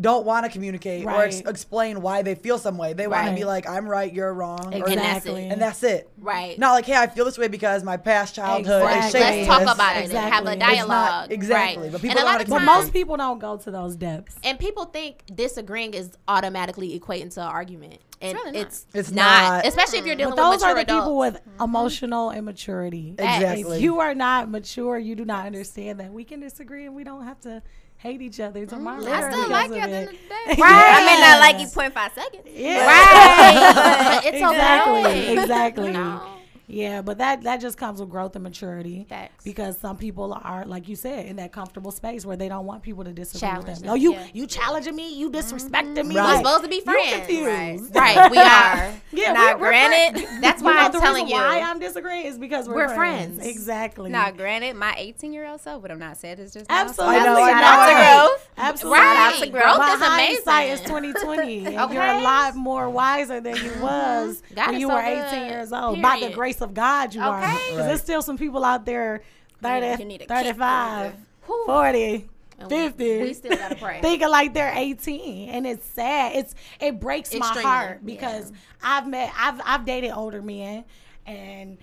don't 0.00 0.24
want 0.24 0.46
to 0.46 0.50
communicate 0.50 1.04
or 1.04 1.22
ex- 1.24 1.40
explain 1.40 2.00
why 2.00 2.22
they 2.22 2.34
feel 2.34 2.58
some 2.58 2.78
way. 2.78 2.92
They 2.94 3.06
want 3.06 3.22
Right. 3.24 3.30
to 3.30 3.36
be 3.36 3.44
like, 3.44 3.68
I'm 3.68 3.86
right, 3.86 4.10
you're 4.12 4.32
wrong, 4.32 4.60
or- 4.72 4.88
And 4.88 4.98
that's 4.98 5.18
Exactly. 5.26 5.46
it. 5.46 5.52
and 5.52 5.60
that's 5.60 5.82
it. 5.82 6.08
Right. 6.18 6.58
Not 6.58 6.72
like, 6.72 6.86
hey, 6.86 6.96
I 6.96 7.06
feel 7.06 7.24
this 7.26 7.36
way 7.36 7.48
because 7.48 7.84
my 7.84 7.96
past 7.98 8.34
childhood 8.34 8.82
Exactly. 8.82 9.20
is 9.42 9.48
Let's 9.48 9.64
talk 9.66 9.74
about 9.74 9.96
it. 9.96 10.04
and 10.04 10.12
Have 10.12 10.46
a 10.46 10.52
It's 10.52 10.58
not- 10.60 10.68
dialogue. 10.70 11.32
exactly, 11.32 11.82
Right. 11.84 11.92
but 11.92 12.00
people 12.00 12.18
and 12.18 12.26
a 12.26 12.30
lot 12.32 12.40
of 12.40 12.48
how 12.48 12.54
But 12.58 12.64
most 12.64 12.92
people 12.92 13.16
don't 13.18 13.38
go 13.40 13.56
to 13.58 13.70
those 13.70 13.96
depths. 13.96 14.36
and 14.42 14.58
people 14.58 14.86
think 14.86 15.22
disagreeing 15.34 15.92
is 15.94 16.10
automatically 16.28 16.98
equating 16.98 17.32
to 17.34 17.40
an 17.42 17.48
argument, 17.48 18.00
and 18.22 18.34
really 18.38 18.52
not. 18.52 18.60
it's 18.62 18.86
It's 18.94 19.10
not. 19.10 19.52
not. 19.52 19.66
Especially 19.66 19.98
if 19.98 20.06
you're 20.06 20.14
dealing 20.16 20.34
But 20.34 20.42
those 20.42 20.52
with 20.54 20.60
mature 20.60 20.70
are 20.70 20.74
the 20.76 20.80
adults. 20.82 21.00
people 21.04 21.16
with 21.18 21.40
emotional 21.60 22.30
immaturity. 22.30 23.14
Exactly. 23.18 23.76
If 23.76 23.82
you 23.82 24.00
are 24.00 24.14
not 24.14 24.50
mature, 24.50 24.98
you 24.98 25.14
do 25.14 25.24
not 25.24 25.46
understand 25.46 26.00
that 26.00 26.12
we 26.12 26.24
can 26.24 26.40
disagree 26.40 26.86
and 26.86 26.94
we 26.94 27.04
don't 27.04 27.24
have 27.24 27.40
to 27.40 27.62
hate 28.00 28.22
each 28.22 28.40
other 28.40 28.64
tomorrow. 28.64 29.02
Mm. 29.02 29.12
I 29.12 29.30
still 29.30 29.48
like 29.50 29.70
you 29.70 29.76
at 29.76 29.90
the 29.90 29.96
end 29.96 30.08
of 30.08 30.14
the 30.14 30.54
day. 30.56 30.60
Right. 30.62 30.94
I 30.96 31.04
may 31.04 31.20
not 31.20 31.40
like 31.40 31.60
you 31.60 31.66
0.5 31.66 32.14
seconds. 32.14 32.42
Yeah. 32.46 32.86
right. 32.86 33.74
but 34.22 34.24
it's 34.24 34.36
exactly. 34.36 35.00
okay. 35.00 35.38
Exactly. 35.38 35.86
You 35.88 35.92
know? 35.92 36.39
Yeah, 36.70 37.02
but 37.02 37.18
that 37.18 37.42
that 37.42 37.60
just 37.60 37.76
comes 37.76 38.00
with 38.00 38.10
growth 38.10 38.34
and 38.36 38.42
maturity. 38.42 39.06
Facts. 39.08 39.44
Because 39.44 39.78
some 39.78 39.96
people 39.96 40.32
are, 40.42 40.64
like 40.64 40.88
you 40.88 40.96
said, 40.96 41.26
in 41.26 41.36
that 41.36 41.52
comfortable 41.52 41.90
space 41.90 42.24
where 42.24 42.36
they 42.36 42.48
don't 42.48 42.66
want 42.66 42.82
people 42.82 43.04
to 43.04 43.12
disagree 43.12 43.48
Challenge 43.48 43.66
with 43.68 43.78
them. 43.80 43.86
No, 43.86 43.94
you 43.94 44.12
yeah. 44.12 44.26
you 44.32 44.46
challenging 44.46 44.94
me, 44.94 45.14
you 45.14 45.30
disrespecting 45.30 46.06
me. 46.06 46.16
Right. 46.16 46.32
We're 46.32 46.36
supposed 46.38 46.62
to 46.64 46.68
be 46.68 46.76
you 46.76 46.82
friends. 46.82 47.16
confused. 47.16 47.94
Right, 47.96 48.30
we 48.30 48.38
are. 48.38 48.94
Yeah, 49.12 49.32
Now, 49.32 49.54
we're, 49.54 49.60
we're 49.62 49.68
granted, 49.70 50.22
friends. 50.22 50.40
that's 50.40 50.60
You 50.60 50.66
why 50.66 50.74
know 50.74 50.78
I'm 50.80 50.92
telling 50.92 51.28
you. 51.28 51.34
Why 51.34 51.60
I'm 51.60 51.80
disagreeing 51.80 52.26
is 52.26 52.38
because 52.38 52.68
we're, 52.68 52.76
We're 52.76 52.94
friends. 52.94 53.38
friends. 53.38 53.50
Exactly. 53.50 54.08
Now, 54.08 54.30
granted, 54.30 54.76
my 54.76 54.94
18 54.96 55.32
year 55.32 55.46
old 55.48 55.60
self 55.60 55.82
would 55.82 55.90
have 55.90 55.98
not 55.98 56.16
said 56.16 56.38
this 56.38 56.52
just 56.52 56.68
now. 56.68 56.86
so 56.86 57.02
Absolutely. 57.04 57.16
I 57.16 57.24
know, 57.24 57.34
I 57.34 57.50
Shout 57.50 57.64
out 57.64 57.86
to 58.28 58.28
growth. 58.36 58.48
Absolutely. 58.56 58.98
Right. 59.00 59.16
Out 59.34 59.42
to 59.44 59.50
growth 59.50 59.76
But 59.78 59.94
is 59.94 60.00
hindsight 60.00 60.68
amazing. 60.68 60.84
is 60.84 60.90
2020. 61.14 61.58
and 61.66 61.78
Okay. 61.80 61.94
You're 61.94 62.04
a 62.04 62.22
lot 62.22 62.54
more 62.54 62.88
wiser 62.88 63.40
than 63.40 63.56
you 63.56 63.62
mm-hmm. 63.62 63.82
was 63.82 64.42
God 64.54 64.66
when 64.66 64.74
is 64.76 64.80
you 64.80 64.88
were 64.88 65.00
18 65.00 65.46
years 65.46 65.72
old. 65.72 66.00
By 66.00 66.14
the 66.16 66.20
Period. 66.20 66.34
Grace 66.60 66.68
of 66.68 66.74
God, 66.74 67.14
you 67.14 67.22
are. 67.22 67.40
Because 67.40 67.76
Right. 67.76 67.86
there's 67.86 68.00
still 68.00 68.22
some 68.22 68.36
people 68.38 68.64
out 68.64 68.84
there 68.84 69.22
30, 69.62 69.86
Yeah, 69.86 69.98
you 69.98 70.04
need 70.04 70.18
to 70.18 70.24
keep 70.24 70.28
35, 70.28 71.14
40, 71.42 72.28
And 72.58 72.68
50. 72.68 73.22
We 73.22 73.34
still 73.34 73.56
gotta 73.56 73.74
pray. 73.76 74.00
thinking 74.00 74.28
like 74.28 74.52
they're 74.54 74.72
18 74.74 75.48
and 75.50 75.66
it's 75.66 75.84
sad 75.86 76.36
it's 76.36 76.54
it 76.78 77.00
breaks 77.00 77.34
Extremely, 77.34 77.62
my 77.62 77.68
heart 77.68 78.00
yeah. 78.02 78.06
because 78.06 78.52
i've 78.82 79.06
met 79.08 79.32
i've 79.36 79.60
i've 79.64 79.84
dated 79.86 80.10
older 80.12 80.42
men 80.42 80.84
and 81.26 81.78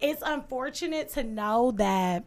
it's 0.00 0.22
unfortunate 0.24 1.10
to 1.10 1.22
know 1.22 1.70
that 1.72 2.24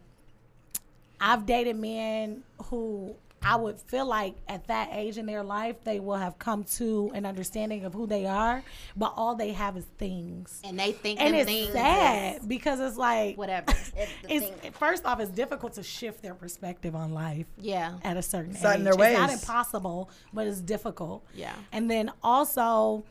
i've 1.19 1.45
dated 1.47 1.75
men 1.78 2.43
who 2.65 3.15
i 3.43 3.56
would 3.56 3.80
feel 3.80 4.06
like 4.06 4.36
at 4.47 4.65
that 4.67 4.89
age 4.91 5.17
in 5.17 5.25
their 5.25 5.43
life 5.43 5.75
they 5.84 5.99
will 5.99 6.17
have 6.17 6.38
come 6.39 6.63
to 6.63 7.12
an 7.13 7.25
understanding 7.25 7.86
of 7.86 7.93
who 7.93 8.06
they 8.06 8.25
are 8.25 8.63
but 8.95 9.13
all 9.15 9.36
they 9.36 9.52
have 9.52 9.78
is 9.78 9.86
things 9.97 10.62
and 10.63 10.80
they 10.80 10.91
think 10.91 11.19
and 11.19 11.36
it's 11.36 11.49
things 11.49 11.71
sad 11.71 12.47
because 12.47 12.80
it's 12.80 12.97
like 12.97 13.38
whatever. 13.38 13.73
it's 14.30 14.78
first 14.78 15.06
off 15.06 15.19
it's 15.19 15.32
difficult 15.32 15.73
to 15.73 15.84
shift 15.84 16.21
their 16.21 16.36
perspective 16.36 16.95
on 16.95 17.13
life 17.13 17.45
yeah. 17.58 17.95
at 18.04 18.17
a 18.17 18.21
certain 18.21 18.54
Set 18.54 18.80
in 18.80 18.88
age. 18.88 18.95
their 18.95 19.10
It's 19.10 19.19
not 19.19 19.32
impossible, 19.32 20.10
but 20.34 20.47
it's 20.47 20.62
difficult. 20.62 21.25
Yeah. 21.34 21.54
And 21.71 21.89
then 21.89 22.12
also, 22.23 23.04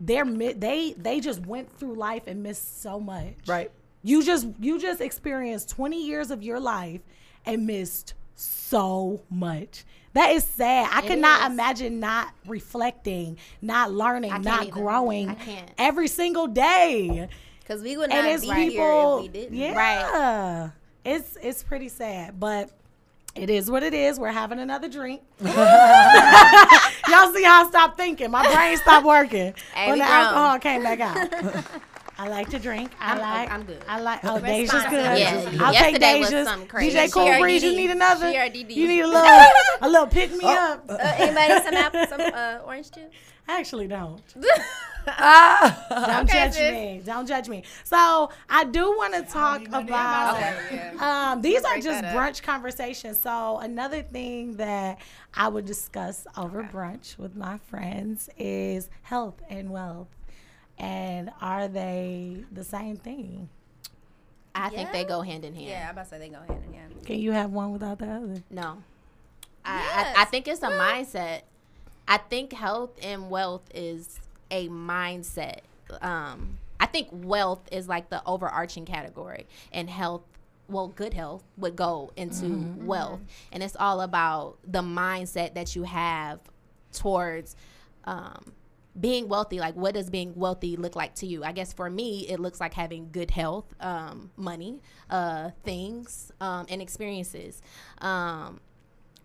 they're 0.00 0.24
they 0.24 0.94
they 0.96 1.20
just 1.20 1.46
went 1.46 1.78
through 1.78 1.94
life 1.94 2.26
and 2.26 2.42
missed 2.42 2.82
so 2.82 3.00
much. 3.00 3.34
Right. 3.46 3.70
You 4.02 4.24
just 4.24 4.48
you 4.60 4.78
just 4.78 5.00
experienced 5.00 5.70
20 5.70 6.04
years 6.04 6.30
of 6.30 6.42
your 6.42 6.60
life 6.60 7.00
and 7.44 7.66
missed 7.66 8.14
so 8.36 9.22
much. 9.30 9.84
That 10.12 10.30
is 10.30 10.44
sad. 10.44 10.88
I 10.92 11.00
It 11.04 11.08
could 11.08 11.18
not 11.18 11.50
imagine 11.50 12.00
not 12.00 12.28
reflecting, 12.46 13.36
not 13.60 13.92
learning, 13.92 14.30
can't 14.30 14.46
either. 14.46 14.70
growing 14.70 15.36
every 15.76 16.08
single 16.08 16.46
day. 16.46 17.28
Because 17.60 17.82
we 17.82 17.96
would 17.96 18.10
not 18.10 18.18
And 18.18 18.26
it's 18.28 18.42
be 18.42 18.48
here 18.54 18.70
people, 18.70 19.16
if 19.18 19.22
we 19.22 19.28
didn't. 19.28 19.54
yeah, 19.56 20.70
it's 21.04 21.36
it's 21.42 21.62
pretty 21.62 21.88
sad, 21.88 22.38
but 22.40 22.70
it 23.34 23.50
is 23.50 23.70
what 23.70 23.82
it 23.82 23.92
is. 23.92 24.18
We're 24.18 24.30
having 24.30 24.58
another 24.60 24.88
drink. 24.88 25.20
Y'all 25.40 25.52
see 25.52 27.42
how 27.44 27.64
I 27.64 27.66
stopped 27.68 27.96
thinking? 27.98 28.30
My 28.30 28.50
brain 28.54 28.76
stopped 28.78 29.04
working 29.04 29.52
Hey, 29.74 29.88
when 29.90 29.98
the 29.98 30.04
grown. 30.04 30.16
alcohol 30.18 30.58
came 30.58 30.82
back 30.82 31.00
out. 31.00 31.64
I 32.18 32.28
like 32.28 32.48
to 32.50 32.58
drink. 32.58 32.92
I 32.98 33.10
I'm- 33.12 33.18
like. 33.20 33.50
I'm 33.50 33.62
good. 33.64 33.84
I 33.88 34.00
like. 34.00 34.20
Oh, 34.24 34.40
Responsible. 34.40 34.56
Deja's 34.56 34.90
good. 34.90 35.18
Yeah, 35.18 35.64
I'll 35.66 35.72
take 35.74 35.82
yesterday 36.00 36.18
was 36.20 36.28
Deja's. 36.30 36.48
something 36.48 36.68
crazy. 36.68 36.96
DJ 36.96 37.12
Cool 37.12 37.32
She 37.32 37.40
Breeze, 37.40 37.62
you 37.62 37.72
need 37.76 37.90
another. 37.90 38.32
She 38.32 38.58
You 38.74 38.88
need 38.88 39.00
a 39.00 39.06
little, 39.06 39.46
a 39.82 39.88
little 39.88 40.06
pick 40.06 40.30
me 40.32 40.38
Oh. 40.44 40.48
up. 40.72 40.84
Uh, 40.88 40.96
anybody 41.18 41.62
some 41.64 41.74
apple, 41.74 42.06
some 42.08 42.20
uh, 42.20 42.58
orange 42.64 42.90
juice? 42.90 43.04
I 43.48 43.60
actually 43.60 43.86
don't. 43.88 44.22
Ah. 45.08 45.86
Don't 45.88 46.28
Okay, 46.28 46.46
judge 46.46 46.54
sis. 46.54 46.72
me. 46.72 47.00
Don't 47.04 47.28
judge 47.28 47.48
me. 47.48 47.62
So 47.84 48.30
I 48.50 48.64
do 48.64 48.90
want 48.96 49.14
to 49.14 49.22
talk 49.22 49.60
even 49.60 49.70
know 49.72 49.78
about. 49.82 50.42
Um, 51.00 51.42
these 51.42 51.62
are 51.64 51.76
just 51.76 52.02
that 52.02 52.06
up. 52.06 52.16
brunch 52.16 52.42
conversations. 52.42 53.20
So 53.20 53.58
another 53.58 54.02
thing 54.02 54.56
that 54.56 55.00
I 55.32 55.46
would 55.46 55.64
discuss 55.64 56.26
over 56.36 56.64
brunch 56.64 57.18
with 57.18 57.36
my 57.36 57.58
friends 57.58 58.28
is 58.36 58.90
health 59.02 59.40
and 59.48 59.70
wealth, 59.70 60.08
and 60.78 61.30
are 61.40 61.68
they 61.68 62.44
the 62.52 62.64
same 62.64 62.96
thing? 62.96 63.48
I 64.54 64.70
think 64.70 64.90
they 64.92 65.04
go 65.04 65.20
hand 65.20 65.44
in 65.44 65.54
hand. 65.54 65.66
Yeah, 65.66 65.84
I'm 65.84 65.90
about 65.92 66.04
to 66.04 66.10
say 66.10 66.18
they 66.18 66.28
go 66.28 66.38
hand 66.38 66.62
in 66.66 66.72
hand. 66.72 67.04
Can 67.04 67.18
you 67.18 67.32
have 67.32 67.50
one 67.50 67.72
without 67.72 67.98
the 67.98 68.06
other? 68.06 68.42
No. 68.50 68.78
I, 69.64 70.14
I, 70.16 70.22
I 70.22 70.24
think 70.24 70.48
it's 70.48 70.62
a 70.62 70.70
mindset. 70.70 71.42
I 72.08 72.18
think 72.18 72.52
health 72.52 72.90
and 73.02 73.28
wealth 73.30 73.68
is 73.74 74.20
a 74.50 74.68
mindset. 74.68 75.60
Um, 76.00 76.58
I 76.78 76.86
think 76.86 77.08
wealth 77.12 77.60
is 77.72 77.88
like 77.88 78.08
the 78.10 78.22
overarching 78.24 78.84
category, 78.86 79.46
and 79.72 79.90
health, 79.90 80.22
well, 80.68 80.88
good 80.88 81.14
health 81.14 81.42
would 81.56 81.74
go 81.76 82.12
into 82.16 82.74
wealth, 82.78 83.20
and 83.52 83.62
it's 83.62 83.76
all 83.76 84.00
about 84.00 84.56
the 84.66 84.82
mindset 84.82 85.54
that 85.54 85.74
you 85.74 85.82
have 85.82 86.38
towards 86.92 87.56
um, 88.04 88.52
being 88.98 89.28
wealthy. 89.28 89.58
Like, 89.58 89.74
what 89.76 89.94
does 89.94 90.10
being 90.10 90.34
wealthy 90.34 90.76
look 90.76 90.96
like 90.96 91.14
to 91.16 91.26
you? 91.26 91.44
I 91.44 91.52
guess 91.52 91.72
for 91.72 91.88
me, 91.90 92.26
it 92.28 92.40
looks 92.40 92.60
like 92.60 92.74
having 92.74 93.10
good 93.12 93.30
health, 93.30 93.74
um, 93.80 94.30
money, 94.36 94.80
uh, 95.10 95.50
things, 95.64 96.32
um, 96.40 96.66
and 96.68 96.80
experiences. 96.80 97.60
Um, 97.98 98.60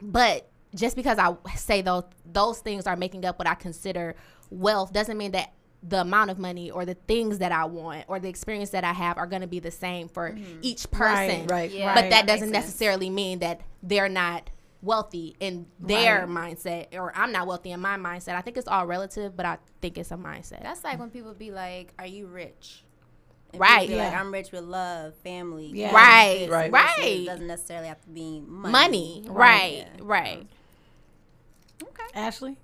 but 0.01 0.49
just 0.75 0.95
because 0.95 1.17
I 1.19 1.35
say 1.55 1.81
those 1.81 2.03
those 2.31 2.59
things 2.59 2.87
are 2.87 2.95
making 2.95 3.25
up 3.25 3.37
what 3.39 3.47
I 3.47 3.55
consider 3.55 4.15
wealth 4.49 4.93
doesn't 4.93 5.17
mean 5.17 5.31
that 5.31 5.51
the 5.83 6.01
amount 6.01 6.29
of 6.29 6.37
money 6.37 6.69
or 6.69 6.85
the 6.85 6.93
things 6.93 7.39
that 7.39 7.51
I 7.51 7.65
want 7.65 8.05
or 8.07 8.19
the 8.19 8.29
experience 8.29 8.69
that 8.69 8.83
I 8.83 8.93
have 8.93 9.17
are 9.17 9.25
going 9.25 9.41
to 9.41 9.47
be 9.47 9.59
the 9.59 9.71
same 9.71 10.07
for 10.07 10.35
each 10.61 10.89
person. 10.91 11.47
Right. 11.47 11.71
Yeah. 11.71 11.93
But 11.95 12.01
Right. 12.01 12.09
that 12.11 12.27
That 12.27 12.33
doesn't 12.33 12.51
makes 12.51 12.65
sense. 12.65 12.65
necessarily 12.67 13.09
mean 13.09 13.39
that 13.39 13.61
they're 13.81 14.07
not 14.09 14.49
wealthy 14.81 15.35
in 15.39 15.67
their 15.79 16.25
Right. 16.25 16.55
mindset 16.57 16.93
or 16.93 17.11
I'm 17.15 17.31
not 17.31 17.45
wealthy 17.47 17.71
in 17.71 17.79
my 17.79 17.97
mindset. 17.97 18.35
I 18.35 18.41
think 18.41 18.57
it's 18.57 18.67
all 18.67 18.87
relative, 18.87 19.35
but 19.35 19.45
I 19.45 19.57
think 19.81 19.97
it's 19.97 20.11
a 20.11 20.15
mindset. 20.17 20.63
That's 20.63 20.83
like 20.83 20.99
when 20.99 21.09
people 21.09 21.33
be 21.33 21.51
like, 21.51 21.93
"Are 21.99 22.05
you 22.07 22.27
rich?" 22.27 22.83
And 23.51 23.59
Right. 23.59 23.81
people 23.81 23.97
be 23.97 24.01
Like 24.03 24.13
I'm 24.13 24.31
rich 24.31 24.51
with 24.51 24.63
love, 24.63 25.13
family. 25.23 25.67
Yeah. 25.67 25.87
kids, 25.89 25.93
Right, 25.93 26.49
right. 26.49 26.71
this, 26.71 26.95
this. 26.95 27.05
right. 27.05 27.25
Doesn't 27.27 27.47
necessarily 27.47 27.87
have 27.89 28.01
to 28.01 28.09
be 28.09 28.39
money. 28.45 28.71
money. 28.71 29.23
Right. 29.27 29.87
Yeah. 29.97 30.01
Right. 30.01 30.47
Okay. 31.83 32.03
Ashley, 32.13 32.57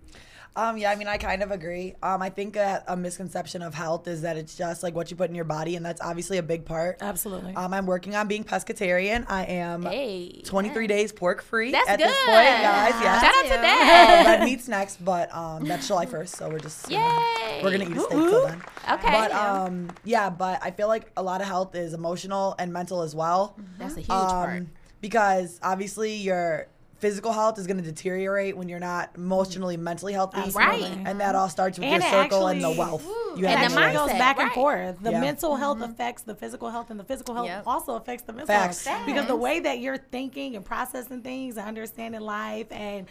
Um, 0.58 0.76
yeah, 0.78 0.90
I 0.92 0.96
mean, 0.96 1.08
I 1.08 1.18
kind 1.18 1.44
of 1.44 1.52
agree. 1.52 1.94
Um, 2.02 2.22
I 2.22 2.30
think 2.32 2.56
that 2.56 2.84
a 2.88 2.98
misconception 2.98 3.62
of 3.62 3.76
health 3.76 4.08
is 4.08 4.24
that 4.24 4.38
it's 4.38 4.56
just 4.56 4.82
like 4.82 4.96
what 4.96 5.12
you 5.12 5.16
put 5.16 5.30
in 5.30 5.36
your 5.36 5.46
body, 5.46 5.76
and 5.76 5.86
that's 5.86 6.02
obviously 6.02 6.40
a 6.40 6.44
big 6.44 6.66
part. 6.66 6.98
absolutely. 7.00 7.54
Um, 7.56 7.74
I'm 7.76 7.86
working 7.86 8.16
on 8.16 8.28
being 8.28 8.44
pescatarian. 8.44 9.26
I 9.30 9.44
am 9.44 9.84
Hey. 9.84 10.42
23 10.44 10.88
days 10.88 11.12
pork 11.12 11.44
free 11.44 11.72
That's 11.72 11.88
at 11.88 12.00
good. 12.00 12.08
this 12.08 12.18
point, 12.26 12.36
guys. 12.38 12.94
Yeah. 13.02 13.22
Shout 13.22 13.36
out 13.36 13.46
to 13.50 13.58
Uh, 13.58 13.62
that. 13.62 14.24
red 14.26 14.44
meat's 14.46 14.68
next, 14.68 15.06
but 15.06 15.34
um, 15.34 15.64
that's 15.66 15.88
July 15.88 16.08
1st, 16.08 16.30
so 16.36 16.50
we're 16.50 16.58
just 16.60 16.90
you 16.90 16.98
know, 16.98 17.36
Yay. 17.40 17.62
we're 17.64 17.72
gonna 17.72 17.90
eat 17.90 17.96
a 17.96 18.00
steak 18.00 18.10
till 18.10 18.48
then. 18.48 18.62
Okay. 18.92 19.12
But 19.12 19.32
um, 19.34 19.90
yeah, 20.06 20.30
but 20.32 20.60
I 20.64 20.72
feel 20.72 20.88
like 20.88 21.12
a 21.18 21.22
lot 21.22 21.40
of 21.42 21.48
health 21.48 21.76
is 21.76 21.94
emotional 21.94 22.56
and 22.58 22.74
mental 22.74 23.04
as 23.04 23.14
well. 23.14 23.56
That's 23.78 23.94
a 23.96 24.00
huge 24.00 24.08
part. 24.08 24.58
Um, 24.62 24.72
because 25.02 25.60
obviously 25.62 26.16
your 26.16 26.68
physical 27.00 27.32
health 27.32 27.60
is 27.60 27.68
going 27.68 27.78
to 27.78 27.84
deteriorate 27.84 28.58
when 28.58 28.68
you're 28.70 28.80
not 28.80 29.12
emotionally, 29.16 29.78
mentally 29.78 30.14
healthy. 30.14 30.50
Right. 30.52 30.84
And 31.06 31.20
that 31.20 31.36
all 31.36 31.48
starts 31.50 31.78
with 31.78 31.86
And 31.86 32.02
your 32.02 32.12
it 32.12 32.24
circle 32.32 32.48
and 32.48 32.62
the 32.62 32.68
actually- 32.70 32.80
wealth 32.80 33.06
you 33.38 33.46
And 33.46 33.60
have. 33.60 33.72
the 33.72 33.78
in 33.78 33.84
actually 33.84 33.94
your 33.94 34.02
life. 34.02 34.10
goes 34.12 34.18
back 34.18 34.38
and 34.40 34.46
right. 34.48 34.56
forth. 34.56 35.00
The 35.02 35.12
Yeah. 35.12 35.22
mental 35.22 35.56
health 35.58 35.78
mm-hmm. 35.78 35.92
affects 35.92 36.24
the 36.24 36.34
physical 36.34 36.72
health, 36.72 36.90
and 36.90 37.00
the 37.00 37.04
physical 37.04 37.36
health 37.36 37.48
Yep. 37.48 37.64
also 37.68 37.96
affects 37.96 38.24
the 38.24 38.34
mental 38.34 38.48
Facts. 38.48 38.84
health. 38.86 39.06
Because 39.06 39.28
the 39.28 39.36
way 39.36 39.60
that 39.60 39.78
you're 39.80 39.98
thinking 39.98 40.56
and 40.56 40.66
processing 40.66 41.22
things 41.22 41.58
and 41.58 41.68
understanding 41.68 42.22
life, 42.22 42.66
and 42.72 43.06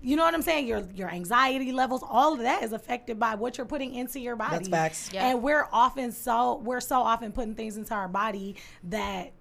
you 0.00 0.14
know 0.16 0.24
what 0.24 0.34
I'm 0.34 0.42
saying, 0.42 0.68
your 0.68 0.82
your 0.94 1.08
anxiety 1.10 1.72
levels, 1.72 2.04
all 2.08 2.32
of 2.34 2.40
that 2.40 2.62
is 2.62 2.72
affected 2.72 3.18
by 3.18 3.34
what 3.34 3.58
you're 3.58 3.66
putting 3.66 3.94
into 3.94 4.20
your 4.20 4.36
body. 4.36 4.56
That's 4.58 4.68
facts. 4.68 5.10
Yeah. 5.12 5.26
And 5.30 5.42
we're 5.42 5.66
often 5.72 6.12
so 6.12 6.60
we're 6.64 6.80
so 6.80 7.00
often 7.00 7.32
putting 7.32 7.56
things 7.56 7.76
into 7.76 7.92
our 7.94 8.08
body 8.08 8.54
that 8.84 9.32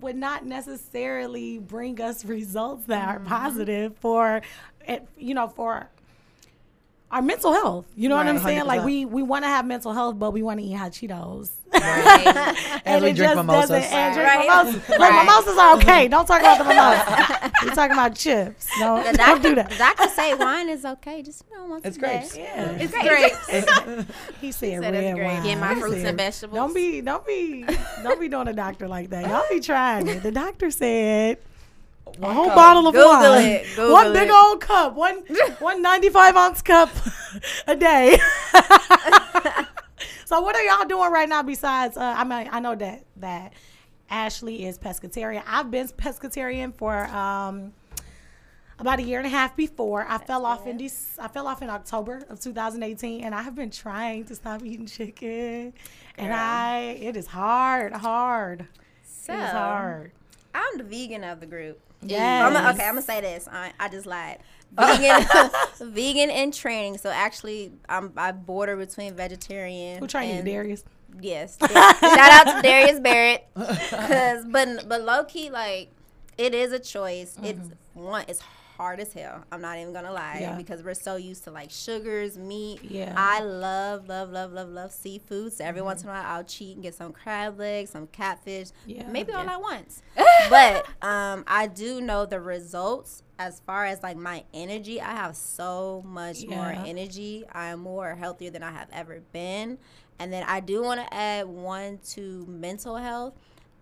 would 0.00 0.16
not 0.16 0.44
necessarily 0.44 1.58
bring 1.58 2.00
us 2.00 2.24
results 2.36 2.86
that 2.86 3.08
are 3.08 3.18
mm-hmm. 3.18 3.28
positive 3.28 3.96
for 3.96 4.42
eh, 4.86 5.00
you 5.16 5.34
know, 5.34 5.48
for 5.48 5.88
our 7.10 7.22
mental 7.22 7.52
health. 7.52 7.86
You 7.94 8.08
know 8.08 8.16
what 8.16 8.26
I'm 8.26 8.38
saying? 8.40 8.64
Like 8.66 8.80
100%. 8.80 8.84
we 8.84 9.04
we 9.04 9.22
want 9.22 9.44
to 9.44 9.48
have 9.48 9.64
mental 9.64 9.92
health, 9.92 10.18
but 10.18 10.32
we 10.32 10.42
want 10.42 10.58
to 10.60 10.66
eat 10.66 10.72
hot 10.72 10.92
Cheetos. 10.92 11.50
As 11.72 13.02
we 13.02 13.10
it 13.10 13.16
drink 13.16 13.16
just 13.16 13.36
mimosas. 13.36 13.68
doesn't- 13.70 13.92
And 13.92 14.14
drink 14.14 14.28
Right. 14.28 14.48
mimosas. 14.48 14.74
Look, 14.88 14.98
Right. 14.98 15.24
mimosas 15.24 15.58
are 15.58 15.76
okay. 15.76 16.08
Don't 16.08 16.26
talk 16.26 16.40
about 16.40 16.58
the 16.58 16.64
mimosas. 16.64 17.52
We're 17.64 17.74
talking 17.74 17.92
about 17.92 18.14
chips. 18.14 18.68
No, 18.80 19.02
The 19.02 19.12
don't 19.16 19.42
do 19.42 19.54
that. 19.56 19.70
doctor 19.78 20.08
say 20.08 20.34
wine 20.34 20.68
is 20.68 20.84
okay. 20.84 21.22
Just 21.22 21.44
you 21.50 21.56
know, 21.58 21.66
once 21.66 21.84
It's 21.84 21.96
a 21.96 22.00
day. 22.00 22.06
grapes. 22.18 22.36
Yeah. 22.36 22.70
It's 22.78 22.92
Great. 22.92 24.06
He 24.40 24.52
said 24.52 24.82
said 24.82 24.92
red 24.92 25.14
great. 25.14 25.24
wine. 25.26 25.42
Get 25.44 25.58
my 25.58 25.74
fruits 25.74 25.96
said- 25.98 26.06
and 26.08 26.18
vegetables. 26.18 26.56
Don't 26.56 26.74
be, 26.74 27.00
don't 27.02 27.26
be, 27.26 27.64
don't 28.02 28.20
be 28.20 28.28
doing 28.28 28.48
a 28.48 28.52
doctor 28.52 28.88
like 28.88 29.10
that. 29.10 29.26
Y'all 29.28 29.44
be 29.50 29.60
trying 29.60 30.06
it. 30.08 30.22
The 30.22 30.32
doctor 30.32 30.70
said 30.70 31.38
a 32.22 32.32
whole 32.32 32.46
cup. 32.46 32.54
bottle 32.54 32.88
of 32.88 32.94
Google 32.94 33.10
wine, 33.10 33.46
it. 33.46 33.66
Google 33.76 33.92
one 33.92 34.12
big 34.12 34.28
it. 34.28 34.34
old 34.34 34.60
cup, 34.60 34.94
one 34.94 35.24
one 35.58 35.82
95 35.82 36.36
ounce 36.36 36.62
cup 36.62 36.90
a 37.66 37.76
day. 37.76 38.18
so 40.24 40.40
what 40.40 40.56
are 40.56 40.62
y'all 40.62 40.86
doing 40.86 41.10
right 41.10 41.28
now 41.28 41.42
besides? 41.42 41.96
Uh, 41.96 42.14
I 42.16 42.24
mean, 42.24 42.48
I 42.50 42.60
know 42.60 42.74
that 42.74 43.04
that 43.16 43.52
Ashley 44.08 44.66
is 44.66 44.78
pescatarian. 44.78 45.42
I've 45.46 45.70
been 45.70 45.88
pescatarian 45.88 46.74
for. 46.74 47.06
Um, 47.06 47.72
about 48.78 48.98
a 48.98 49.02
year 49.02 49.18
and 49.18 49.26
a 49.26 49.30
half 49.30 49.56
before 49.56 50.04
I 50.06 50.18
fell 50.18 50.44
off 50.44 50.66
in 50.66 50.76
this 50.76 51.18
I 51.18 51.28
fell 51.28 51.46
off 51.46 51.62
in 51.62 51.70
October 51.70 52.22
of 52.28 52.40
2018 52.40 53.24
and 53.24 53.34
I 53.34 53.40
have 53.40 53.54
been 53.54 53.70
trying 53.70 54.24
to 54.26 54.34
stop 54.34 54.62
eating 54.62 54.84
chicken 54.84 55.72
and 56.18 56.32
I 56.34 56.98
it 57.00 57.16
is 57.16 57.26
hard 57.26 57.94
hard 57.94 58.66
So 59.02 59.32
it 59.32 59.38
is 59.38 59.50
hard 59.50 60.12
I'm 60.54 60.78
the 60.78 60.84
vegan 60.84 61.22
of 61.22 61.40
the 61.40 61.46
group. 61.46 61.78
Yes 62.02 62.44
I'm 62.44 62.54
a, 62.54 62.70
okay, 62.70 62.84
I'm 62.84 62.94
gonna 62.94 63.02
say 63.02 63.20
this. 63.20 63.48
I, 63.50 63.72
I 63.78 63.88
just 63.88 64.06
lied. 64.06 64.38
Vegan, 64.72 65.24
vegan 65.92 66.30
in 66.30 66.50
training. 66.50 66.98
So 66.98 67.08
actually, 67.10 67.72
I'm 67.88 68.12
I 68.16 68.32
border 68.32 68.76
between 68.76 69.14
vegetarian. 69.14 70.00
who 70.00 70.06
trained 70.06 70.32
you 70.32 70.38
and- 70.38 70.44
Darius 70.46 70.84
Yes. 71.20 71.56
Shout 71.60 71.70
out 71.70 72.56
to 72.56 72.62
Darius 72.62 73.00
Barrett. 73.00 73.46
Cause, 73.54 74.44
but 74.46 74.88
but 74.88 75.02
low 75.02 75.24
key, 75.24 75.50
like 75.50 75.90
it 76.36 76.54
is 76.54 76.72
a 76.72 76.78
choice. 76.78 77.36
It's 77.42 77.58
mm-hmm. 77.58 78.02
one. 78.02 78.24
It's 78.28 78.42
hard 78.76 79.00
as 79.00 79.12
hell. 79.12 79.44
I'm 79.50 79.60
not 79.60 79.78
even 79.78 79.92
gonna 79.92 80.12
lie 80.12 80.38
Yeah. 80.40 80.56
because 80.56 80.82
we're 80.82 80.94
so 80.94 81.16
used 81.16 81.44
to 81.44 81.50
like 81.50 81.70
sugars, 81.70 82.36
meat. 82.36 82.80
Yeah. 82.82 83.14
I 83.16 83.40
love 83.40 84.08
love 84.08 84.30
love 84.30 84.52
love 84.52 84.68
love 84.68 84.92
seafood. 84.92 85.52
So 85.52 85.64
every 85.64 85.82
once 85.82 86.02
in 86.02 86.08
a 86.08 86.12
while, 86.12 86.24
I'll 86.26 86.44
cheat 86.44 86.74
and 86.74 86.82
get 86.82 86.94
some 86.94 87.12
crab 87.12 87.58
legs, 87.58 87.90
some 87.90 88.06
catfish. 88.08 88.68
Yeah. 88.86 89.08
Maybe 89.08 89.32
all 89.32 89.48
at 89.48 89.60
once. 89.60 90.02
but 90.50 90.86
um, 91.02 91.44
I 91.46 91.66
do 91.66 92.00
know 92.00 92.26
the 92.26 92.40
results 92.40 93.22
as 93.38 93.60
far 93.60 93.84
as 93.86 94.02
like 94.02 94.16
my 94.16 94.44
energy. 94.54 95.00
I 95.00 95.12
have 95.12 95.36
so 95.36 96.02
much 96.06 96.46
more 96.46 96.66
energy. 96.66 97.44
I 97.52 97.66
am 97.68 97.80
more 97.80 98.14
healthier 98.14 98.50
than 98.50 98.62
I 98.62 98.72
have 98.72 98.88
ever 98.92 99.20
been. 99.32 99.78
And 100.18 100.32
then 100.32 100.44
I 100.48 100.60
do 100.60 100.82
want 100.82 101.00
to 101.00 101.14
add 101.14 101.46
one 101.46 101.98
to 102.10 102.46
mental 102.48 102.96
health. 102.96 103.34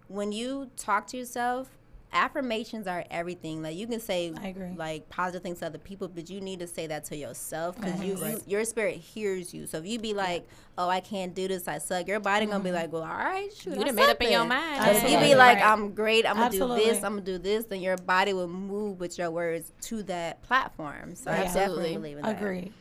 When 0.09 0.33
you 0.33 0.71
talk 0.77 1.07
to 1.09 1.17
yourself, 1.17 1.69
affirmations 2.15 2.87
are 2.87 3.05
everything. 3.11 3.63
Like 3.63 3.77
you 3.77 3.87
can 3.87 4.01
say 4.01 4.33
I 4.41 4.49
agree. 4.49 4.73
like 4.77 5.09
positive 5.11 5.43
things 5.43 5.59
to 5.59 5.67
other 5.67 5.79
people, 5.79 6.09
but 6.09 6.31
you 6.31 6.41
need 6.41 6.61
to 6.61 6.67
say 6.67 6.87
that 6.87 7.05
to 7.07 7.17
yourself 7.17 7.77
because 7.79 8.01
you, 8.03 8.17
you 8.25 8.41
your 8.47 8.65
spirit 8.65 8.97
hears 8.97 9.53
you. 9.53 9.67
So 9.67 9.79
if 9.79 9.87
you 9.87 9.99
be 9.99 10.15
like, 10.15 10.49
"Oh, 10.79 10.89
I 10.89 11.01
can't 11.01 11.35
do 11.35 11.49
this. 11.49 11.67
I 11.69 11.79
suck," 11.79 12.07
your 12.07 12.21
body 12.21 12.47
gonna 12.47 12.61
be 12.63 12.71
Mm-hmm. 12.71 12.77
like, 12.77 12.93
"Well, 12.93 13.03
all 13.03 13.09
right, 13.09 13.53
shoot, 13.55 13.75
You 13.75 13.81
I 13.83 13.85
done 13.85 13.95
made 13.97 14.09
up 14.09 14.23
in 14.23 14.31
your 14.31 14.41
then." 14.41 14.49
mind. 14.49 14.97
If 14.97 15.11
you 15.11 15.19
be 15.19 15.35
like, 15.35 15.59
"I'm 15.59 15.93
great. 15.95 16.25
I'm 16.25 16.37
gonna 16.37 16.51
do 16.51 16.69
this. 16.77 17.03
I'm 17.03 17.13
gonna 17.15 17.21
do 17.23 17.39
this," 17.39 17.65
then 17.67 17.81
your 17.81 17.97
body 17.97 18.33
will 18.33 18.49
move 18.49 19.01
with 19.01 19.19
your 19.19 19.31
words 19.31 19.73
to 19.83 20.03
that 20.05 20.41
platform. 20.43 21.15
So 21.17 21.31
I 21.31 21.35
Yeah. 21.35 21.43
definitely 21.45 21.63
Absolutely. 21.63 21.95
believe 21.95 22.17
in 22.19 22.23
that. 22.23 22.37
Agree. 22.37 22.73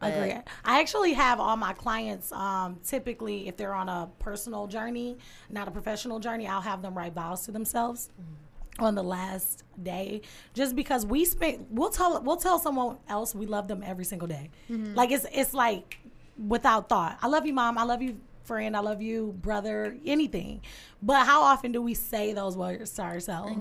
But- 0.00 0.14
Agree. 0.14 0.32
I 0.64 0.78
actually 0.80 1.14
have 1.14 1.40
all 1.40 1.56
my 1.56 1.72
clients, 1.72 2.30
um, 2.30 2.78
typically, 2.86 3.48
if 3.48 3.56
they're 3.56 3.74
on 3.74 3.88
a 3.88 4.08
personal 4.20 4.68
journey, 4.68 5.18
not 5.50 5.66
a 5.66 5.72
professional 5.72 6.20
journey, 6.20 6.46
I'll 6.46 6.60
have 6.60 6.82
them 6.82 6.96
write 6.96 7.14
vows 7.14 7.44
to 7.46 7.50
themselves 7.50 8.08
on 8.78 8.94
the 8.94 9.02
last 9.02 9.64
day 9.82 10.20
just 10.54 10.76
because 10.76 11.04
we 11.04 11.24
spent 11.24 11.66
we'll 11.70 11.90
tell 11.90 12.20
we'll 12.22 12.36
tell 12.36 12.58
someone 12.58 12.96
else 13.08 13.34
we 13.34 13.46
love 13.46 13.68
them 13.68 13.82
every 13.84 14.04
single 14.04 14.28
day. 14.28 14.50
Mm-hmm. 14.70 14.94
Like 14.94 15.10
it's 15.10 15.26
it's 15.32 15.54
like 15.54 15.98
without 16.46 16.88
thought. 16.88 17.18
I 17.20 17.26
love 17.26 17.46
you 17.46 17.52
mom. 17.52 17.78
I 17.78 17.82
love 17.84 18.02
you 18.02 18.20
friend 18.48 18.76
i 18.76 18.80
love 18.80 19.00
you 19.00 19.34
brother 19.40 19.96
anything 20.04 20.60
but 21.02 21.26
how 21.26 21.42
often 21.42 21.70
do 21.70 21.80
we 21.80 21.94
say 21.94 22.32
those 22.32 22.56
words 22.56 22.90
to 22.92 23.02
ourselves 23.02 23.56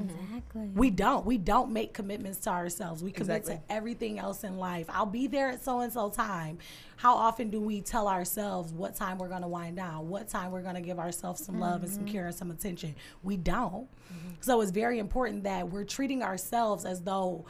Exactly. 0.57 0.69
we 0.75 0.89
don't. 0.89 1.25
We 1.25 1.38
don't 1.38 1.71
make 1.71 1.93
commitments 1.93 2.39
to 2.39 2.49
ourselves. 2.49 3.03
We 3.03 3.11
commit 3.11 3.38
Exactly. 3.38 3.63
to 3.67 3.73
everything 3.73 4.19
else 4.19 4.43
in 4.43 4.57
life. 4.57 4.88
I'll 4.89 5.05
be 5.05 5.27
there 5.27 5.49
at 5.49 5.63
so 5.63 5.79
and 5.79 5.91
so 5.91 6.09
time. 6.09 6.57
How 6.95 7.15
often 7.15 7.49
do 7.49 7.61
we 7.61 7.81
tell 7.81 8.07
ourselves 8.07 8.73
what 8.73 8.95
time 8.95 9.17
we're 9.17 9.27
going 9.29 9.43
to 9.43 9.47
wind 9.47 9.75
down? 9.75 10.09
What 10.09 10.27
time 10.27 10.51
we're 10.51 10.63
going 10.63 10.75
to 10.75 10.81
give 10.81 10.99
ourselves 10.99 11.43
some 11.45 11.59
love 11.59 11.83
and 11.83 11.91
some 11.91 12.03
mm-hmm. 12.03 12.13
care 12.13 12.25
and 12.27 12.35
some 12.35 12.51
attention? 12.51 12.95
We 13.23 13.38
don't. 13.38 13.88
Mm-hmm. 14.11 14.29
So 14.41 14.61
it's 14.61 14.71
very 14.71 14.99
important 14.99 15.43
that 15.43 15.69
we're 15.69 15.83
treating 15.83 16.23
ourselves 16.23 16.85
as 16.85 17.01
though 17.01 17.45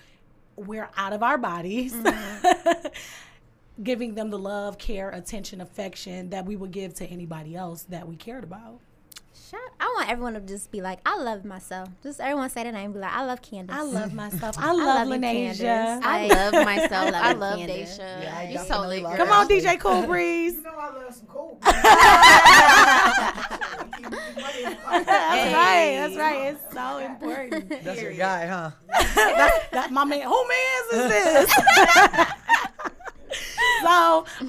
we're 0.55 0.89
out 0.97 1.13
of 1.13 1.23
our 1.23 1.37
bodies. 1.37 1.93
Mm-hmm. 1.93 2.87
Giving 3.83 4.15
them 4.15 4.29
the 4.31 4.39
love, 4.39 4.77
care, 4.79 5.09
attention, 5.09 5.61
affection 5.61 6.29
that 6.31 6.45
we 6.45 6.55
would 6.55 6.71
give 6.71 6.93
to 6.95 7.05
anybody 7.05 7.55
else 7.55 7.83
that 7.83 8.07
we 8.07 8.15
cared 8.15 8.43
about. 8.43 8.79
Shout, 9.51 9.59
I 9.79 9.85
want 9.95 10.09
everyone 10.09 10.33
to 10.33 10.39
just 10.41 10.71
be 10.71 10.81
like, 10.81 10.99
"I 11.05 11.15
love 11.17 11.45
myself." 11.45 11.87
Just 12.03 12.19
everyone 12.19 12.49
say 12.49 12.63
the 12.63 12.71
name. 12.71 12.91
Be 12.91 12.99
like, 12.99 13.13
"I 13.13 13.23
love 13.23 13.41
Candace." 13.41 13.77
I 13.77 13.81
love 13.83 14.11
myself. 14.13 14.57
I 14.59 14.71
love 14.73 15.07
love 15.07 15.07
Lanasia. 15.07 15.59
Candace. 15.61 16.05
I 16.05 16.25
I- 16.25 16.27
love 16.27 16.53
myself. 16.65 17.13
I 17.15 17.33
love 17.33 17.53
I 17.53 17.65
Candace. 17.65 17.97
Daisha. 17.97 18.23
Yeah, 18.23 18.49
You're 18.49 18.65
so 18.65 18.81
lit. 18.87 19.03
Come 19.15 19.29
on, 19.31 19.47
DJ 19.47 19.79
Cool 19.79 20.07
Breeze. 20.07 20.55
You 20.55 20.63
know 20.63 20.71
I 20.71 20.89
love 20.91 21.13
some 21.13 21.27
cool. 21.27 21.59
That's 24.89 25.53
right. 25.53 25.95
That's 25.97 26.15
right. 26.15 26.41
It's 26.55 26.73
so 26.73 26.97
important. 26.97 27.69
That's 27.83 28.01
your 28.01 28.13
guy, 28.13 28.47
huh? 28.47 28.71
That's, 29.15 29.69
that 29.69 29.91
my 29.91 30.03
man. 30.03 30.23
Who 30.23 30.47
man's 30.47 30.93
is 30.93 31.09
this? 31.09 31.53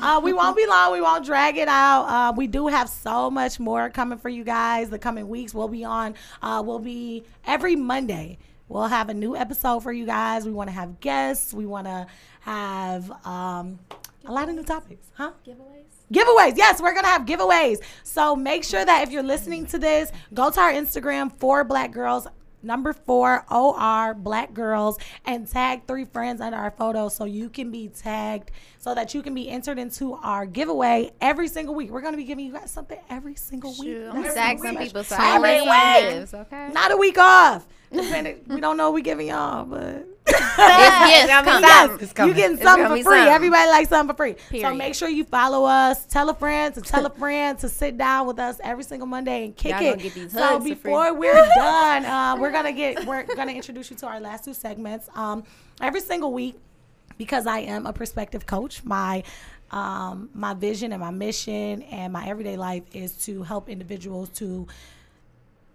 Uh, 0.00 0.20
we 0.22 0.32
won't 0.32 0.56
be 0.56 0.66
long. 0.66 0.92
We 0.92 1.00
won't 1.00 1.24
drag 1.24 1.56
it 1.56 1.68
out. 1.68 2.04
Uh, 2.04 2.32
we 2.36 2.46
do 2.46 2.68
have 2.68 2.88
so 2.88 3.30
much 3.30 3.58
more 3.60 3.90
coming 3.90 4.18
for 4.18 4.28
you 4.28 4.44
guys. 4.44 4.90
The 4.90 4.98
coming 4.98 5.28
weeks 5.28 5.54
we'll 5.54 5.68
be 5.68 5.84
on. 5.84 6.14
Uh, 6.42 6.62
we'll 6.64 6.78
be 6.78 7.24
every 7.46 7.76
Monday. 7.76 8.38
We'll 8.68 8.86
have 8.86 9.08
a 9.08 9.14
new 9.14 9.34
episode 9.34 9.82
for 9.82 9.92
you 9.92 10.04
guys. 10.04 10.44
We 10.44 10.52
want 10.52 10.68
to 10.68 10.74
have 10.74 11.00
guests. 11.00 11.54
We 11.54 11.64
want 11.64 11.86
to 11.86 12.06
have 12.40 13.10
um, 13.26 13.78
a 14.26 14.32
lot 14.32 14.48
of 14.48 14.54
new 14.54 14.62
topics, 14.62 15.06
huh? 15.14 15.32
Giveaways. 15.46 15.88
Giveaways. 16.12 16.56
Yes, 16.56 16.80
we're 16.80 16.92
going 16.92 17.04
to 17.04 17.10
have 17.10 17.22
giveaways. 17.22 17.78
So 18.02 18.36
make 18.36 18.64
sure 18.64 18.84
that 18.84 19.02
if 19.02 19.10
you're 19.10 19.22
listening 19.22 19.66
to 19.66 19.78
this, 19.78 20.12
go 20.34 20.50
to 20.50 20.60
our 20.60 20.72
Instagram 20.72 21.32
for 21.38 21.64
Black 21.64 21.92
Girls, 21.92 22.26
number 22.62 22.92
four, 22.92 23.44
OR 23.50 24.14
Black 24.14 24.52
Girls, 24.52 24.98
and 25.24 25.48
tag 25.48 25.86
three 25.86 26.04
friends 26.04 26.40
under 26.40 26.56
our 26.56 26.70
photo 26.70 27.08
so 27.08 27.24
you 27.24 27.48
can 27.48 27.70
be 27.70 27.88
tagged, 27.88 28.50
so 28.78 28.94
that 28.94 29.12
you 29.14 29.22
can 29.22 29.34
be 29.34 29.48
entered 29.48 29.78
into 29.78 30.14
our 30.14 30.46
giveaway 30.46 31.10
every 31.20 31.48
single 31.48 31.74
week. 31.74 31.90
We're 31.90 32.00
going 32.00 32.12
to 32.14 32.16
be 32.18 32.24
giving 32.24 32.46
you 32.46 32.52
guys 32.52 32.70
something 32.70 32.98
every 33.10 33.34
single 33.34 33.70
week. 33.70 33.82
Shoot, 33.88 34.10
I'm 34.12 34.22
That's 34.22 34.34
tag 34.34 34.58
some 34.60 34.76
people 34.76 35.04
so 35.04 35.16
Every 35.18 35.60
week. 35.62 36.34
Okay. 36.34 36.68
Not 36.72 36.92
a 36.92 36.96
week 36.96 37.18
off. 37.18 37.66
We 37.90 38.60
don't 38.60 38.76
know 38.76 38.88
what 38.90 38.94
we 38.94 39.02
giving 39.02 39.28
y'all, 39.28 39.64
but. 39.64 40.06
Yes, 40.28 41.24
It's 41.30 41.46
gonna. 41.46 41.60
Yes, 41.66 41.90
It's 42.02 42.02
you 42.02 42.14
coming. 42.14 42.34
getting 42.36 42.54
It's 42.56 42.62
something 42.62 42.86
gonna 42.86 42.96
for 43.02 43.10
free. 43.10 43.16
something. 43.18 43.32
Everybody 43.34 43.70
likes 43.70 43.88
something 43.88 44.14
for 44.14 44.34
free. 44.50 44.60
So 44.60 44.74
make 44.74 44.94
sure 44.94 45.08
you 45.08 45.24
follow 45.24 45.64
us. 45.64 46.04
Tell 46.04 46.28
a 46.28 46.34
friend 46.34 46.74
to 46.74 46.82
tell 46.82 47.06
a 47.06 47.10
friend 47.22 47.58
to 47.60 47.68
sit 47.68 47.96
down 47.96 48.26
with 48.26 48.38
us 48.38 48.60
every 48.62 48.84
single 48.84 49.06
Monday 49.06 49.46
and 49.46 49.56
kick 49.56 49.72
Y'all 49.72 49.94
it. 49.94 50.00
get 50.00 50.12
these 50.12 50.32
so 50.32 50.38
hugs 50.40 50.64
for 50.64 50.68
before 50.74 51.14
we're 51.14 51.32
done, 51.56 52.04
uh, 52.04 52.36
we're 52.38 52.52
gonna 52.52 52.72
get 52.72 53.06
we're 53.06 53.22
gonna 53.22 53.52
introduce 53.52 53.90
you 53.90 53.96
to 53.96 54.06
our 54.06 54.20
last 54.20 54.44
two 54.44 54.52
segments. 54.54 55.08
Um, 55.14 55.44
every 55.80 56.02
single 56.02 56.30
week, 56.32 56.58
because 57.18 57.46
I 57.46 57.60
am 57.60 57.86
a 57.86 57.92
perspective 57.92 58.46
coach, 58.46 58.82
my 58.84 59.22
um, 59.70 60.30
my 60.32 60.54
vision 60.54 60.92
and 60.92 61.00
my 61.00 61.10
mission 61.10 61.82
and 61.82 62.10
my 62.10 62.26
everyday 62.26 62.56
life 62.56 62.84
is 62.94 63.12
to 63.26 63.42
help 63.42 63.68
individuals 63.68 64.30
to 64.30 64.66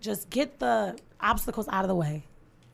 just 0.01 0.31
get 0.31 0.57
the 0.57 0.97
obstacles 1.21 1.67
out 1.67 1.83
of 1.83 1.89
the 1.89 1.95
way 1.95 2.23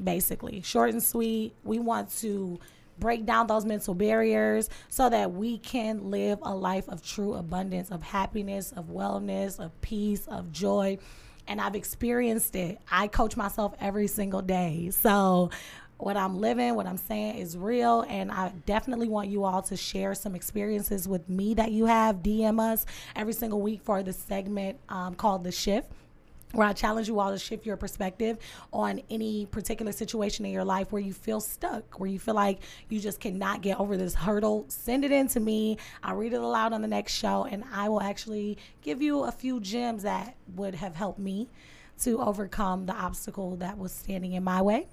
basically. 0.04 0.62
Short 0.62 0.92
and 0.92 1.04
sweet. 1.04 1.54
We 1.64 1.80
want 1.80 2.16
to 2.20 2.60
break 3.00 3.26
down 3.26 3.48
those 3.48 3.66
mental 3.66 3.94
barriers 3.94 4.70
so 4.90 5.10
that 5.10 5.34
we 5.34 5.58
can 5.58 6.12
live 6.12 6.40
a 6.42 6.54
life 6.54 6.88
of 6.90 7.06
true 7.06 7.36
abundance, 7.36 7.92
of 7.92 8.04
happiness, 8.04 8.72
of 8.74 8.86
wellness, 8.86 9.60
of 9.60 9.80
peace, 9.82 10.28
of 10.28 10.52
joy. 10.52 10.98
And 11.48 11.60
I've 11.60 11.76
experienced 11.76 12.56
it. 12.56 12.80
I 12.92 13.08
coach 13.08 13.36
myself 13.36 13.74
every 13.80 14.08
single 14.08 14.42
day. 14.42 14.92
So, 14.92 15.50
what 16.00 16.16
I'm 16.16 16.40
living, 16.40 16.76
what 16.76 16.88
I'm 16.88 16.98
saying 16.98 17.38
is 17.38 17.58
real. 17.58 18.06
And 18.10 18.32
I 18.32 18.52
definitely 18.66 19.10
want 19.10 19.28
you 19.28 19.44
all 19.44 19.62
to 19.64 19.78
share 19.78 20.16
some 20.16 20.34
experiences 20.34 21.08
with 21.08 21.30
me 21.30 21.54
that 21.56 21.72
you 21.72 21.86
have. 21.86 22.24
DM 22.24 22.60
us 22.60 22.86
every 23.16 23.34
single 23.34 23.62
week 23.62 23.82
for 23.84 24.02
this 24.02 24.18
segment 24.18 24.80
um, 24.90 25.14
called 25.16 25.44
The 25.44 25.52
Shift 25.52 25.92
where 26.52 26.68
I 26.68 26.74
challenge 26.74 27.08
you 27.08 27.20
all 27.20 27.32
to 27.32 27.38
shift 27.38 27.66
your 27.66 27.78
perspective 27.78 28.40
on 28.74 29.02
any 29.10 29.46
particular 29.46 29.92
situation 29.92 30.46
in 30.46 30.52
your 30.52 30.64
life 30.64 30.92
where 30.92 31.02
you 31.02 31.14
feel 31.14 31.40
stuck, 31.40 32.00
where 32.00 32.10
you 32.10 32.18
feel 32.18 32.34
like 32.34 32.60
you 32.90 33.00
just 33.00 33.20
cannot 33.20 33.62
get 33.62 33.80
over 33.80 33.96
this 33.96 34.16
hurdle. 34.16 34.66
Send 34.68 35.06
it 35.06 35.12
in 35.12 35.28
to 35.28 35.40
me. 35.40 35.78
I'll 36.04 36.16
read 36.16 36.34
it 36.34 36.42
aloud 36.42 36.74
on 36.74 36.82
the 36.82 36.88
next 36.88 37.14
show, 37.14 37.46
and 37.46 37.64
I 37.72 37.90
will 37.90 38.02
actually 38.02 38.58
give 38.82 39.00
you 39.02 39.26
a 39.26 39.32
few 39.32 39.60
gems 39.60 40.04
that 40.04 40.36
would 40.56 40.74
have 40.76 40.96
helped 40.96 41.20
me 41.20 41.50
to 42.02 42.20
overcome 42.22 42.86
the 42.86 42.94
obstacle 42.94 43.56
that 43.58 43.78
was 43.78 43.92
standing 43.92 44.34
in 44.34 44.44
my 44.44 44.62
way. 44.62 44.88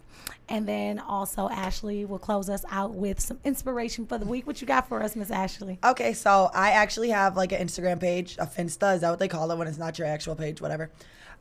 And 0.49 0.67
then 0.67 0.99
also, 0.99 1.49
Ashley 1.49 2.05
will 2.05 2.19
close 2.19 2.49
us 2.49 2.65
out 2.71 2.95
with 2.95 3.21
some 3.21 3.39
inspiration 3.45 4.07
for 4.07 4.19
the 4.19 4.25
week. 4.25 4.47
What 4.47 4.61
you 4.61 4.67
got 4.67 4.89
for 4.89 5.03
us, 5.03 5.17
Miss 5.17 5.31
Ashley? 5.31 5.79
Okay, 5.85 6.13
so 6.13 6.51
I 6.55 6.71
actually 6.73 7.11
have 7.11 7.37
like 7.37 7.53
an 7.53 7.67
Instagram 7.67 8.01
page, 8.01 8.37
a 8.39 8.47
Finsta. 8.47 8.95
Is 8.95 9.01
that 9.03 9.11
what 9.11 9.19
they 9.19 9.29
call 9.29 9.51
it 9.51 9.59
when 9.59 9.69
it's 9.69 9.79
not 9.79 9.99
your 9.99 10.09
actual 10.09 10.35
page? 10.35 10.61
Whatever. 10.61 10.91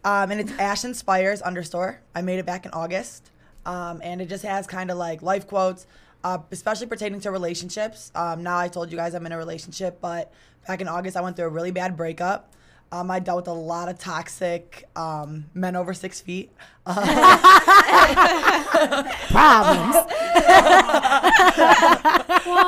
Um, 0.03 0.31
and 0.31 0.41
it's 0.41 0.51
Ash 0.59 0.85
Inspires 0.85 1.41
underscore. 1.41 2.01
I 2.13 2.21
made 2.21 2.39
it 2.39 2.45
back 2.45 2.65
in 2.65 2.71
August. 2.71 3.31
Um, 3.65 3.99
and 4.03 4.21
it 4.21 4.29
just 4.29 4.45
has 4.45 4.67
kind 4.67 4.91
of 4.91 4.97
like 4.97 5.21
life 5.21 5.47
quotes, 5.47 5.87
uh, 6.23 6.37
especially 6.51 6.87
pertaining 6.87 7.19
to 7.21 7.31
relationships. 7.31 8.11
Um, 8.13 8.43
now 8.43 8.57
I 8.57 8.67
told 8.67 8.91
you 8.91 8.97
guys 8.97 9.15
I'm 9.15 9.25
in 9.25 9.31
a 9.31 9.37
relationship, 9.37 9.99
but 10.01 10.31
back 10.67 10.81
in 10.81 10.87
August 10.87 11.17
I 11.17 11.21
went 11.21 11.35
through 11.35 11.45
a 11.45 11.49
really 11.49 11.71
bad 11.71 11.97
breakup. 11.97 12.53
Um, 12.91 13.11
I 13.11 13.19
dealt 13.19 13.37
with 13.37 13.47
a 13.47 13.53
lot 13.53 13.89
of 13.89 13.97
toxic 13.99 14.87
um, 14.95 15.45
men 15.53 15.75
over 15.75 15.93
six 15.93 16.21
feet. 16.21 16.51
Problems. 16.85 17.05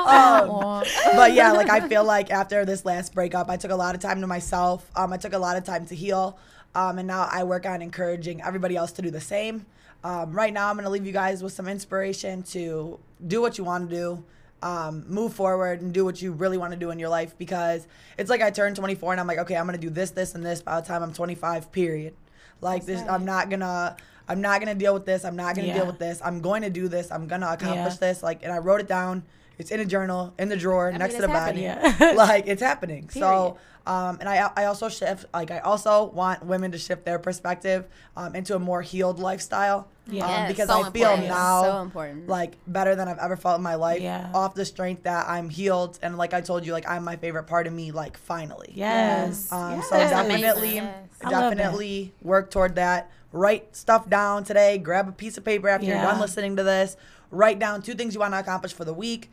Um, 0.08 0.84
but 1.16 1.34
yeah, 1.34 1.52
like 1.54 1.70
I 1.70 1.88
feel 1.88 2.04
like 2.04 2.32
after 2.32 2.66
this 2.66 2.84
last 2.84 3.14
breakup, 3.14 3.50
I 3.50 3.58
took 3.58 3.72
a 3.72 3.76
lot 3.76 3.96
of 3.96 4.02
time 4.02 4.22
to 4.22 4.28
myself. 4.28 4.90
Um, 4.96 5.14
I 5.14 5.18
took 5.18 5.34
a 5.34 5.40
lot 5.40 5.56
of 5.58 5.64
time 5.64 5.86
to 5.88 5.96
heal. 5.96 6.38
Um, 6.76 7.00
and 7.00 7.08
now 7.08 7.28
I 7.32 7.44
work 7.44 7.66
on 7.66 7.82
encouraging 7.82 8.42
everybody 8.42 8.76
else 8.76 8.92
to 8.94 9.02
do 9.02 9.10
the 9.12 9.22
same. 9.22 9.66
Um, 10.04 10.32
right 10.34 10.54
now, 10.54 10.70
I'm 10.70 10.76
going 10.76 10.84
to 10.84 10.90
leave 10.90 11.06
you 11.06 11.12
guys 11.12 11.42
with 11.42 11.54
some 11.54 11.68
inspiration 11.68 12.44
to 12.44 13.00
do 13.26 13.42
what 13.42 13.58
you 13.58 13.64
want 13.64 13.90
to 13.90 13.96
do, 13.96 14.24
um, 14.62 15.06
move 15.08 15.34
forward, 15.34 15.82
and 15.82 15.94
do 15.94 16.04
what 16.04 16.22
you 16.22 16.32
really 16.32 16.58
want 16.58 16.74
to 16.74 16.80
do 16.80 16.90
in 16.92 17.00
your 17.00 17.10
life 17.10 17.38
because 17.38 17.88
it's 18.18 18.30
like 18.30 18.42
I 18.42 18.50
turned 18.50 18.76
24 18.76 19.14
and 19.14 19.20
I'm 19.22 19.28
like, 19.28 19.38
okay, 19.40 19.56
I'm 19.56 19.66
to 19.80 19.86
do 19.88 19.92
this, 19.92 20.12
this, 20.12 20.34
and 20.36 20.46
this 20.46 20.62
by 20.62 20.80
the 20.82 20.88
time 20.88 21.04
I'm 21.04 21.14
25, 21.14 21.72
period. 21.72 22.16
Like, 22.60 22.86
this, 22.86 23.04
I'm 23.08 23.24
not 23.26 23.50
to. 23.52 23.96
I'm 24.30 24.42
not 24.42 24.60
gonna 24.60 24.76
deal 24.76 24.94
with 24.94 25.06
this. 25.06 25.24
I'm 25.24 25.36
not 25.38 25.56
gonna 25.56 25.68
Yeah. 25.68 25.74
deal 25.76 25.86
with 25.88 26.00
this. 26.00 26.20
I'm 26.24 26.42
going 26.42 26.64
to 26.64 26.70
do 26.70 26.88
this. 26.90 27.12
I'm 27.12 27.28
gonna 27.28 27.48
accomplish 27.52 27.94
Yeah. 27.94 28.10
this. 28.10 28.22
Like, 28.24 28.44
and 28.44 28.52
I 28.52 28.58
wrote 28.58 28.82
it 28.82 28.88
down. 28.88 29.24
It's 29.58 29.72
in 29.72 29.80
a 29.80 29.86
journal, 29.86 30.34
in 30.38 30.50
the 30.50 30.58
drawer, 30.58 30.90
mean, 30.92 31.00
next 31.00 31.16
to 31.16 31.22
the 31.22 31.28
bed. 31.28 31.58
Yeah. 31.58 32.14
like 32.16 32.46
it's 32.48 32.62
happening. 32.62 33.10
So, 33.10 33.58
um, 33.88 34.18
and 34.20 34.28
I 34.30 34.52
I 34.56 34.66
also 34.66 34.88
shift 34.90 35.26
like 35.34 35.50
I 35.50 35.60
also 35.60 36.04
want 36.06 36.46
women 36.46 36.72
to 36.74 36.78
shift 36.78 37.06
their 37.06 37.18
perspective 37.20 37.86
um, 38.16 38.36
into 38.36 38.56
a 38.56 38.60
more 38.60 38.82
healed 38.82 39.18
lifestyle. 39.20 39.88
Yeah. 40.10 40.26
Um, 40.26 40.30
Yes, 40.32 40.52
because 40.52 40.68
so 40.70 40.84
I 40.84 40.90
feel 40.92 41.10
important. 41.10 41.28
now 41.30 41.64
So 41.64 41.82
important. 41.82 42.28
like 42.30 42.54
better 42.68 42.96
than 42.96 43.08
I've 43.08 43.18
ever 43.18 43.36
felt 43.36 43.58
in 43.58 43.64
my 43.64 43.76
life. 43.76 44.02
Yeah. 44.02 44.30
Off 44.34 44.54
the 44.54 44.64
strength 44.66 45.04
that 45.04 45.28
I'm 45.28 45.50
healed 45.50 45.98
and 46.02 46.18
like 46.18 46.34
I 46.34 46.42
told 46.42 46.66
you, 46.66 46.72
like 46.74 46.88
I'm 46.88 47.04
my 47.04 47.16
favorite 47.16 47.44
part 47.48 47.66
of 47.68 47.74
me. 47.74 47.92
Like 47.92 48.18
finally. 48.18 48.72
Yes. 48.76 49.52
Um, 49.52 49.82
so 49.82 49.98
Yes. 49.98 50.12
definitely, 50.12 50.76
Yes. 50.76 50.96
I 51.24 51.30
love 51.30 51.50
that. 51.52 51.58
definitely 51.58 52.14
work 52.22 52.52
toward 52.52 52.76
that. 52.76 53.10
Write 53.34 53.76
stuff 53.76 54.08
down 54.10 54.44
today. 54.44 54.78
Grab 54.78 55.10
a 55.10 55.12
piece 55.12 55.38
of 55.38 55.44
paper 55.44 55.68
after 55.68 55.86
you're 55.88 55.96
done 55.96 56.20
listening 56.22 56.56
to 56.58 56.64
this. 56.64 56.96
Write 57.32 57.60
down 57.60 57.82
two 57.82 57.94
things 57.94 58.14
you 58.14 58.22
want 58.22 58.34
to 58.34 58.40
accomplish 58.40 58.72
for 58.74 58.86
the 58.86 58.94
week, 58.94 59.30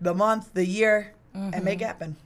the 0.00 0.14
month, 0.14 0.52
the 0.54 0.66
year, 0.66 1.14
and 1.34 1.64
make 1.64 1.80
it 1.80 1.84
mm-hmm. 1.84 1.86
happen. 1.86 2.16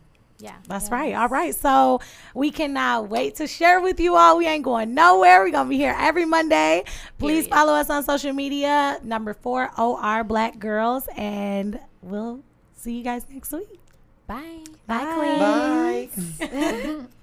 Yeah. 0.41 0.55
That's 0.69 0.91
right. 0.91 1.15
All 1.15 1.29
right. 1.29 1.55
So 1.55 2.01
we 2.33 2.51
cannot 2.51 3.09
wait 3.09 3.37
to 3.37 3.47
share 3.47 3.81
with 3.81 3.99
you 3.99 4.15
all. 4.15 4.39
We 4.39 4.47
ain't 4.47 4.63
going 4.65 4.95
nowhere. 4.95 5.41
We're 5.43 5.51
going 5.51 5.67
to 5.67 5.71
be 5.71 5.77
here 5.77 5.97
every 5.99 6.25
Monday. 6.25 6.85
Please 7.19 7.47
Period. 7.47 7.51
follow 7.51 7.73
us 7.73 7.91
on 7.91 8.05
social 8.05 8.33
media. 8.33 9.01
Number 9.03 9.35
four, 9.35 9.71
OR 9.77 10.23
Black 10.23 10.61
Girls. 10.61 11.09
And 11.17 11.81
we'll 12.03 12.41
see 12.77 12.97
you 12.97 13.03
guys 13.03 13.27
next 13.29 13.53
week. 13.53 13.81
Bye. 14.29 14.63
Bye, 14.87 16.09
Queen. 16.39 16.99
Bye. 16.99 17.07